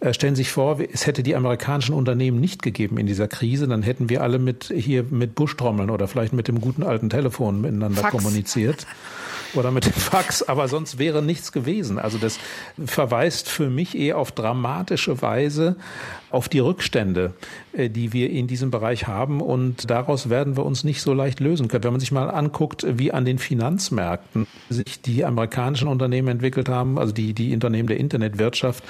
Äh, 0.00 0.14
stellen 0.14 0.34
Sie 0.34 0.42
sich 0.42 0.52
vor, 0.52 0.78
es 0.80 1.06
hätte 1.06 1.22
die 1.22 1.34
amerikanischen 1.34 1.94
Unternehmen 1.94 2.40
nicht 2.40 2.62
gegeben 2.62 2.98
in 2.98 3.06
dieser 3.06 3.28
Krise, 3.28 3.68
dann 3.68 3.82
hätten 3.82 4.08
wir 4.08 4.22
alle 4.22 4.38
mit 4.38 4.72
hier 4.74 5.04
mit 5.10 5.34
Buschtrommeln 5.34 5.90
oder 5.90 6.08
vielleicht 6.08 6.32
mit 6.32 6.48
dem 6.48 6.60
guten 6.60 6.82
alten 6.82 7.10
Telefon 7.10 7.60
miteinander 7.60 8.00
Fax. 8.00 8.12
kommuniziert 8.16 8.86
oder 9.54 9.70
mit 9.70 9.84
dem 9.84 9.92
Fax, 9.92 10.42
aber 10.42 10.68
sonst 10.68 10.98
wäre 10.98 11.22
nichts 11.22 11.52
gewesen. 11.52 11.98
Also 11.98 12.18
das 12.18 12.38
verweist 12.84 13.48
für 13.48 13.68
mich 13.68 13.96
eher 13.96 14.18
auf 14.18 14.32
dramatische 14.32 15.20
Weise 15.20 15.76
auf 16.30 16.48
die 16.48 16.60
Rückstände, 16.60 17.34
die 17.74 18.12
wir 18.12 18.30
in 18.30 18.46
diesem 18.46 18.70
Bereich 18.70 19.06
haben. 19.06 19.40
Und 19.40 19.90
daraus 19.90 20.28
werden 20.28 20.56
wir 20.56 20.64
uns 20.64 20.84
nicht 20.84 21.02
so 21.02 21.14
leicht 21.14 21.40
lösen 21.40 21.68
können. 21.68 21.84
Wenn 21.84 21.92
man 21.92 22.00
sich 22.00 22.12
mal 22.12 22.30
anguckt, 22.30 22.86
wie 22.88 23.12
an 23.12 23.24
den 23.24 23.38
Finanzmärkten 23.38 24.46
sich 24.68 25.00
die 25.00 25.24
amerikanischen 25.24 25.88
Unternehmen 25.88 26.28
entwickelt 26.28 26.68
haben, 26.68 26.98
also 26.98 27.12
die, 27.12 27.34
die 27.34 27.54
Unternehmen 27.54 27.88
der 27.88 27.98
Internetwirtschaft 27.98 28.84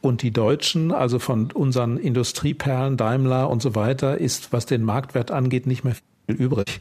und 0.00 0.22
die 0.22 0.32
Deutschen, 0.32 0.92
also 0.92 1.18
von 1.18 1.50
unseren 1.52 1.96
Industrieperlen, 1.96 2.96
Daimler 2.96 3.48
und 3.48 3.62
so 3.62 3.74
weiter, 3.74 4.18
ist, 4.18 4.52
was 4.52 4.66
den 4.66 4.82
Marktwert 4.82 5.30
angeht, 5.30 5.66
nicht 5.66 5.84
mehr 5.84 5.94
übrig. 6.26 6.80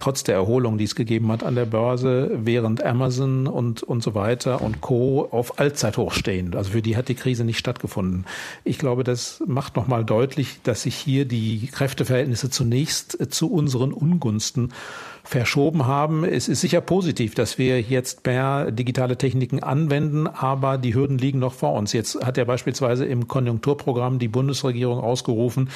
Trotz 0.00 0.24
der 0.24 0.34
Erholung, 0.34 0.78
die 0.78 0.84
es 0.84 0.94
gegeben 0.94 1.30
hat 1.30 1.44
an 1.44 1.54
der 1.54 1.66
Börse, 1.66 2.30
während 2.32 2.82
Amazon 2.82 3.46
und, 3.46 3.82
und 3.82 4.02
so 4.02 4.14
weiter 4.14 4.62
und 4.62 4.80
Co. 4.80 5.28
auf 5.30 5.58
Allzeithoch 5.58 6.12
stehen. 6.12 6.54
Also 6.54 6.72
für 6.72 6.82
die 6.82 6.96
hat 6.96 7.08
die 7.08 7.14
Krise 7.14 7.44
nicht 7.44 7.58
stattgefunden. 7.58 8.24
Ich 8.64 8.78
glaube, 8.78 9.04
das 9.04 9.42
macht 9.46 9.76
nochmal 9.76 10.04
deutlich, 10.04 10.60
dass 10.62 10.82
sich 10.82 10.96
hier 10.96 11.24
die 11.24 11.68
Kräfteverhältnisse 11.68 12.50
zunächst 12.50 13.32
zu 13.32 13.50
unseren 13.50 13.92
Ungunsten 13.92 14.72
verschoben 15.30 15.86
haben. 15.86 16.24
Es 16.24 16.48
ist 16.48 16.60
sicher 16.60 16.80
positiv, 16.80 17.36
dass 17.36 17.56
wir 17.56 17.80
jetzt 17.80 18.26
mehr 18.26 18.72
digitale 18.72 19.16
Techniken 19.16 19.62
anwenden, 19.62 20.26
aber 20.26 20.76
die 20.76 20.92
Hürden 20.92 21.18
liegen 21.18 21.38
noch 21.38 21.52
vor 21.52 21.74
uns. 21.74 21.92
Jetzt 21.92 22.20
hat 22.24 22.36
ja 22.36 22.42
beispielsweise 22.42 23.04
im 23.04 23.28
Konjunkturprogramm 23.28 24.18
die 24.18 24.26
Bundesregierung 24.26 24.98
ausgerufen, 24.98 25.70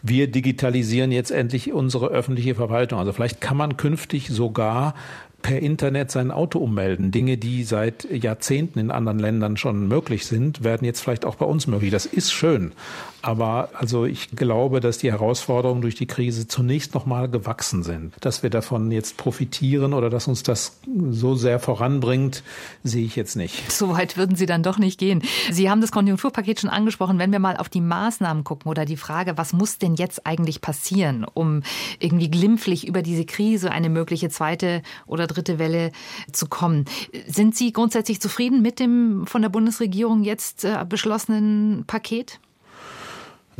wir 0.00 0.30
digitalisieren 0.30 1.10
jetzt 1.10 1.32
endlich 1.32 1.72
unsere 1.72 2.06
öffentliche 2.06 2.54
Verwaltung. 2.54 3.00
Also 3.00 3.12
vielleicht 3.12 3.40
kann 3.40 3.56
man 3.56 3.76
künftig 3.76 4.28
sogar 4.28 4.94
per 5.42 5.58
Internet 5.58 6.12
sein 6.12 6.30
Auto 6.30 6.60
ummelden. 6.60 7.10
Dinge, 7.10 7.36
die 7.36 7.64
seit 7.64 8.08
Jahrzehnten 8.10 8.78
in 8.78 8.92
anderen 8.92 9.18
Ländern 9.18 9.56
schon 9.56 9.88
möglich 9.88 10.26
sind, 10.26 10.62
werden 10.62 10.84
jetzt 10.84 11.00
vielleicht 11.00 11.24
auch 11.24 11.34
bei 11.34 11.46
uns 11.46 11.66
möglich. 11.66 11.90
Das 11.90 12.06
ist 12.06 12.30
schön. 12.30 12.72
Aber 13.22 13.70
also 13.74 14.04
ich 14.04 14.30
glaube, 14.30 14.80
dass 14.80 14.98
die 14.98 15.10
Herausforderungen 15.10 15.82
durch 15.82 15.94
die 15.94 16.06
Krise 16.06 16.48
zunächst 16.48 16.94
nochmal 16.94 17.28
gewachsen 17.28 17.82
sind. 17.82 18.14
Dass 18.20 18.42
wir 18.42 18.50
davon 18.50 18.90
jetzt 18.90 19.16
profitieren 19.16 19.92
oder 19.92 20.10
dass 20.10 20.26
uns 20.26 20.42
das 20.42 20.78
so 21.10 21.34
sehr 21.34 21.58
voranbringt, 21.58 22.42
sehe 22.82 23.04
ich 23.04 23.16
jetzt 23.16 23.36
nicht. 23.36 23.70
So 23.70 23.90
weit 23.90 24.16
würden 24.16 24.36
Sie 24.36 24.46
dann 24.46 24.62
doch 24.62 24.78
nicht 24.78 24.98
gehen. 24.98 25.22
Sie 25.50 25.70
haben 25.70 25.80
das 25.80 25.92
Konjunkturpaket 25.92 26.60
schon 26.60 26.70
angesprochen. 26.70 27.18
Wenn 27.18 27.32
wir 27.32 27.38
mal 27.38 27.56
auf 27.56 27.68
die 27.68 27.80
Maßnahmen 27.80 28.44
gucken 28.44 28.70
oder 28.70 28.84
die 28.84 28.96
Frage, 28.96 29.36
was 29.36 29.52
muss 29.52 29.78
denn 29.78 29.94
jetzt 29.94 30.26
eigentlich 30.26 30.60
passieren, 30.60 31.24
um 31.24 31.62
irgendwie 31.98 32.30
glimpflich 32.30 32.86
über 32.86 33.02
diese 33.02 33.24
Krise 33.24 33.70
eine 33.70 33.88
mögliche 33.88 34.30
zweite 34.30 34.82
oder 35.06 35.26
dritte 35.26 35.58
Welle 35.58 35.92
zu 36.32 36.46
kommen. 36.46 36.84
Sind 37.26 37.56
Sie 37.56 37.72
grundsätzlich 37.72 38.20
zufrieden 38.20 38.62
mit 38.62 38.80
dem 38.80 39.26
von 39.26 39.42
der 39.42 39.48
Bundesregierung 39.48 40.22
jetzt 40.22 40.64
äh, 40.64 40.84
beschlossenen 40.88 41.84
Paket? 41.86 42.40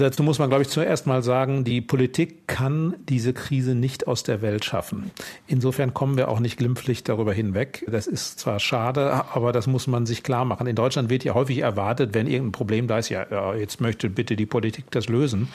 Dazu 0.01 0.23
muss 0.23 0.39
man, 0.39 0.49
glaube 0.49 0.63
ich, 0.63 0.71
zuerst 0.71 1.07
mal 1.07 1.23
sagen, 1.23 1.63
die 1.63 1.83
Politik 1.83 2.49
kann 2.49 2.95
diese 3.07 3.35
Krise 3.35 3.75
nicht 3.75 4.09
aus 4.09 4.23
der 4.23 4.41
Welt 4.41 4.65
schaffen. 4.65 5.11
Insofern 5.47 5.93
kommen 5.93 6.17
wir 6.17 6.29
auch 6.29 6.41
nicht 6.41 6.57
glimpflich 6.57 7.05
darüber 7.05 7.35
hinweg. 7.35 7.85
Das 7.87 8.07
ist 8.07 8.41
zwar 8.41 8.61
schade, 8.61 9.13
aber 9.35 9.53
das 9.53 9.67
muss 9.67 9.87
man 9.87 10.07
sich 10.07 10.23
klar 10.23 10.47
machen. 10.47 10.67
In 10.67 10.75
Deutschland 10.75 11.11
wird 11.11 11.23
ja 11.23 11.35
häufig 11.35 11.59
erwartet, 11.59 12.15
wenn 12.15 12.27
irgendein 12.27 12.53
Problem 12.53 12.87
da 12.87 12.99
ist, 12.99 13.11
ja, 13.11 13.27
ja 13.31 13.55
jetzt 13.55 13.83
möchte 13.83 14.09
bitte 14.09 14.37
die 14.37 14.47
Politik 14.47 14.91
das 14.91 15.09
lösen. 15.09 15.49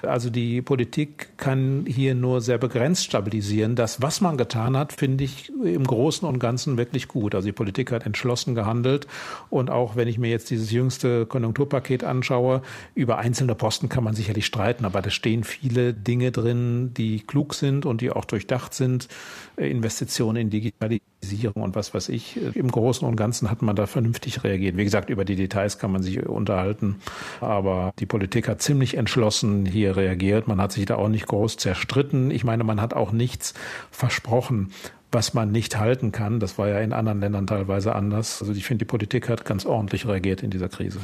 Also 0.00 0.30
die 0.30 0.62
Politik 0.62 1.36
kann 1.36 1.84
hier 1.86 2.14
nur 2.14 2.40
sehr 2.40 2.56
begrenzt 2.56 3.04
stabilisieren. 3.04 3.76
Das, 3.76 4.00
was 4.00 4.22
man 4.22 4.38
getan 4.38 4.78
hat, 4.78 4.94
finde 4.94 5.24
ich 5.24 5.52
im 5.62 5.86
Großen 5.86 6.26
und 6.26 6.38
Ganzen 6.38 6.78
wirklich 6.78 7.06
gut. 7.06 7.34
Also 7.34 7.46
die 7.46 7.52
Politik 7.52 7.92
hat 7.92 8.06
entschlossen 8.06 8.54
gehandelt 8.54 9.06
und 9.50 9.68
auch 9.68 9.94
wenn 9.94 10.08
ich 10.08 10.16
mir 10.16 10.30
jetzt 10.30 10.48
dieses 10.48 10.70
jüngste 10.70 11.26
Konjunkturpaket 11.26 12.02
anschaue, 12.02 12.62
über 12.94 13.18
einzelne 13.18 13.54
Posten 13.54 13.89
kann 13.90 14.04
man 14.04 14.14
sicherlich 14.14 14.46
streiten, 14.46 14.86
aber 14.86 15.02
da 15.02 15.10
stehen 15.10 15.44
viele 15.44 15.92
Dinge 15.92 16.32
drin, 16.32 16.94
die 16.94 17.20
klug 17.20 17.54
sind 17.54 17.84
und 17.84 18.00
die 18.00 18.10
auch 18.10 18.24
durchdacht 18.24 18.72
sind. 18.72 19.08
Investitionen 19.56 20.36
in 20.36 20.50
Digitalisierung 20.50 21.62
und 21.62 21.74
was 21.74 21.92
weiß 21.92 22.08
ich. 22.08 22.38
Im 22.54 22.70
Großen 22.70 23.06
und 23.06 23.16
Ganzen 23.16 23.50
hat 23.50 23.60
man 23.60 23.76
da 23.76 23.86
vernünftig 23.86 24.42
reagiert. 24.44 24.76
Wie 24.78 24.84
gesagt, 24.84 25.10
über 25.10 25.26
die 25.26 25.36
Details 25.36 25.78
kann 25.78 25.92
man 25.92 26.02
sich 26.02 26.26
unterhalten, 26.26 26.96
aber 27.40 27.92
die 27.98 28.06
Politik 28.06 28.48
hat 28.48 28.62
ziemlich 28.62 28.96
entschlossen 28.96 29.66
hier 29.66 29.96
reagiert. 29.96 30.48
Man 30.48 30.60
hat 30.60 30.72
sich 30.72 30.86
da 30.86 30.96
auch 30.96 31.08
nicht 31.08 31.26
groß 31.26 31.58
zerstritten. 31.58 32.30
Ich 32.30 32.44
meine, 32.44 32.64
man 32.64 32.80
hat 32.80 32.94
auch 32.94 33.12
nichts 33.12 33.52
versprochen 33.90 34.72
was 35.12 35.34
man 35.34 35.50
nicht 35.50 35.76
halten 35.76 36.12
kann. 36.12 36.40
Das 36.40 36.58
war 36.58 36.68
ja 36.68 36.78
in 36.78 36.92
anderen 36.92 37.20
Ländern 37.20 37.46
teilweise 37.46 37.94
anders. 37.94 38.40
Also 38.40 38.52
ich 38.52 38.64
finde, 38.64 38.84
die 38.84 38.88
Politik 38.88 39.28
hat 39.28 39.44
ganz 39.44 39.66
ordentlich 39.66 40.06
reagiert 40.06 40.42
in 40.42 40.50
dieser 40.50 40.68
Krise. 40.68 41.00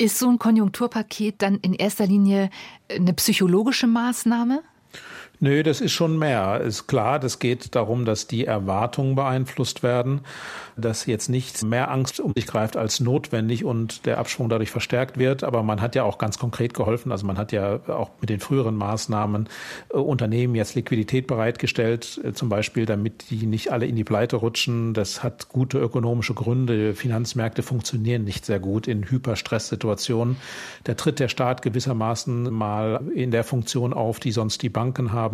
Ist 0.00 0.18
so 0.18 0.30
ein 0.30 0.38
Konjunkturpaket 0.38 1.42
dann 1.42 1.56
in 1.56 1.74
erster 1.74 2.06
Linie 2.06 2.48
eine 2.88 3.12
psychologische 3.12 3.86
Maßnahme? 3.86 4.62
Nö, 5.42 5.62
das 5.62 5.80
ist 5.80 5.92
schon 5.92 6.18
mehr. 6.18 6.60
Ist 6.60 6.86
klar, 6.86 7.18
das 7.18 7.38
geht 7.38 7.74
darum, 7.74 8.04
dass 8.04 8.26
die 8.26 8.44
Erwartungen 8.44 9.14
beeinflusst 9.14 9.82
werden 9.82 10.20
dass 10.80 11.06
jetzt 11.06 11.28
nichts 11.28 11.64
mehr 11.64 11.90
Angst 11.90 12.20
um 12.20 12.32
sich 12.34 12.46
greift 12.46 12.76
als 12.76 13.00
notwendig 13.00 13.64
und 13.64 14.06
der 14.06 14.18
Abschwung 14.18 14.48
dadurch 14.48 14.70
verstärkt 14.70 15.18
wird. 15.18 15.44
Aber 15.44 15.62
man 15.62 15.80
hat 15.80 15.94
ja 15.94 16.04
auch 16.04 16.18
ganz 16.18 16.38
konkret 16.38 16.74
geholfen. 16.74 17.12
Also 17.12 17.26
man 17.26 17.38
hat 17.38 17.52
ja 17.52 17.80
auch 17.88 18.10
mit 18.20 18.30
den 18.30 18.40
früheren 18.40 18.76
Maßnahmen 18.76 19.48
äh, 19.92 19.96
Unternehmen 19.96 20.54
jetzt 20.54 20.74
Liquidität 20.74 21.26
bereitgestellt, 21.26 22.20
äh, 22.24 22.32
zum 22.32 22.48
Beispiel, 22.48 22.86
damit 22.86 23.30
die 23.30 23.46
nicht 23.46 23.72
alle 23.72 23.86
in 23.86 23.96
die 23.96 24.04
Pleite 24.04 24.36
rutschen. 24.36 24.94
Das 24.94 25.22
hat 25.22 25.48
gute 25.48 25.78
ökonomische 25.78 26.34
Gründe. 26.34 26.94
Finanzmärkte 26.94 27.62
funktionieren 27.62 28.24
nicht 28.24 28.44
sehr 28.44 28.60
gut 28.60 28.88
in 28.88 29.08
Hyperstresssituationen. 29.08 30.36
Da 30.84 30.94
tritt 30.94 31.20
der 31.20 31.28
Staat 31.28 31.62
gewissermaßen 31.62 32.52
mal 32.52 33.00
in 33.14 33.30
der 33.30 33.44
Funktion 33.44 33.92
auf, 33.92 34.20
die 34.20 34.32
sonst 34.32 34.62
die 34.62 34.68
Banken 34.68 35.12
haben. 35.12 35.29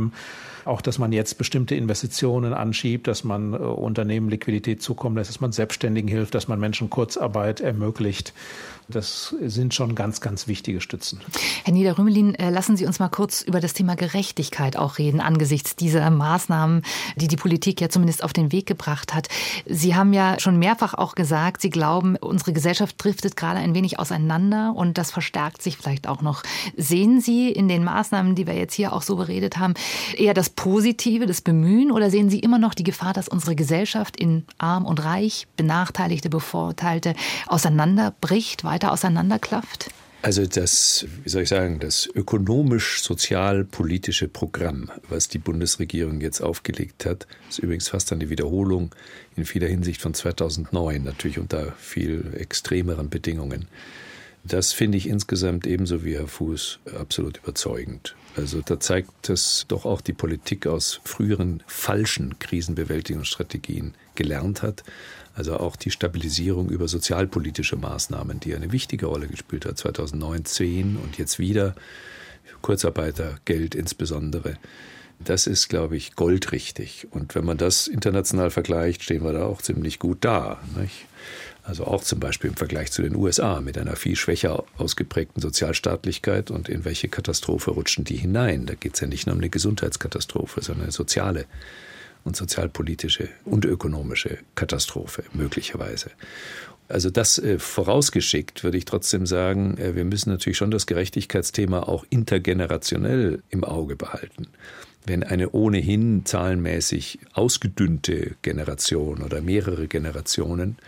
Auch, 0.64 0.80
dass 0.80 0.98
man 0.98 1.12
jetzt 1.12 1.38
bestimmte 1.38 1.76
Investitionen 1.76 2.52
anschiebt, 2.52 3.06
dass 3.06 3.22
man 3.22 3.52
äh, 3.52 3.56
Unternehmen 3.56 4.28
Liquidität 4.28 4.82
zukommen 4.82 5.16
lässt, 5.16 5.30
dass 5.30 5.40
man 5.40 5.52
Selbstständigen 5.52 6.09
hilft, 6.09 6.35
dass 6.35 6.48
man 6.48 6.59
Menschen 6.59 6.90
Kurzarbeit 6.90 7.61
ermöglicht. 7.61 8.32
Das 8.88 9.35
sind 9.40 9.74
schon 9.74 9.96
ganz, 9.96 10.20
ganz 10.20 10.46
wichtige 10.46 10.80
Stützen. 10.80 11.20
Herr 11.64 11.72
Niederrümelin, 11.72 12.37
äh, 12.37 12.50
lassen 12.50 12.76
Sie 12.76 12.87
uns 12.87 13.00
mal 13.00 13.09
kurz 13.09 13.42
über 13.42 13.59
das 13.59 13.72
Thema 13.72 13.96
Gerechtigkeit 13.96 14.76
auch 14.76 14.98
reden, 14.98 15.20
angesichts 15.20 15.74
dieser 15.74 16.09
Maßnahmen, 16.11 16.82
die 17.16 17.26
die 17.26 17.37
Politik 17.37 17.80
ja 17.80 17.88
zumindest 17.88 18.22
auf 18.22 18.32
den 18.32 18.52
Weg 18.52 18.66
gebracht 18.66 19.12
hat. 19.12 19.28
Sie 19.66 19.96
haben 19.96 20.12
ja 20.12 20.38
schon 20.38 20.61
mehrfach 20.61 20.94
auch 20.94 21.16
gesagt, 21.16 21.62
Sie 21.62 21.70
glauben, 21.70 22.14
unsere 22.16 22.52
Gesellschaft 22.52 22.94
driftet 23.02 23.37
gerade 23.37 23.59
ein 23.59 23.74
wenig 23.74 23.98
auseinander 23.98 24.72
und 24.76 24.98
das 24.98 25.11
verstärkt 25.11 25.62
sich 25.62 25.76
vielleicht 25.76 26.06
auch 26.06 26.22
noch. 26.22 26.44
Sehen 26.76 27.20
Sie 27.20 27.50
in 27.50 27.66
den 27.66 27.82
Maßnahmen, 27.82 28.37
die 28.37 28.46
wir 28.46 28.54
jetzt 28.54 28.74
hier 28.74 28.92
auch 28.92 29.02
so 29.02 29.16
beredet 29.16 29.59
haben, 29.59 29.74
eher 30.16 30.35
das 30.35 30.51
Positive, 30.51 31.27
das 31.27 31.40
Bemühen 31.40 31.90
oder 31.90 32.11
sehen 32.11 32.31
Sie 32.31 32.38
immer 32.40 32.59
noch 32.59 32.75
die 32.75 32.85
Gefahr, 32.85 33.12
dass 33.12 33.29
unsere 33.29 33.57
Gesellschaft 33.57 34.16
in 34.16 34.44
arm 34.59 34.85
und 34.85 35.03
reich, 35.05 35.46
benachteiligte, 35.57 36.29
bevorteilte 36.29 37.14
auseinanderbricht, 37.46 38.64
weiter 38.64 38.92
auseinanderklafft? 38.92 39.88
Also 40.22 40.44
das, 40.44 41.07
wie 41.22 41.29
soll 41.29 41.42
ich 41.42 41.51
sagen, 41.51 41.79
das 41.79 42.09
ökonomisch-sozial-politische 42.12 44.27
Programm, 44.27 44.90
was 45.09 45.29
die 45.29 45.38
Bundesregierung 45.38 46.20
jetzt 46.20 46.40
aufgelegt 46.40 47.07
hat, 47.07 47.29
ist 47.49 47.61
übrigens 47.61 47.88
fast 47.88 48.12
eine 48.12 48.29
Wiederholung 48.29 48.92
in 49.37 49.44
vieler 49.44 49.68
Hinsicht 49.68 50.03
von 50.03 50.14
2009, 50.14 51.05
natürlich 51.05 51.38
unter 51.38 51.75
viel 51.79 52.35
extremeren 52.37 53.09
Bedingungen, 53.09 53.68
Das 54.49 54.72
finde 54.72 54.99
ich 54.99 55.09
insgesamt 55.09 55.66
ebenso 55.66 56.05
wie 56.05 56.16
Herr 56.16 56.29
Fuß 56.29 56.79
absolut 56.99 57.38
überzeugend. 57.38 58.14
Also 58.37 58.61
da 58.61 58.79
zeigt 58.79 59.31
es 59.31 59.64
doch 59.68 59.87
auch 59.87 60.03
die 60.03 60.12
Politik 60.12 60.66
aus 60.66 61.01
früheren 61.05 61.62
falschen 61.66 62.38
Krisenbewältigungsstrategien 62.38 63.94
gelernt 64.14 64.62
hat. 64.62 64.85
Also 65.35 65.57
auch 65.59 65.77
die 65.77 65.90
Stabilisierung 65.90 66.68
über 66.68 66.89
sozialpolitische 66.89 67.76
Maßnahmen, 67.76 68.41
die 68.41 68.55
eine 68.55 68.72
wichtige 68.72 69.07
Rolle 69.07 69.26
gespielt 69.26 69.64
hat, 69.64 69.78
2009, 69.78 70.45
2010 70.45 70.97
und 70.97 71.18
jetzt 71.18 71.39
wieder, 71.39 71.74
Kurzarbeitergeld 72.62 73.74
insbesondere. 73.74 74.57
Das 75.18 75.47
ist, 75.47 75.68
glaube 75.68 75.97
ich, 75.97 76.14
goldrichtig. 76.14 77.07
Und 77.11 77.34
wenn 77.34 77.45
man 77.45 77.57
das 77.57 77.87
international 77.87 78.51
vergleicht, 78.51 79.03
stehen 79.03 79.24
wir 79.24 79.32
da 79.32 79.47
auch 79.47 79.62
ziemlich 79.62 79.99
gut 79.99 80.18
da. 80.20 80.61
Nicht? 80.78 81.07
Also 81.66 81.84
auch 81.84 82.04
zum 82.04 82.20
Beispiel 82.20 82.50
im 82.50 82.56
Vergleich 82.56 82.92
zu 82.92 83.02
den 83.02 83.16
USA 83.16 83.60
mit 83.60 83.76
einer 83.76 83.96
viel 83.96 84.14
schwächer 84.14 84.62
ausgeprägten 84.78 85.42
Sozialstaatlichkeit 85.42 86.52
und 86.52 86.68
in 86.68 86.84
welche 86.84 87.08
Katastrophe 87.08 87.72
rutschen 87.72 88.04
die 88.04 88.16
hinein. 88.16 88.66
Da 88.66 88.74
geht 88.74 88.94
es 88.94 89.00
ja 89.00 89.08
nicht 89.08 89.26
nur 89.26 89.34
um 89.34 89.40
eine 89.40 89.50
Gesundheitskatastrophe, 89.50 90.62
sondern 90.62 90.84
eine 90.84 90.92
soziale 90.92 91.46
und 92.22 92.36
sozialpolitische 92.36 93.28
und 93.44 93.64
ökonomische 93.64 94.38
Katastrophe 94.54 95.24
möglicherweise. 95.32 96.10
Also 96.88 97.10
das 97.10 97.38
äh, 97.38 97.58
vorausgeschickt 97.58 98.62
würde 98.62 98.78
ich 98.78 98.84
trotzdem 98.84 99.26
sagen, 99.26 99.76
äh, 99.78 99.96
wir 99.96 100.04
müssen 100.04 100.30
natürlich 100.30 100.56
schon 100.56 100.70
das 100.70 100.86
Gerechtigkeitsthema 100.86 101.80
auch 101.80 102.04
intergenerationell 102.10 103.42
im 103.50 103.64
Auge 103.64 103.96
behalten. 103.96 104.46
Wenn 105.04 105.24
eine 105.24 105.50
ohnehin 105.50 106.24
zahlenmäßig 106.24 107.18
ausgedünnte 107.32 108.36
Generation 108.42 109.22
oder 109.22 109.40
mehrere 109.40 109.88
Generationen 109.88 110.78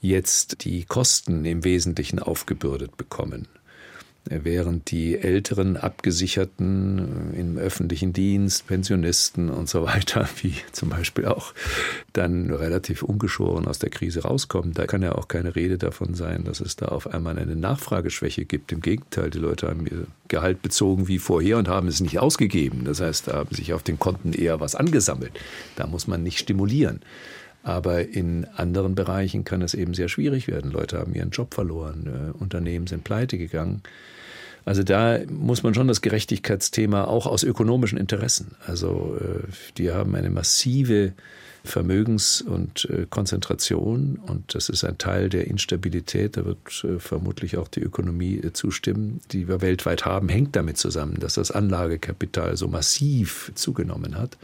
jetzt 0.00 0.64
die 0.64 0.84
Kosten 0.84 1.44
im 1.44 1.64
Wesentlichen 1.64 2.18
aufgebürdet 2.18 2.96
bekommen. 2.96 3.48
Während 4.26 4.90
die 4.90 5.18
älteren 5.18 5.78
Abgesicherten 5.78 7.32
im 7.34 7.56
öffentlichen 7.56 8.12
Dienst, 8.12 8.66
Pensionisten 8.66 9.48
und 9.48 9.68
so 9.68 9.82
weiter, 9.82 10.28
wie 10.42 10.54
zum 10.72 10.90
Beispiel 10.90 11.24
auch, 11.24 11.54
dann 12.12 12.50
relativ 12.50 13.02
ungeschoren 13.02 13.66
aus 13.66 13.78
der 13.78 13.88
Krise 13.88 14.22
rauskommen, 14.22 14.74
da 14.74 14.86
kann 14.86 15.02
ja 15.02 15.14
auch 15.14 15.26
keine 15.26 15.56
Rede 15.56 15.78
davon 15.78 16.14
sein, 16.14 16.44
dass 16.44 16.60
es 16.60 16.76
da 16.76 16.86
auf 16.86 17.06
einmal 17.06 17.38
eine 17.38 17.56
Nachfrageschwäche 17.56 18.44
gibt. 18.44 18.72
Im 18.72 18.82
Gegenteil, 18.82 19.30
die 19.30 19.38
Leute 19.38 19.68
haben 19.68 19.86
ihr 19.86 20.06
Gehalt 20.28 20.60
bezogen 20.60 21.08
wie 21.08 21.18
vorher 21.18 21.56
und 21.56 21.68
haben 21.68 21.88
es 21.88 22.00
nicht 22.00 22.18
ausgegeben. 22.18 22.84
Das 22.84 23.00
heißt, 23.00 23.28
da 23.28 23.32
haben 23.32 23.54
sich 23.54 23.72
auf 23.72 23.82
den 23.82 23.98
Konten 23.98 24.34
eher 24.34 24.60
was 24.60 24.74
angesammelt. 24.74 25.32
Da 25.76 25.86
muss 25.86 26.06
man 26.06 26.22
nicht 26.22 26.38
stimulieren. 26.38 27.00
Aber 27.62 28.08
in 28.08 28.46
anderen 28.56 28.94
Bereichen 28.94 29.44
kann 29.44 29.62
es 29.62 29.74
eben 29.74 29.94
sehr 29.94 30.08
schwierig 30.08 30.48
werden. 30.48 30.70
Leute 30.70 30.98
haben 30.98 31.14
ihren 31.14 31.30
Job 31.30 31.54
verloren, 31.54 32.06
äh, 32.06 32.38
Unternehmen 32.38 32.86
sind 32.86 33.04
pleite 33.04 33.36
gegangen. 33.36 33.82
Also 34.64 34.82
da 34.82 35.18
muss 35.28 35.62
man 35.62 35.74
schon 35.74 35.88
das 35.88 36.00
Gerechtigkeitsthema 36.00 37.04
auch 37.04 37.26
aus 37.26 37.42
ökonomischen 37.42 37.98
Interessen. 37.98 38.54
Also 38.66 39.18
äh, 39.20 39.48
die 39.78 39.90
haben 39.90 40.14
eine 40.14 40.30
massive 40.30 41.12
Vermögens- 41.62 42.40
und 42.40 42.86
äh, 42.86 43.06
Konzentration 43.08 44.18
und 44.26 44.54
das 44.54 44.70
ist 44.70 44.82
ein 44.82 44.96
Teil 44.96 45.28
der 45.28 45.46
Instabilität. 45.46 46.38
Da 46.38 46.46
wird 46.46 46.58
vermutlich 46.98 47.58
auch 47.58 47.68
die 47.68 47.80
Ökonomie 47.80 48.40
zustimmen, 48.54 49.20
die 49.32 49.48
wir 49.48 49.60
weltweit 49.60 50.06
haben, 50.06 50.30
hängt 50.30 50.56
damit 50.56 50.78
zusammen, 50.78 51.18
dass 51.20 51.34
das 51.34 51.50
Anlagekapital 51.50 52.56
so 52.56 52.68
massiv 52.68 53.52
zugenommen 53.54 54.16
hat. 54.16 54.38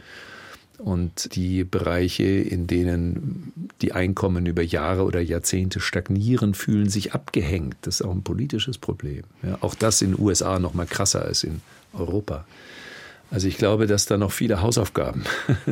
Und 0.77 1.35
die 1.35 1.63
Bereiche, 1.63 2.23
in 2.23 2.67
denen 2.67 3.51
die 3.81 3.93
Einkommen 3.93 4.45
über 4.45 4.61
Jahre 4.61 5.03
oder 5.03 5.19
Jahrzehnte 5.19 5.79
stagnieren, 5.79 6.53
fühlen 6.53 6.89
sich 6.89 7.13
abgehängt. 7.13 7.77
Das 7.81 7.99
ist 7.99 8.05
auch 8.05 8.11
ein 8.11 8.23
politisches 8.23 8.77
Problem. 8.77 9.23
Ja, 9.41 9.57
auch 9.61 9.73
das 9.73 10.01
in 10.01 10.11
den 10.11 10.21
USA 10.23 10.59
noch 10.59 10.75
mal 10.75 10.85
krasser 10.85 11.23
als 11.23 11.43
in 11.43 11.61
Europa. 11.93 12.45
Also 13.29 13.47
ich 13.47 13.57
glaube, 13.57 13.87
dass 13.87 14.05
da 14.05 14.17
noch 14.17 14.31
viele 14.31 14.61
Hausaufgaben, 14.61 15.23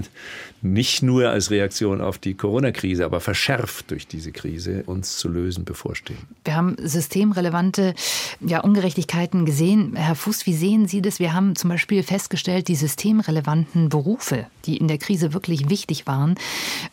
nicht 0.61 1.03
nur 1.03 1.29
als 1.29 1.51
Reaktion 1.51 2.01
auf 2.01 2.17
die 2.17 2.33
Corona-Krise, 2.33 3.05
aber 3.05 3.21
verschärft 3.21 3.91
durch 3.91 4.07
diese 4.07 4.31
Krise, 4.31 4.83
uns 4.85 5.17
zu 5.17 5.29
lösen 5.29 5.63
bevorstehen. 5.63 6.17
Wir 6.43 6.55
haben 6.55 6.75
systemrelevante 6.81 7.93
ja, 8.41 8.59
Ungerechtigkeiten 8.59 9.45
gesehen. 9.45 9.95
Herr 9.95 10.15
Fuß, 10.15 10.45
wie 10.45 10.53
sehen 10.53 10.87
Sie 10.87 11.01
das? 11.01 11.19
Wir 11.19 11.33
haben 11.33 11.55
zum 11.55 11.69
Beispiel 11.69 12.03
festgestellt, 12.03 12.67
die 12.67 12.75
systemrelevanten 12.75 13.89
Berufe, 13.89 14.47
die 14.65 14.77
in 14.77 14.87
der 14.87 14.97
Krise 14.97 15.33
wirklich 15.33 15.69
wichtig 15.69 16.07
waren, 16.07 16.35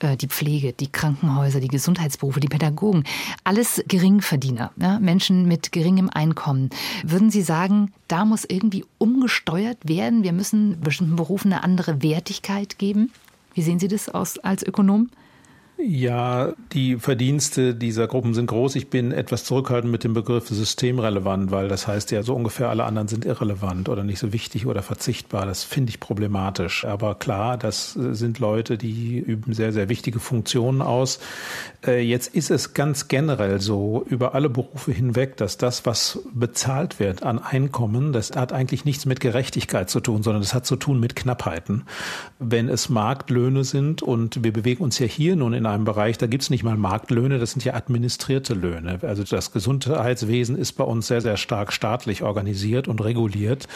äh, 0.00 0.16
die 0.16 0.28
Pflege, 0.28 0.72
die 0.72 0.92
Krankenhäuser, 0.92 1.60
die 1.60 1.68
Gesundheitsberufe, 1.68 2.40
die 2.40 2.48
Pädagogen, 2.48 3.04
alles 3.42 3.82
Geringverdiener, 3.88 4.70
ja, 4.80 5.00
Menschen 5.00 5.48
mit 5.48 5.72
geringem 5.72 6.08
Einkommen. 6.08 6.70
Würden 7.04 7.30
Sie 7.30 7.42
sagen, 7.42 7.92
da 8.08 8.26
muss 8.26 8.44
irgendwie 8.44 8.84
umgesteuert 8.98 9.78
werden? 9.84 10.22
Wir 10.22 10.32
müssen 10.32 10.51
müssen 10.52 10.80
bestimmten 10.80 11.16
Berufen 11.16 11.52
eine 11.52 11.64
andere 11.64 12.02
Wertigkeit 12.02 12.78
geben? 12.78 13.10
Wie 13.54 13.62
sehen 13.62 13.78
Sie 13.78 13.88
das 13.88 14.08
aus, 14.08 14.38
als 14.38 14.62
Ökonom? 14.62 15.10
Ja, 15.84 16.52
die 16.72 16.96
Verdienste 16.96 17.74
dieser 17.74 18.06
Gruppen 18.06 18.34
sind 18.34 18.46
groß. 18.46 18.76
Ich 18.76 18.88
bin 18.88 19.10
etwas 19.10 19.42
zurückhaltend 19.42 19.90
mit 19.90 20.04
dem 20.04 20.14
Begriff 20.14 20.46
systemrelevant, 20.46 21.50
weil 21.50 21.66
das 21.66 21.88
heißt 21.88 22.12
ja 22.12 22.22
so 22.22 22.36
ungefähr 22.36 22.68
alle 22.68 22.84
anderen 22.84 23.08
sind 23.08 23.24
irrelevant 23.24 23.88
oder 23.88 24.04
nicht 24.04 24.20
so 24.20 24.32
wichtig 24.32 24.66
oder 24.66 24.82
verzichtbar. 24.82 25.44
Das 25.44 25.64
finde 25.64 25.90
ich 25.90 25.98
problematisch. 25.98 26.84
Aber 26.84 27.16
klar, 27.16 27.56
das 27.56 27.94
sind 27.94 28.38
Leute, 28.38 28.78
die 28.78 29.18
üben 29.18 29.54
sehr, 29.54 29.72
sehr 29.72 29.88
wichtige 29.88 30.20
Funktionen 30.20 30.82
aus. 30.82 31.18
Äh, 31.84 32.00
jetzt 32.00 32.32
ist 32.32 32.52
es 32.52 32.74
ganz 32.74 33.08
generell 33.08 33.60
so 33.60 34.04
über 34.08 34.36
alle 34.36 34.50
Berufe 34.50 34.92
hinweg, 34.92 35.36
dass 35.36 35.58
das, 35.58 35.84
was 35.84 36.20
bezahlt 36.32 37.00
wird 37.00 37.24
an 37.24 37.40
Einkommen, 37.40 38.12
das 38.12 38.30
hat 38.36 38.52
eigentlich 38.52 38.84
nichts 38.84 39.04
mit 39.04 39.18
Gerechtigkeit 39.18 39.90
zu 39.90 39.98
tun, 39.98 40.22
sondern 40.22 40.42
das 40.42 40.54
hat 40.54 40.64
zu 40.64 40.76
tun 40.76 41.00
mit 41.00 41.16
Knappheiten. 41.16 41.84
Wenn 42.38 42.68
es 42.68 42.88
Marktlöhne 42.88 43.64
sind 43.64 44.00
und 44.00 44.44
wir 44.44 44.52
bewegen 44.52 44.84
uns 44.84 45.00
ja 45.00 45.06
hier 45.06 45.34
nun 45.34 45.54
in 45.54 45.66
einem 45.72 45.84
Bereich, 45.84 46.18
da 46.18 46.26
gibt 46.26 46.42
es 46.42 46.50
nicht 46.50 46.62
mal 46.62 46.76
Marktlöhne, 46.76 47.38
das 47.38 47.52
sind 47.52 47.64
ja 47.64 47.74
administrierte 47.74 48.54
Löhne. 48.54 49.00
Also 49.02 49.24
das 49.24 49.52
Gesundheitswesen 49.52 50.56
ist 50.56 50.72
bei 50.72 50.84
uns 50.84 51.06
sehr, 51.08 51.20
sehr 51.20 51.36
stark 51.36 51.72
staatlich 51.72 52.22
organisiert 52.22 52.88
und 52.88 53.02
reguliert. 53.02 53.68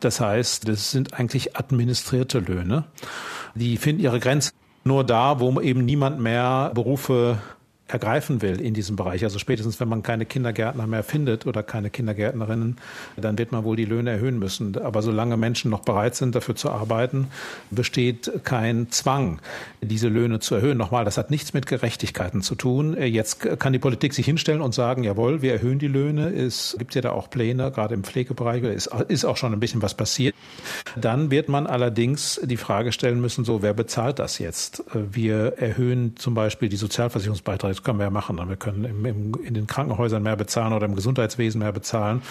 Das 0.00 0.20
heißt, 0.20 0.68
das 0.68 0.90
sind 0.90 1.14
eigentlich 1.14 1.56
administrierte 1.56 2.40
Löhne. 2.40 2.84
Die 3.54 3.76
finden 3.76 4.02
ihre 4.02 4.20
Grenzen 4.20 4.52
nur 4.84 5.04
da, 5.04 5.40
wo 5.40 5.60
eben 5.60 5.84
niemand 5.84 6.20
mehr 6.20 6.70
Berufe 6.74 7.38
ergreifen 7.88 8.42
will 8.42 8.60
in 8.60 8.74
diesem 8.74 8.96
Bereich. 8.96 9.22
Also 9.22 9.38
spätestens, 9.38 9.78
wenn 9.78 9.88
man 9.88 10.02
keine 10.02 10.26
Kindergärtner 10.26 10.86
mehr 10.86 11.04
findet 11.04 11.46
oder 11.46 11.62
keine 11.62 11.88
Kindergärtnerinnen, 11.88 12.78
dann 13.16 13.38
wird 13.38 13.52
man 13.52 13.62
wohl 13.62 13.76
die 13.76 13.84
Löhne 13.84 14.10
erhöhen 14.10 14.38
müssen. 14.38 14.76
Aber 14.78 15.02
solange 15.02 15.36
Menschen 15.36 15.70
noch 15.70 15.80
bereit 15.80 16.16
sind, 16.16 16.34
dafür 16.34 16.56
zu 16.56 16.70
arbeiten, 16.70 17.28
besteht 17.70 18.40
kein 18.42 18.90
Zwang, 18.90 19.40
diese 19.80 20.08
Löhne 20.08 20.40
zu 20.40 20.56
erhöhen. 20.56 20.78
Nochmal, 20.78 21.04
das 21.04 21.16
hat 21.16 21.30
nichts 21.30 21.54
mit 21.54 21.66
Gerechtigkeiten 21.66 22.42
zu 22.42 22.56
tun. 22.56 22.96
Jetzt 23.00 23.40
kann 23.60 23.72
die 23.72 23.78
Politik 23.78 24.14
sich 24.14 24.26
hinstellen 24.26 24.62
und 24.62 24.74
sagen, 24.74 25.04
jawohl, 25.04 25.42
wir 25.42 25.52
erhöhen 25.52 25.78
die 25.78 25.88
Löhne. 25.88 26.30
Es 26.30 26.74
gibt 26.78 26.96
ja 26.96 27.02
da 27.02 27.12
auch 27.12 27.30
Pläne, 27.30 27.70
gerade 27.70 27.94
im 27.94 28.02
Pflegebereich, 28.02 28.64
ist, 28.64 28.90
ist 29.08 29.24
auch 29.24 29.36
schon 29.36 29.52
ein 29.52 29.60
bisschen 29.60 29.82
was 29.82 29.94
passiert. 29.94 30.34
Dann 30.96 31.30
wird 31.30 31.48
man 31.48 31.68
allerdings 31.68 32.40
die 32.42 32.56
Frage 32.56 32.90
stellen 32.90 33.20
müssen, 33.20 33.44
so, 33.44 33.62
wer 33.62 33.74
bezahlt 33.74 34.18
das 34.18 34.40
jetzt? 34.40 34.82
Wir 34.92 35.54
erhöhen 35.58 36.16
zum 36.16 36.34
Beispiel 36.34 36.68
die 36.68 36.76
Sozialversicherungsbeiträge 36.76 37.75
das 37.76 37.84
können 37.84 37.98
wir 37.98 38.04
ja 38.04 38.10
machen. 38.10 38.36
Wir 38.48 38.56
können 38.56 38.84
im, 38.84 39.04
im, 39.04 39.34
in 39.44 39.54
den 39.54 39.66
Krankenhäusern 39.66 40.22
mehr 40.22 40.36
bezahlen 40.36 40.72
oder 40.72 40.86
im 40.86 40.94
Gesundheitswesen 40.94 41.58
mehr 41.58 41.72
bezahlen. 41.72 42.22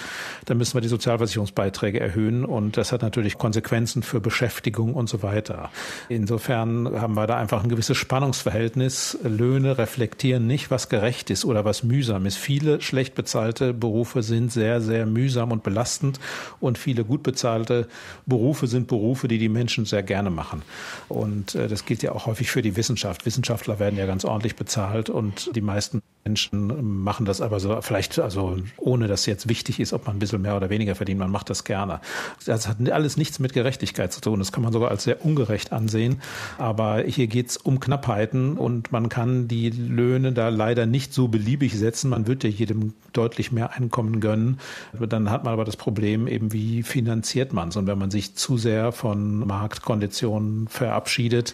Dann 0.46 0.58
müssen 0.58 0.74
wir 0.74 0.82
die 0.82 0.88
Sozialversicherungsbeiträge 0.88 2.00
erhöhen 2.00 2.46
und 2.46 2.78
das 2.78 2.92
hat 2.92 3.02
natürlich 3.02 3.38
Konsequenzen 3.38 4.04
für 4.04 4.20
Beschäftigung 4.20 4.94
und 4.96 5.08
so 5.08 5.22
weiter. 5.22 5.70
Insofern 6.10 7.00
haben 7.00 7.14
wir 7.14 7.28
da 7.28 7.38
einfach 7.38 7.64
ein 7.64 7.70
gewisses 7.70 7.98
Spannungsverhältnis. 7.98 9.18
Löhne 9.24 9.78
reflektieren 9.78 10.48
nicht, 10.48 10.72
was 10.72 10.90
gerecht 10.90 11.30
ist 11.30 11.46
oder 11.46 11.64
was 11.64 11.84
mühsam 11.84 12.26
ist. 12.26 12.38
Viele 12.38 12.82
schlecht 12.82 13.14
bezahlte 13.14 13.74
Berufe 13.74 14.24
sind 14.24 14.52
sehr, 14.52 14.82
sehr 14.82 15.06
mühsam 15.06 15.52
und 15.52 15.64
belastend 15.64 16.20
und 16.60 16.78
viele 16.78 17.04
gut 17.04 17.22
bezahlte 17.22 17.88
Berufe 18.26 18.68
sind 18.68 18.88
Berufe, 18.88 19.28
die 19.28 19.38
die 19.38 19.50
Menschen 19.50 19.86
sehr 19.86 20.04
gerne 20.04 20.32
machen. 20.32 20.64
Und 21.08 21.54
äh, 21.56 21.68
das 21.68 21.86
gilt 21.86 22.02
ja 22.02 22.14
auch 22.14 22.26
häufig 22.26 22.50
für 22.50 22.62
die 22.62 22.76
Wissenschaft. 22.76 23.26
Wissenschaftler 23.26 23.80
werden 23.80 24.00
ja 24.00 24.06
ganz 24.06 24.26
ordentlich 24.26 24.56
bezahlt 24.56 25.10
und 25.10 25.35
die 25.54 25.62
meisten 25.62 26.02
Menschen 26.28 27.04
machen 27.04 27.28
das 27.28 27.40
aber 27.40 27.60
so, 27.60 27.80
vielleicht, 27.82 28.18
also 28.18 28.58
ohne 28.78 29.08
dass 29.08 29.28
jetzt 29.28 29.48
wichtig 29.48 29.80
ist, 29.80 29.94
ob 29.94 30.08
man 30.08 30.16
ein 30.16 30.20
bisschen 30.20 30.42
mehr 30.42 30.58
oder 30.58 30.72
weniger 30.72 30.96
verdient, 30.96 31.20
man 31.20 31.30
macht 31.30 31.52
das 31.52 31.66
gerne. 31.66 32.00
Das 32.48 32.68
hat 32.68 32.78
alles 32.90 33.16
nichts 33.16 33.38
mit 33.38 33.54
Gerechtigkeit 33.54 34.12
zu 34.12 34.22
tun. 34.22 34.40
Das 34.40 34.52
kann 34.52 34.64
man 34.64 34.74
sogar 34.74 34.90
als 34.90 35.04
sehr 35.04 35.24
ungerecht 35.24 35.72
ansehen. 35.72 36.24
Aber 36.58 37.04
hier 37.04 37.28
geht 37.28 37.50
es 37.50 37.58
um 37.58 37.80
Knappheiten 37.80 38.58
und 38.58 38.92
man 38.92 39.08
kann 39.08 39.48
die 39.48 39.70
Löhne 39.70 40.34
da 40.34 40.50
leider 40.50 40.88
nicht 40.88 41.14
so 41.14 41.28
beliebig 41.28 41.78
setzen. 41.78 42.10
Man 42.10 42.26
wird 42.26 42.44
ja 42.44 42.50
jedem 42.50 42.94
deutlich 43.14 43.52
mehr 43.52 43.74
Einkommen 43.74 44.20
gönnen. 44.20 44.60
Dann 44.94 45.30
hat 45.30 45.44
man 45.44 45.54
aber 45.54 45.64
das 45.64 45.78
Problem 45.78 46.28
eben, 46.28 46.52
wie 46.52 46.82
finanziert 46.82 47.54
man 47.54 47.70
es? 47.70 47.76
Und 47.76 47.86
wenn 47.86 48.00
man 48.00 48.10
sich 48.10 48.34
zu 48.34 48.58
sehr 48.58 48.92
von 48.92 49.46
Marktkonditionen 49.46 50.70
verabschiedet, 50.70 51.54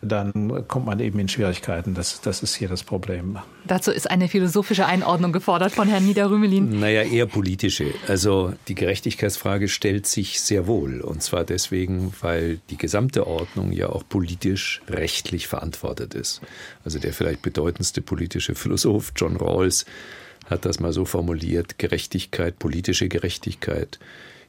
dann 0.00 0.68
kommt 0.68 0.86
man 0.86 1.00
eben 1.00 1.18
in 1.18 1.28
Schwierigkeiten. 1.28 1.94
Das, 1.94 2.20
das 2.20 2.44
ist 2.44 2.54
hier 2.54 2.68
das 2.68 2.84
Problem. 2.84 3.38
Dazu 3.66 3.90
ist 3.90 4.11
eine 4.12 4.28
philosophische 4.28 4.86
Einordnung 4.86 5.32
gefordert 5.32 5.72
von 5.72 5.88
Herrn 5.88 6.04
Niederrümelin? 6.04 6.78
Naja, 6.78 7.02
eher 7.02 7.26
politische. 7.26 7.94
Also 8.06 8.52
die 8.68 8.74
Gerechtigkeitsfrage 8.74 9.68
stellt 9.68 10.06
sich 10.06 10.40
sehr 10.40 10.66
wohl. 10.66 11.00
Und 11.00 11.22
zwar 11.22 11.44
deswegen, 11.44 12.12
weil 12.20 12.60
die 12.68 12.76
gesamte 12.76 13.26
Ordnung 13.26 13.72
ja 13.72 13.88
auch 13.88 14.04
politisch, 14.06 14.82
rechtlich 14.88 15.48
verantwortet 15.48 16.14
ist. 16.14 16.42
Also 16.84 16.98
der 16.98 17.14
vielleicht 17.14 17.42
bedeutendste 17.42 18.02
politische 18.02 18.54
Philosoph 18.54 19.12
John 19.16 19.36
Rawls 19.36 19.86
hat 20.46 20.66
das 20.66 20.78
mal 20.78 20.92
so 20.92 21.04
formuliert, 21.06 21.78
Gerechtigkeit, 21.78 22.58
politische 22.58 23.08
Gerechtigkeit 23.08 23.98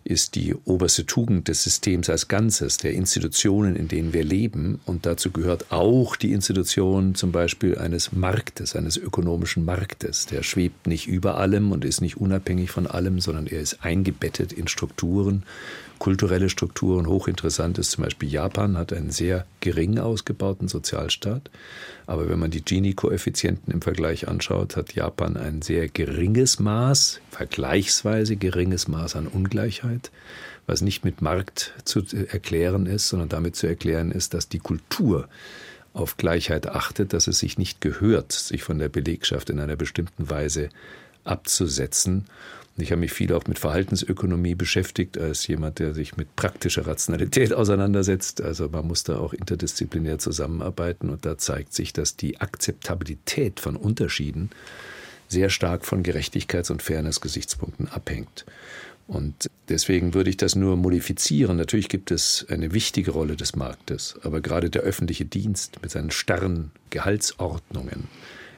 ist 0.03 0.35
die 0.35 0.53
oberste 0.65 1.05
Tugend 1.05 1.47
des 1.47 1.63
Systems 1.63 2.09
als 2.09 2.27
Ganzes, 2.27 2.77
der 2.77 2.93
Institutionen, 2.93 3.75
in 3.75 3.87
denen 3.87 4.13
wir 4.13 4.23
leben. 4.23 4.81
Und 4.85 5.05
dazu 5.05 5.31
gehört 5.31 5.71
auch 5.71 6.15
die 6.15 6.33
Institution 6.33 7.15
zum 7.15 7.31
Beispiel 7.31 7.77
eines 7.77 8.11
Marktes, 8.11 8.75
eines 8.75 8.97
ökonomischen 8.97 9.63
Marktes. 9.63 10.25
Der 10.25 10.43
schwebt 10.43 10.87
nicht 10.87 11.07
über 11.07 11.37
allem 11.37 11.71
und 11.71 11.85
ist 11.85 12.01
nicht 12.01 12.17
unabhängig 12.17 12.71
von 12.71 12.87
allem, 12.87 13.19
sondern 13.19 13.47
er 13.47 13.61
ist 13.61 13.83
eingebettet 13.83 14.51
in 14.51 14.67
Strukturen, 14.67 15.43
kulturelle 16.03 16.49
Strukturen. 16.49 17.07
Hochinteressant 17.07 17.77
ist 17.77 17.91
zum 17.91 18.03
Beispiel 18.03 18.27
Japan, 18.27 18.77
hat 18.77 18.91
einen 18.91 19.11
sehr 19.11 19.45
gering 19.61 19.99
ausgebauten 19.99 20.67
Sozialstaat. 20.67 21.49
Aber 22.07 22.27
wenn 22.27 22.39
man 22.39 22.51
die 22.51 22.61
Gini-Koeffizienten 22.61 23.73
im 23.73 23.81
Vergleich 23.81 24.27
anschaut, 24.27 24.75
hat 24.75 24.95
Japan 24.95 25.37
ein 25.37 25.61
sehr 25.61 25.87
geringes 25.87 26.59
Maß, 26.59 27.21
vergleichsweise 27.31 28.35
geringes 28.35 28.89
Maß 28.89 29.15
an 29.15 29.27
Ungleichheit, 29.27 30.11
was 30.67 30.81
nicht 30.81 31.05
mit 31.05 31.21
Markt 31.21 31.71
zu 31.85 32.01
erklären 32.29 32.85
ist, 32.85 33.07
sondern 33.07 33.29
damit 33.29 33.55
zu 33.55 33.67
erklären 33.67 34.11
ist, 34.11 34.33
dass 34.33 34.49
die 34.49 34.59
Kultur 34.59 35.29
auf 35.93 36.17
Gleichheit 36.17 36.67
achtet, 36.67 37.13
dass 37.13 37.27
es 37.27 37.39
sich 37.39 37.57
nicht 37.57 37.79
gehört, 37.79 38.33
sich 38.33 38.61
von 38.61 38.77
der 38.77 38.89
Belegschaft 38.89 39.49
in 39.49 39.61
einer 39.61 39.77
bestimmten 39.77 40.29
Weise 40.29 40.67
abzusetzen. 41.23 42.25
Ich 42.76 42.91
habe 42.91 43.01
mich 43.01 43.13
viel 43.13 43.32
auch 43.34 43.45
mit 43.45 43.59
Verhaltensökonomie 43.59 44.55
beschäftigt, 44.55 45.19
als 45.19 45.45
jemand, 45.45 45.78
der 45.78 45.93
sich 45.93 46.17
mit 46.17 46.36
praktischer 46.36 46.88
Rationalität 46.88 47.53
auseinandersetzt. 47.53 48.41
Also 48.41 48.67
man 48.67 48.88
muss 48.88 49.03
da 49.03 49.17
auch 49.17 49.34
interdisziplinär 49.34 50.17
zusammenarbeiten 50.17 51.09
und 51.09 51.24
da 51.26 51.38
zeigt 51.38 51.74
sich, 51.74 51.93
dass 51.93 52.15
die 52.15 52.41
Akzeptabilität 52.41 53.59
von 53.59 53.76
Unterschieden 53.76 54.49
sehr 55.28 55.49
stark 55.49 55.86
von 55.86 56.03
Gerechtigkeits- 56.03 56.71
und 56.71 56.82
Fairness-Gesichtspunkten 56.82 57.88
abhängt. 57.89 58.45
Und 59.05 59.49
deswegen 59.69 60.15
würde 60.15 60.32
ich 60.32 60.38
das 60.38 60.55
nur 60.55 60.76
modifizieren. 60.76 61.57
Natürlich 61.57 61.89
gibt 61.89 62.09
es 62.09 62.45
eine 62.49 62.74
wichtige 62.74 63.11
Rolle 63.11 63.36
des 63.36 63.55
Marktes, 63.55 64.15
aber 64.24 64.41
gerade 64.41 64.69
der 64.69 64.82
öffentliche 64.82 65.26
Dienst 65.26 65.82
mit 65.82 65.91
seinen 65.91 66.11
starren 66.11 66.71
Gehaltsordnungen 66.89 68.07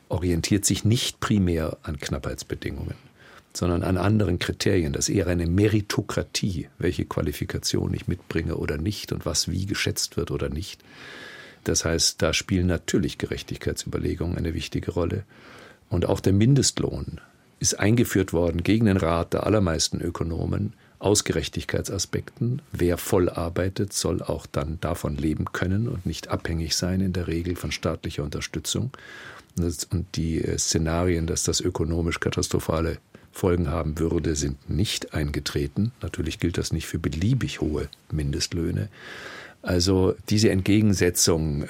orientiert 0.07 0.63
sich 0.63 0.85
nicht 0.85 1.19
primär 1.19 1.77
an 1.81 1.99
Knappheitsbedingungen 1.99 2.95
sondern 3.55 3.83
an 3.83 3.97
anderen 3.97 4.39
Kriterien. 4.39 4.93
Das 4.93 5.09
ist 5.09 5.15
eher 5.15 5.27
eine 5.27 5.47
Meritokratie, 5.47 6.69
welche 6.77 7.05
Qualifikation 7.05 7.93
ich 7.93 8.07
mitbringe 8.07 8.55
oder 8.55 8.77
nicht 8.77 9.11
und 9.11 9.25
was 9.25 9.49
wie 9.49 9.65
geschätzt 9.65 10.17
wird 10.17 10.31
oder 10.31 10.49
nicht. 10.49 10.83
Das 11.63 11.85
heißt, 11.85 12.21
da 12.21 12.33
spielen 12.33 12.67
natürlich 12.67 13.17
Gerechtigkeitsüberlegungen 13.17 14.37
eine 14.37 14.53
wichtige 14.53 14.91
Rolle. 14.91 15.23
Und 15.89 16.05
auch 16.05 16.19
der 16.19 16.33
Mindestlohn 16.33 17.19
ist 17.59 17.79
eingeführt 17.79 18.33
worden 18.33 18.63
gegen 18.63 18.85
den 18.85 18.97
Rat 18.97 19.33
der 19.33 19.45
allermeisten 19.45 20.01
Ökonomen 20.01 20.73
aus 20.99 21.23
Gerechtigkeitsaspekten. 21.23 22.61
Wer 22.71 22.97
voll 22.97 23.29
arbeitet, 23.29 23.93
soll 23.93 24.21
auch 24.21 24.45
dann 24.45 24.79
davon 24.81 25.15
leben 25.15 25.45
können 25.51 25.87
und 25.87 26.05
nicht 26.05 26.29
abhängig 26.29 26.75
sein 26.75 27.01
in 27.01 27.13
der 27.13 27.27
Regel 27.27 27.55
von 27.55 27.71
staatlicher 27.71 28.23
Unterstützung. 28.23 28.91
Und 29.57 30.05
die 30.15 30.43
äh, 30.43 30.57
Szenarien, 30.57 31.27
dass 31.27 31.43
das 31.43 31.61
ökonomisch 31.61 32.19
katastrophale 32.19 32.97
Folgen 33.35 33.69
haben 33.69 33.99
würde, 33.99 34.33
sind 34.35 34.69
nicht 34.69 35.13
eingetreten. 35.13 35.91
Natürlich 36.01 36.39
gilt 36.39 36.57
das 36.57 36.71
nicht 36.71 36.87
für 36.87 36.99
beliebig 36.99 37.59
hohe 37.59 37.89
Mindestlöhne. 38.09 38.87
Also 39.61 40.15
diese 40.29 40.51
Entgegensetzung 40.51 41.65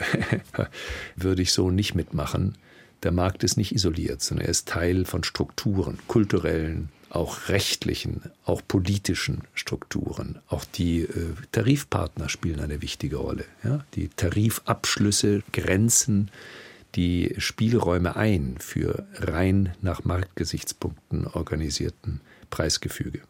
würde 1.15 1.41
ich 1.41 1.53
so 1.53 1.71
nicht 1.71 1.95
mitmachen. 1.95 2.55
Der 3.01 3.11
Markt 3.11 3.43
ist 3.43 3.57
nicht 3.57 3.73
isoliert, 3.73 4.21
sondern 4.21 4.45
er 4.45 4.51
ist 4.51 4.67
Teil 4.67 5.05
von 5.05 5.23
Strukturen, 5.23 5.97
kulturellen, 6.07 6.89
auch 7.09 7.49
rechtlichen, 7.49 8.21
auch 8.45 8.61
politischen 8.67 9.41
Strukturen. 9.55 10.37
Auch 10.47 10.65
die 10.65 11.01
äh, 11.01 11.33
Tarifpartner 11.51 12.29
spielen 12.29 12.59
eine 12.59 12.83
wichtige 12.83 13.15
Rolle. 13.15 13.45
Ja? 13.63 13.83
Die 13.95 14.09
Tarifabschlüsse 14.09 15.41
grenzen 15.51 16.29
die 16.95 17.35
Spielräume 17.37 18.15
ein 18.15 18.55
für 18.59 19.05
rein 19.15 19.73
nach 19.81 20.03
Marktgesichtspunkten 20.03 21.27
organisierten 21.27 22.21
Preisgefüge. 22.49 23.21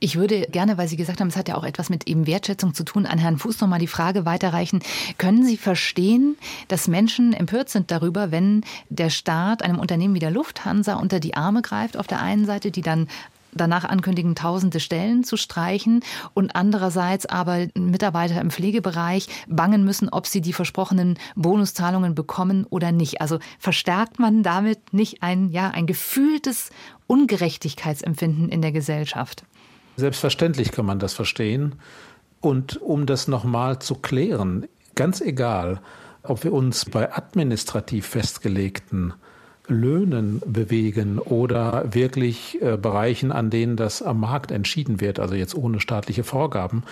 Ich 0.00 0.16
würde 0.16 0.42
gerne, 0.52 0.76
weil 0.76 0.86
Sie 0.86 0.96
gesagt 0.96 1.20
haben, 1.20 1.28
es 1.28 1.36
hat 1.36 1.48
ja 1.48 1.56
auch 1.56 1.64
etwas 1.64 1.88
mit 1.88 2.06
eben 2.06 2.26
Wertschätzung 2.26 2.74
zu 2.74 2.84
tun, 2.84 3.06
an 3.06 3.18
Herrn 3.18 3.38
Fuß 3.38 3.60
nochmal 3.60 3.78
die 3.78 3.86
Frage 3.86 4.26
weiterreichen. 4.26 4.80
Können 5.16 5.46
Sie 5.46 5.56
verstehen, 5.56 6.36
dass 6.68 6.88
Menschen 6.88 7.32
empört 7.32 7.70
sind 7.70 7.90
darüber, 7.90 8.30
wenn 8.30 8.64
der 8.90 9.08
Staat 9.08 9.62
einem 9.62 9.78
Unternehmen 9.78 10.14
wie 10.14 10.20
der 10.20 10.30
Lufthansa 10.30 10.96
unter 10.96 11.20
die 11.20 11.34
Arme 11.34 11.62
greift, 11.62 11.96
auf 11.96 12.06
der 12.06 12.20
einen 12.20 12.44
Seite, 12.44 12.70
die 12.70 12.82
dann 12.82 13.08
danach 13.56 13.84
ankündigen, 13.84 14.34
tausende 14.34 14.80
Stellen 14.80 15.24
zu 15.24 15.36
streichen 15.36 16.00
und 16.34 16.54
andererseits 16.54 17.26
aber 17.26 17.66
Mitarbeiter 17.74 18.40
im 18.40 18.50
Pflegebereich 18.50 19.28
bangen 19.48 19.84
müssen, 19.84 20.08
ob 20.08 20.26
sie 20.26 20.40
die 20.40 20.52
versprochenen 20.52 21.18
Bonuszahlungen 21.34 22.14
bekommen 22.14 22.66
oder 22.70 22.92
nicht. 22.92 23.20
Also 23.20 23.38
verstärkt 23.58 24.18
man 24.18 24.42
damit 24.42 24.92
nicht 24.92 25.22
ein, 25.22 25.50
ja, 25.50 25.70
ein 25.70 25.86
gefühltes 25.86 26.70
Ungerechtigkeitsempfinden 27.06 28.48
in 28.48 28.62
der 28.62 28.72
Gesellschaft? 28.72 29.44
Selbstverständlich 29.96 30.72
kann 30.72 30.86
man 30.86 30.98
das 30.98 31.14
verstehen. 31.14 31.76
Und 32.40 32.80
um 32.82 33.06
das 33.06 33.28
nochmal 33.28 33.78
zu 33.78 33.94
klären, 33.94 34.66
ganz 34.94 35.20
egal, 35.20 35.80
ob 36.22 36.44
wir 36.44 36.52
uns 36.52 36.84
bei 36.84 37.12
administrativ 37.12 38.06
festgelegten 38.06 39.14
Löhnen 39.68 40.40
bewegen 40.46 41.18
oder 41.18 41.92
wirklich 41.92 42.60
äh, 42.62 42.76
Bereichen, 42.76 43.32
an 43.32 43.50
denen 43.50 43.76
das 43.76 44.02
am 44.02 44.20
Markt 44.20 44.50
entschieden 44.50 45.00
wird, 45.00 45.18
also 45.18 45.34
jetzt 45.34 45.54
ohne 45.54 45.80
staatliche 45.80 46.24
Vorgaben. 46.24 46.84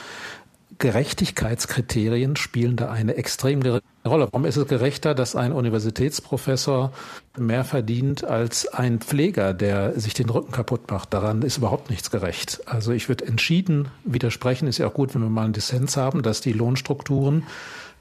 Gerechtigkeitskriterien 0.79 2.37
spielen 2.37 2.77
da 2.77 2.91
eine 2.91 3.17
extrem 3.17 3.63
geringe 3.63 3.83
Rolle. 4.05 4.29
Warum 4.33 4.45
ist 4.45 4.57
es 4.57 4.67
gerechter, 4.67 5.15
dass 5.15 5.37
ein 5.37 5.53
Universitätsprofessor 5.53 6.93
mehr 7.39 7.65
verdient 7.65 8.25
als 8.25 8.67
ein 8.67 8.99
Pfleger, 8.99 9.55
der 9.55 9.99
sich 9.99 10.15
den 10.15 10.29
Rücken 10.29 10.53
kaputt 10.53 10.91
macht? 10.91 11.15
Daran 11.15 11.43
ist 11.43 11.59
überhaupt 11.59 11.91
nichts 11.91 12.11
gerecht. 12.11 12.63
Also 12.67 12.93
ich 12.93 13.09
würde 13.09 13.27
entschieden 13.27 13.89
widersprechen. 14.05 14.67
Ist 14.67 14.79
ja 14.79 14.89
auch 14.89 14.95
gut, 14.95 15.15
wenn 15.15 15.23
wir 15.23 15.31
mal 15.31 15.45
einen 15.45 15.53
Dissens 15.53 15.97
haben, 15.97 16.23
dass 16.23 16.41
die 16.41 16.53
Lohnstrukturen 16.53 17.45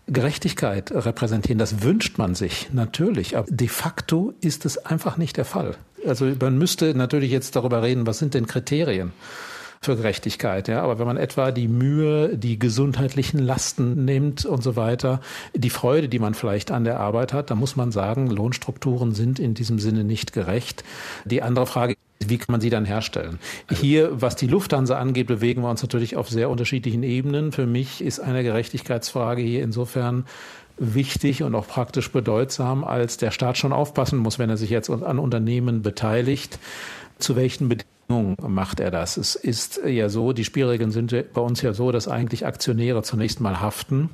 Gerechtigkeit 0.08 0.91
repräsentieren. 0.91 1.58
Das 1.58 1.82
wünscht 1.82 2.18
man 2.18 2.36
sich 2.36 2.70
natürlich, 2.74 3.38
aber 3.38 3.47
de 3.49 3.68
facto 3.68 4.34
ist 4.41 4.66
es 4.66 4.78
einfach 4.78 5.18
nicht 5.18 5.38
der 5.38 5.45
Fall. 5.45 5.76
Also 6.06 6.32
man 6.39 6.58
müsste 6.58 6.93
natürlich 6.93 7.32
jetzt 7.32 7.56
darüber 7.56 7.82
reden, 7.82 8.06
was 8.06 8.20
sind 8.20 8.34
denn 8.34 8.47
Kriterien? 8.47 9.14
für 9.86 9.95
Gerechtigkeit. 9.95 10.68
Ja, 10.68 10.82
aber 10.82 10.99
wenn 10.99 11.08
man 11.08 11.18
etwa 11.18 11.51
die 11.51 11.68
Mühe, 11.68 12.38
die 12.38 12.58
gesundheitlichen 12.58 13.39
Lasten 13.39 14.06
nimmt 14.06 14.45
und 14.45 14.64
so 14.64 14.76
weiter, 14.76 15.20
die 15.54 15.70
Freude, 15.70 16.10
die 16.10 16.20
man 16.20 16.34
vielleicht 16.34 16.72
an 16.72 16.84
der 16.84 16.99
Arbeit 16.99 17.34
hat, 17.34 17.51
dann 17.51 17.58
muss 17.58 17.76
man 17.76 17.91
sagen, 17.91 18.28
Lohnstrukturen 18.28 19.14
sind 19.14 19.39
in 19.39 19.54
diesem 19.54 19.80
Sinne 19.80 20.04
nicht 20.04 20.34
gerecht. 20.34 20.84
Die 21.26 21.41
andere 21.41 21.66
Frage 21.66 21.95
wie 22.30 22.38
kann 22.38 22.51
man 22.51 22.61
sie 22.61 22.69
dann 22.69 22.86
herstellen? 22.86 23.39
Hier, 23.69 24.21
was 24.21 24.36
die 24.36 24.47
Lufthansa 24.47 24.97
angeht, 24.97 25.28
bewegen 25.28 25.61
wir 25.61 25.69
uns 25.69 25.82
natürlich 25.82 26.15
auf 26.15 26.30
sehr 26.30 26.49
unterschiedlichen 26.49 27.03
Ebenen. 27.03 27.51
Für 27.51 27.65
mich 27.65 28.03
ist 28.03 28.19
eine 28.19 28.43
Gerechtigkeitsfrage 28.43 29.41
hier 29.41 29.63
insofern 29.63 30.26
wichtig 30.78 31.43
und 31.43 31.55
auch 31.55 31.67
praktisch 31.67 32.11
bedeutsam, 32.11 32.84
als 32.84 33.17
der 33.17 33.32
Staat 33.32 33.57
schon 33.57 33.74
aufpassen 33.74 34.17
muss, 34.17 34.39
wenn 34.39 34.49
er 34.49 34.57
sich 34.57 34.69
jetzt 34.69 34.89
an 34.89 35.19
Unternehmen 35.19 35.82
beteiligt, 35.82 36.59
zu 37.19 37.36
welchen 37.36 37.69
Bedingungen 37.69 37.93
macht 38.08 38.80
er 38.80 38.91
das? 38.91 39.18
Es 39.18 39.36
ist 39.36 39.82
ja 39.86 40.10
so, 40.10 40.34
die 40.34 40.43
Spielregeln 40.43 40.91
sind 40.91 41.16
bei 41.34 41.41
uns 41.41 41.62
ja 41.62 41.74
so, 41.74 41.91
dass 41.91 42.08
eigentlich 42.08 42.45
Aktionäre 42.45 43.04
zunächst 43.04 43.39
mal 43.39 43.60
haften. 43.62 44.10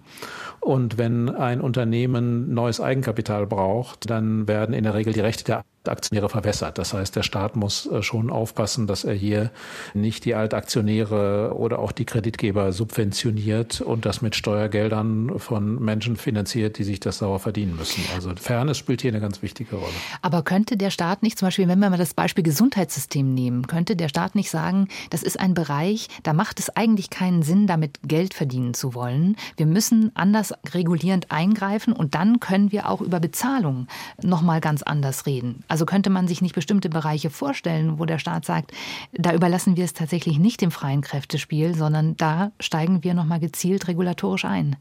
Und 0.60 0.98
wenn 0.98 1.30
ein 1.30 1.62
Unternehmen 1.62 2.54
neues 2.54 2.82
Eigenkapital 2.82 3.48
braucht, 3.48 4.10
dann 4.10 4.48
werden 4.48 4.74
in 4.74 4.84
der 4.84 4.94
Regel 4.94 5.14
die 5.14 5.22
Rechte 5.22 5.44
der 5.46 5.64
Aktionäre 5.88 6.30
verwässert. 6.30 6.78
Das 6.78 6.94
heißt, 6.94 7.16
der 7.16 7.24
Staat 7.24 7.56
muss 7.56 7.86
äh, 7.86 8.04
schon 8.04 8.30
aufpassen, 8.30 8.86
dass 8.86 9.06
er 9.06 9.14
hier 9.14 9.52
nicht 9.94 10.26
die 10.26 10.36
Altaktionäre 10.36 11.54
oder 11.56 11.80
auch 11.80 11.94
die 11.94 12.06
Kreditgeber 12.06 12.74
subventioniert 12.74 13.80
und 13.80 14.06
das 14.06 14.22
mit 14.22 14.36
Steuergeldern 14.36 15.40
von 15.40 15.82
Menschen 15.82 16.18
finanziert, 16.18 16.78
die 16.78 16.84
sich 16.84 17.00
das 17.00 17.20
sauer 17.20 17.40
verdienen 17.40 17.78
müssen. 17.78 18.04
Also 18.14 18.32
Fairness 18.36 18.78
spielt 18.78 19.02
hier 19.02 19.12
eine 19.12 19.22
ganz 19.22 19.42
wichtige 19.42 19.78
Rolle. 19.78 19.94
Aber 20.22 20.44
könnte 20.44 20.76
der 20.76 20.92
Staat 20.92 21.24
nicht 21.24 21.40
zum 21.40 21.48
Beispiel, 21.48 21.68
wenn 21.68 21.80
wir 21.80 21.90
mal 21.90 21.98
das 21.98 22.14
Beispiel 22.14 22.44
Gesundheitssystem 22.44 23.34
nehmen, 23.34 23.66
könnte 23.68 23.79
der 23.86 24.10
Staat 24.10 24.36
nicht 24.36 24.50
sagen, 24.50 24.88
das 25.10 25.24
ist 25.24 25.40
ein 25.40 25.54
Bereich, 25.54 26.08
da 26.24 26.34
macht 26.34 26.60
es 26.60 26.70
eigentlich 26.76 27.10
keinen 27.10 27.44
Sinn, 27.44 27.68
damit 27.68 28.00
Geld 28.04 28.34
verdienen 28.34 28.74
zu 28.74 28.94
wollen. 28.94 29.36
Wir 29.58 29.66
müssen 29.66 30.12
anders 30.16 30.54
regulierend 30.74 31.32
eingreifen 31.32 31.94
und 31.94 32.16
dann 32.16 32.40
können 32.40 32.72
wir 32.72 32.90
auch 32.90 33.02
über 33.02 33.20
Bezahlung 33.20 33.88
noch 34.22 34.42
mal 34.42 34.62
ganz 34.62 34.84
anders 34.84 35.26
reden. 35.26 35.64
Also 35.68 35.86
könnte 35.86 36.10
man 36.10 36.28
sich 36.28 36.42
nicht 36.42 36.56
bestimmte 36.56 36.90
Bereiche 36.90 37.30
vorstellen, 37.30 38.00
wo 38.00 38.06
der 38.06 38.20
Staat 38.20 38.46
sagt, 38.46 38.72
da 39.14 39.34
überlassen 39.34 39.78
wir 39.78 39.86
es 39.86 39.94
tatsächlich 39.94 40.40
nicht 40.40 40.62
dem 40.62 40.72
freien 40.72 41.02
Kräftespiel, 41.02 41.76
sondern 41.76 42.18
da 42.18 42.52
steigen 42.60 43.04
wir 43.04 43.14
noch 43.14 43.26
mal 43.26 43.40
gezielt 43.40 43.88
regulatorisch 43.88 44.46
ein. 44.46 44.76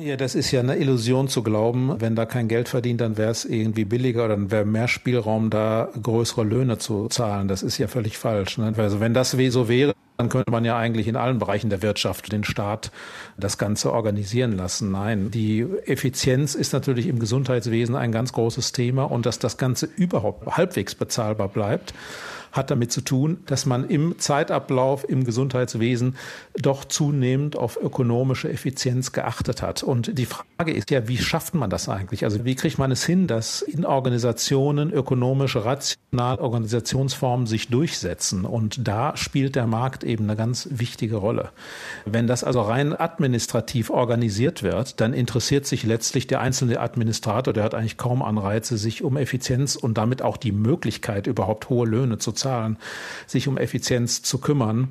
Ja, 0.00 0.16
das 0.16 0.36
ist 0.36 0.52
ja 0.52 0.60
eine 0.60 0.76
Illusion 0.76 1.26
zu 1.26 1.42
glauben, 1.42 2.00
wenn 2.00 2.14
da 2.14 2.24
kein 2.24 2.46
Geld 2.46 2.68
verdient, 2.68 3.00
dann 3.00 3.16
wäre 3.16 3.32
es 3.32 3.44
irgendwie 3.44 3.84
billiger 3.84 4.26
oder 4.26 4.36
dann 4.36 4.52
wäre 4.52 4.64
mehr 4.64 4.86
Spielraum 4.86 5.50
da, 5.50 5.88
größere 6.00 6.44
Löhne 6.44 6.78
zu 6.78 7.08
zahlen. 7.08 7.48
Das 7.48 7.64
ist 7.64 7.78
ja 7.78 7.88
völlig 7.88 8.16
falsch. 8.16 8.58
Ne? 8.58 8.72
Also 8.76 9.00
wenn 9.00 9.12
das 9.12 9.32
so 9.32 9.68
wäre, 9.68 9.94
dann 10.16 10.28
könnte 10.28 10.52
man 10.52 10.64
ja 10.64 10.78
eigentlich 10.78 11.08
in 11.08 11.16
allen 11.16 11.40
Bereichen 11.40 11.68
der 11.68 11.82
Wirtschaft 11.82 12.30
den 12.30 12.44
Staat 12.44 12.92
das 13.36 13.58
Ganze 13.58 13.92
organisieren 13.92 14.52
lassen. 14.52 14.92
Nein, 14.92 15.32
die 15.32 15.66
Effizienz 15.86 16.54
ist 16.54 16.72
natürlich 16.72 17.08
im 17.08 17.18
Gesundheitswesen 17.18 17.96
ein 17.96 18.12
ganz 18.12 18.32
großes 18.32 18.70
Thema 18.70 19.10
und 19.10 19.26
dass 19.26 19.40
das 19.40 19.56
Ganze 19.56 19.86
überhaupt 19.96 20.46
halbwegs 20.46 20.94
bezahlbar 20.94 21.48
bleibt 21.48 21.92
hat 22.52 22.70
damit 22.70 22.92
zu 22.92 23.00
tun, 23.00 23.38
dass 23.46 23.66
man 23.66 23.88
im 23.88 24.18
Zeitablauf 24.18 25.08
im 25.08 25.24
Gesundheitswesen 25.24 26.16
doch 26.56 26.84
zunehmend 26.84 27.56
auf 27.56 27.78
ökonomische 27.80 28.50
Effizienz 28.50 29.12
geachtet 29.12 29.62
hat. 29.62 29.82
Und 29.82 30.18
die 30.18 30.26
Frage 30.26 30.72
ist 30.72 30.90
ja, 30.90 31.08
wie 31.08 31.18
schafft 31.18 31.54
man 31.54 31.70
das 31.70 31.88
eigentlich? 31.88 32.24
Also 32.24 32.44
wie 32.44 32.54
kriegt 32.54 32.78
man 32.78 32.90
es 32.90 33.04
hin, 33.04 33.26
dass 33.26 33.62
in 33.62 33.84
Organisationen 33.84 34.92
ökonomische, 34.92 35.64
rationale 35.64 36.40
Organisationsformen 36.40 37.46
sich 37.46 37.68
durchsetzen? 37.68 38.44
Und 38.44 38.86
da 38.86 39.16
spielt 39.16 39.56
der 39.56 39.66
Markt 39.66 40.04
eben 40.04 40.24
eine 40.24 40.36
ganz 40.36 40.68
wichtige 40.70 41.16
Rolle. 41.16 41.50
Wenn 42.04 42.26
das 42.26 42.44
also 42.44 42.60
rein 42.62 42.98
administrativ 42.98 43.90
organisiert 43.90 44.62
wird, 44.62 45.00
dann 45.00 45.12
interessiert 45.12 45.66
sich 45.66 45.84
letztlich 45.84 46.26
der 46.26 46.40
einzelne 46.40 46.80
Administrator, 46.80 47.52
der 47.52 47.64
hat 47.64 47.74
eigentlich 47.74 47.96
kaum 47.96 48.22
Anreize, 48.22 48.76
sich 48.78 49.02
um 49.02 49.16
Effizienz 49.16 49.76
und 49.76 49.98
damit 49.98 50.22
auch 50.22 50.36
die 50.36 50.52
Möglichkeit, 50.52 51.26
überhaupt 51.26 51.68
hohe 51.68 51.86
Löhne 51.86 52.18
zu 52.18 52.32
zahlen, 52.32 52.47
sich 53.26 53.48
um 53.48 53.58
Effizienz 53.58 54.22
zu 54.22 54.38
kümmern. 54.38 54.88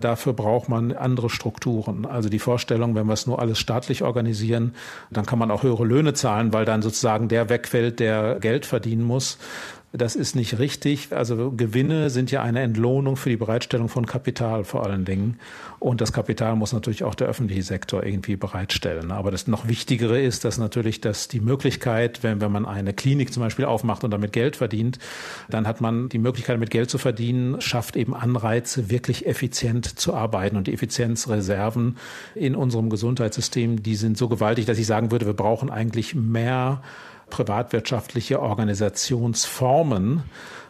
Dafür 0.00 0.32
braucht 0.32 0.68
man 0.68 0.92
andere 0.92 1.30
Strukturen. 1.30 2.06
Also 2.06 2.28
die 2.28 2.38
Vorstellung, 2.38 2.94
wenn 2.94 3.06
wir 3.06 3.14
es 3.14 3.26
nur 3.26 3.40
alles 3.40 3.58
staatlich 3.58 4.02
organisieren, 4.02 4.74
dann 5.10 5.26
kann 5.26 5.38
man 5.38 5.50
auch 5.50 5.62
höhere 5.62 5.84
Löhne 5.84 6.14
zahlen, 6.14 6.52
weil 6.52 6.64
dann 6.64 6.82
sozusagen 6.82 7.28
der 7.28 7.48
wegfällt, 7.48 8.00
der 8.00 8.38
Geld 8.40 8.66
verdienen 8.66 9.04
muss. 9.04 9.38
Das 9.92 10.14
ist 10.14 10.36
nicht 10.36 10.60
richtig. 10.60 11.08
Also 11.12 11.50
Gewinne 11.50 12.10
sind 12.10 12.30
ja 12.30 12.44
eine 12.44 12.60
Entlohnung 12.60 13.16
für 13.16 13.28
die 13.28 13.36
Bereitstellung 13.36 13.88
von 13.88 14.06
Kapital 14.06 14.62
vor 14.62 14.86
allen 14.86 15.04
Dingen. 15.04 15.40
Und 15.80 16.00
das 16.00 16.12
Kapital 16.12 16.54
muss 16.54 16.72
natürlich 16.72 17.02
auch 17.02 17.16
der 17.16 17.26
öffentliche 17.26 17.64
Sektor 17.64 18.04
irgendwie 18.04 18.36
bereitstellen. 18.36 19.10
Aber 19.10 19.32
das 19.32 19.48
noch 19.48 19.66
Wichtigere 19.66 20.20
ist, 20.20 20.44
dass 20.44 20.58
natürlich, 20.58 21.00
dass 21.00 21.26
die 21.26 21.40
Möglichkeit, 21.40 22.22
wenn, 22.22 22.40
wenn 22.40 22.52
man 22.52 22.66
eine 22.66 22.92
Klinik 22.92 23.32
zum 23.32 23.42
Beispiel 23.42 23.64
aufmacht 23.64 24.04
und 24.04 24.12
damit 24.12 24.32
Geld 24.32 24.54
verdient, 24.54 25.00
dann 25.48 25.66
hat 25.66 25.80
man 25.80 26.08
die 26.08 26.18
Möglichkeit, 26.18 26.60
mit 26.60 26.70
Geld 26.70 26.88
zu 26.88 26.98
verdienen, 26.98 27.60
schafft 27.60 27.96
eben 27.96 28.14
Anreize, 28.14 28.90
wirklich 28.90 29.26
effizient 29.26 29.98
zu 29.98 30.14
arbeiten. 30.14 30.56
Und 30.56 30.68
die 30.68 30.72
Effizienzreserven 30.72 31.96
in 32.36 32.54
unserem 32.54 32.90
Gesundheitssystem, 32.90 33.82
die 33.82 33.96
sind 33.96 34.16
so 34.16 34.28
gewaltig, 34.28 34.66
dass 34.66 34.78
ich 34.78 34.86
sagen 34.86 35.10
würde, 35.10 35.26
wir 35.26 35.34
brauchen 35.34 35.68
eigentlich 35.68 36.14
mehr 36.14 36.80
privatwirtschaftliche 37.30 38.40
Organisationsformen 38.40 40.24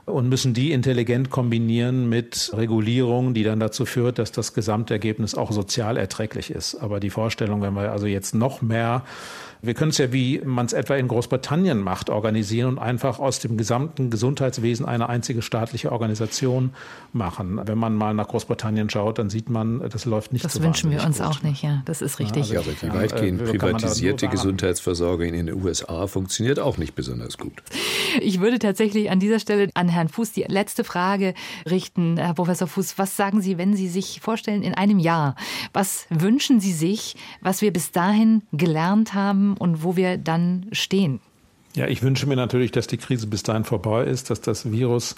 und 0.07 0.29
müssen 0.29 0.55
die 0.55 0.73
intelligent 0.73 1.31
kombinieren 1.31 2.09
mit 2.09 2.51
Regulierung, 2.55 3.35
die 3.35 3.43
dann 3.43 3.61
dazu 3.61 3.87
führt, 3.87 4.19
dass 4.19 4.33
das 4.33 4.55
Gesamtergebnis 4.55 5.35
auch 5.35 5.53
sozial 5.53 5.97
erträglich 5.97 6.51
ist. 6.51 6.77
Aber 6.77 7.01
die 7.01 7.11
Vorstellung, 7.11 7.63
wenn 7.63 7.75
wir 7.75 7.93
also 7.93 8.07
jetzt 8.07 8.35
noch 8.35 8.63
mehr 8.63 9.05
wir 9.63 9.75
können 9.75 9.91
es 9.91 9.99
ja, 9.99 10.13
wie 10.13 10.41
man 10.45 10.67
es 10.67 10.73
etwa 10.73 10.97
in 10.97 11.09
Großbritannien 11.09 11.81
macht, 11.81 12.11
organisieren 12.11 12.69
und 12.71 12.79
einfach 12.79 13.19
aus 13.19 13.41
dem 13.41 13.57
gesamten 13.57 14.11
Gesundheitswesen 14.11 14.87
eine 14.87 15.09
einzige 15.09 15.43
staatliche 15.43 15.93
Organisation 15.93 16.71
machen. 17.13 17.61
Wenn 17.65 17.79
man 17.79 17.95
mal 17.95 18.15
nach 18.15 18.29
Großbritannien 18.29 18.89
schaut, 18.91 19.19
dann 19.19 19.31
sieht 19.31 19.51
man, 19.51 19.81
das 19.89 20.05
läuft 20.05 20.33
nicht 20.33 20.45
das 20.45 20.55
so 20.55 20.59
Das 20.59 20.67
wünschen 20.67 20.91
wir 20.91 21.05
uns 21.05 21.19
gut. 21.19 21.27
auch 21.27 21.43
nicht, 21.43 21.63
ja, 21.63 21.83
das 21.85 22.03
ist 22.03 22.19
richtig. 22.19 22.51
Ja, 22.51 22.61
also 22.61 22.71
die 22.73 22.93
weitgehend 22.93 23.41
äh, 23.43 23.45
privatisierte 23.45 24.29
Gesundheitsversorgung 24.29 25.27
in 25.27 25.47
den 25.47 25.55
USA 25.63 26.07
funktioniert 26.07 26.59
auch 26.59 26.79
nicht 26.79 26.95
besonders 26.95 27.39
gut. 27.39 27.63
Ich 28.21 28.41
würde 28.41 28.59
tatsächlich 28.59 29.11
an 29.11 29.21
dieser 29.21 29.39
Stelle 29.39 29.71
an 29.75 29.89
Herrn 29.89 30.09
Fuß 30.09 30.33
die 30.33 30.45
letzte 30.49 30.85
Frage 30.85 31.35
richten. 31.69 32.17
Herr 32.17 32.35
Professor 32.35 32.67
Fuß, 32.67 32.99
was 32.99 33.17
sagen 33.17 33.41
Sie, 33.41 33.59
wenn 33.59 33.75
Sie 33.75 33.89
sich 33.89 34.21
vorstellen, 34.21 34.63
in 34.63 34.75
einem 34.75 34.99
Jahr, 34.99 35.35
was 35.73 36.07
wünschen 36.11 36.61
Sie 36.61 36.73
sich, 36.73 37.17
was 37.41 37.63
wir 37.63 37.73
bis 37.73 37.93
dahin 37.93 38.43
gelernt 38.53 39.15
haben, 39.15 39.50
und 39.57 39.83
wo 39.83 39.97
wir 39.97 40.17
dann 40.19 40.67
stehen. 40.73 41.21
Ja, 41.75 41.87
ich 41.87 42.03
wünsche 42.03 42.27
mir 42.27 42.37
natürlich, 42.37 42.73
dass 42.73 42.87
die 42.87 42.97
Krise 42.97 43.27
bis 43.27 43.43
dahin 43.43 43.65
vorbei 43.65 44.05
ist, 44.05 44.31
dass 44.31 44.41
das 44.41 44.71
Virus 44.73 45.15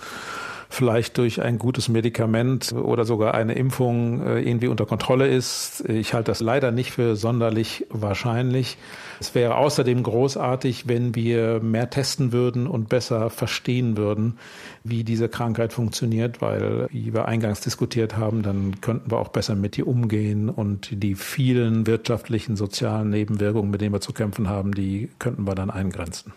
vielleicht 0.73 1.19
durch 1.19 1.43
ein 1.43 1.59
gutes 1.59 1.89
Medikament 1.89 2.73
oder 2.73 3.05
sogar 3.05 3.35
eine 3.35 3.55
Impfung 3.55 4.27
äh, 4.27 4.41
irgendwie 4.41 4.69
unter 4.69 4.87
Kontrolle 4.87 5.29
ist. 5.29 5.89
Ich 5.89 6.15
halte 6.15 6.31
das 6.31 6.41
leider 6.41 6.73
nicht 6.73 6.93
für 6.93 7.15
sonderlich 7.15 7.87
wahrscheinlich. 7.91 8.79
Es 9.21 9.35
wäre 9.35 9.57
außerdem 9.57 10.03
großartig, 10.03 10.89
wenn 10.89 11.15
wir 11.15 11.61
mehr 11.61 11.91
testen 11.91 12.33
würden 12.33 12.67
und 12.67 12.89
besser 12.89 13.29
verstehen 13.31 13.97
würden, 13.97 14.39
wie 14.83 15.05
diese 15.05 15.29
Krankheit 15.29 15.73
funktioniert, 15.73 16.41
weil, 16.41 16.89
wie 16.91 17.13
wir 17.13 17.27
eingangs 17.27 17.61
diskutiert 17.61 18.17
haben, 18.17 18.43
dann 18.43 18.81
könnten 18.81 19.11
wir 19.11 19.19
auch 19.19 19.29
besser 19.29 19.55
mit 19.55 19.77
ihr 19.77 19.87
umgehen 19.87 20.49
und 20.49 20.89
die 20.91 21.15
vielen 21.15 21.87
wirtschaftlichen, 21.87 22.57
sozialen 22.57 23.11
Nebenwirkungen, 23.11 23.71
mit 23.71 23.81
denen 23.83 23.95
wir 23.95 24.01
zu 24.01 24.13
kämpfen 24.13 24.49
haben, 24.49 24.73
die 24.73 25.11
könnten 25.19 25.47
wir 25.47 25.55
dann 25.55 25.71
eingrenzen. 25.71 26.33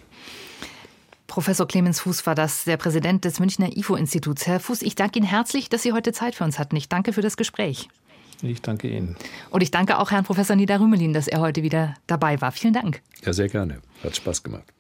Professor 1.36 1.68
Clemens 1.68 2.00
Fuß 2.00 2.26
war 2.28 2.34
das, 2.34 2.64
der 2.64 2.78
Präsident 2.78 3.26
des 3.26 3.42
Münchner 3.42 3.76
IFO-Instituts. 3.76 4.48
Herr 4.48 4.62
Fuß, 4.62 4.82
ich 4.84 4.96
danke 4.96 5.20
Ihnen 5.20 5.28
herzlich, 5.28 5.68
dass 5.68 5.84
Sie 5.84 5.92
heute 5.92 6.14
Zeit 6.14 6.34
für 6.34 6.46
uns 6.46 6.60
hatten. 6.60 6.78
Ich 6.78 6.88
danke 6.88 7.12
für 7.12 7.22
das 7.22 7.36
Gespräch. 7.36 7.90
Ich 8.42 8.62
danke 8.62 8.88
Ihnen. 8.88 9.18
Und 9.50 9.62
ich 9.62 9.70
danke 9.70 10.00
auch 10.00 10.12
Herrn 10.12 10.24
Professor 10.24 10.56
Nieder 10.56 10.80
Rümelin, 10.80 11.12
dass 11.12 11.28
er 11.28 11.42
heute 11.42 11.62
wieder 11.62 11.96
dabei 12.08 12.40
war. 12.40 12.54
Vielen 12.54 12.74
Dank. 12.74 13.02
Ja, 13.26 13.34
sehr 13.34 13.50
gerne. 13.50 13.82
Hat 14.02 14.16
Spaß 14.16 14.44
gemacht. 14.44 14.72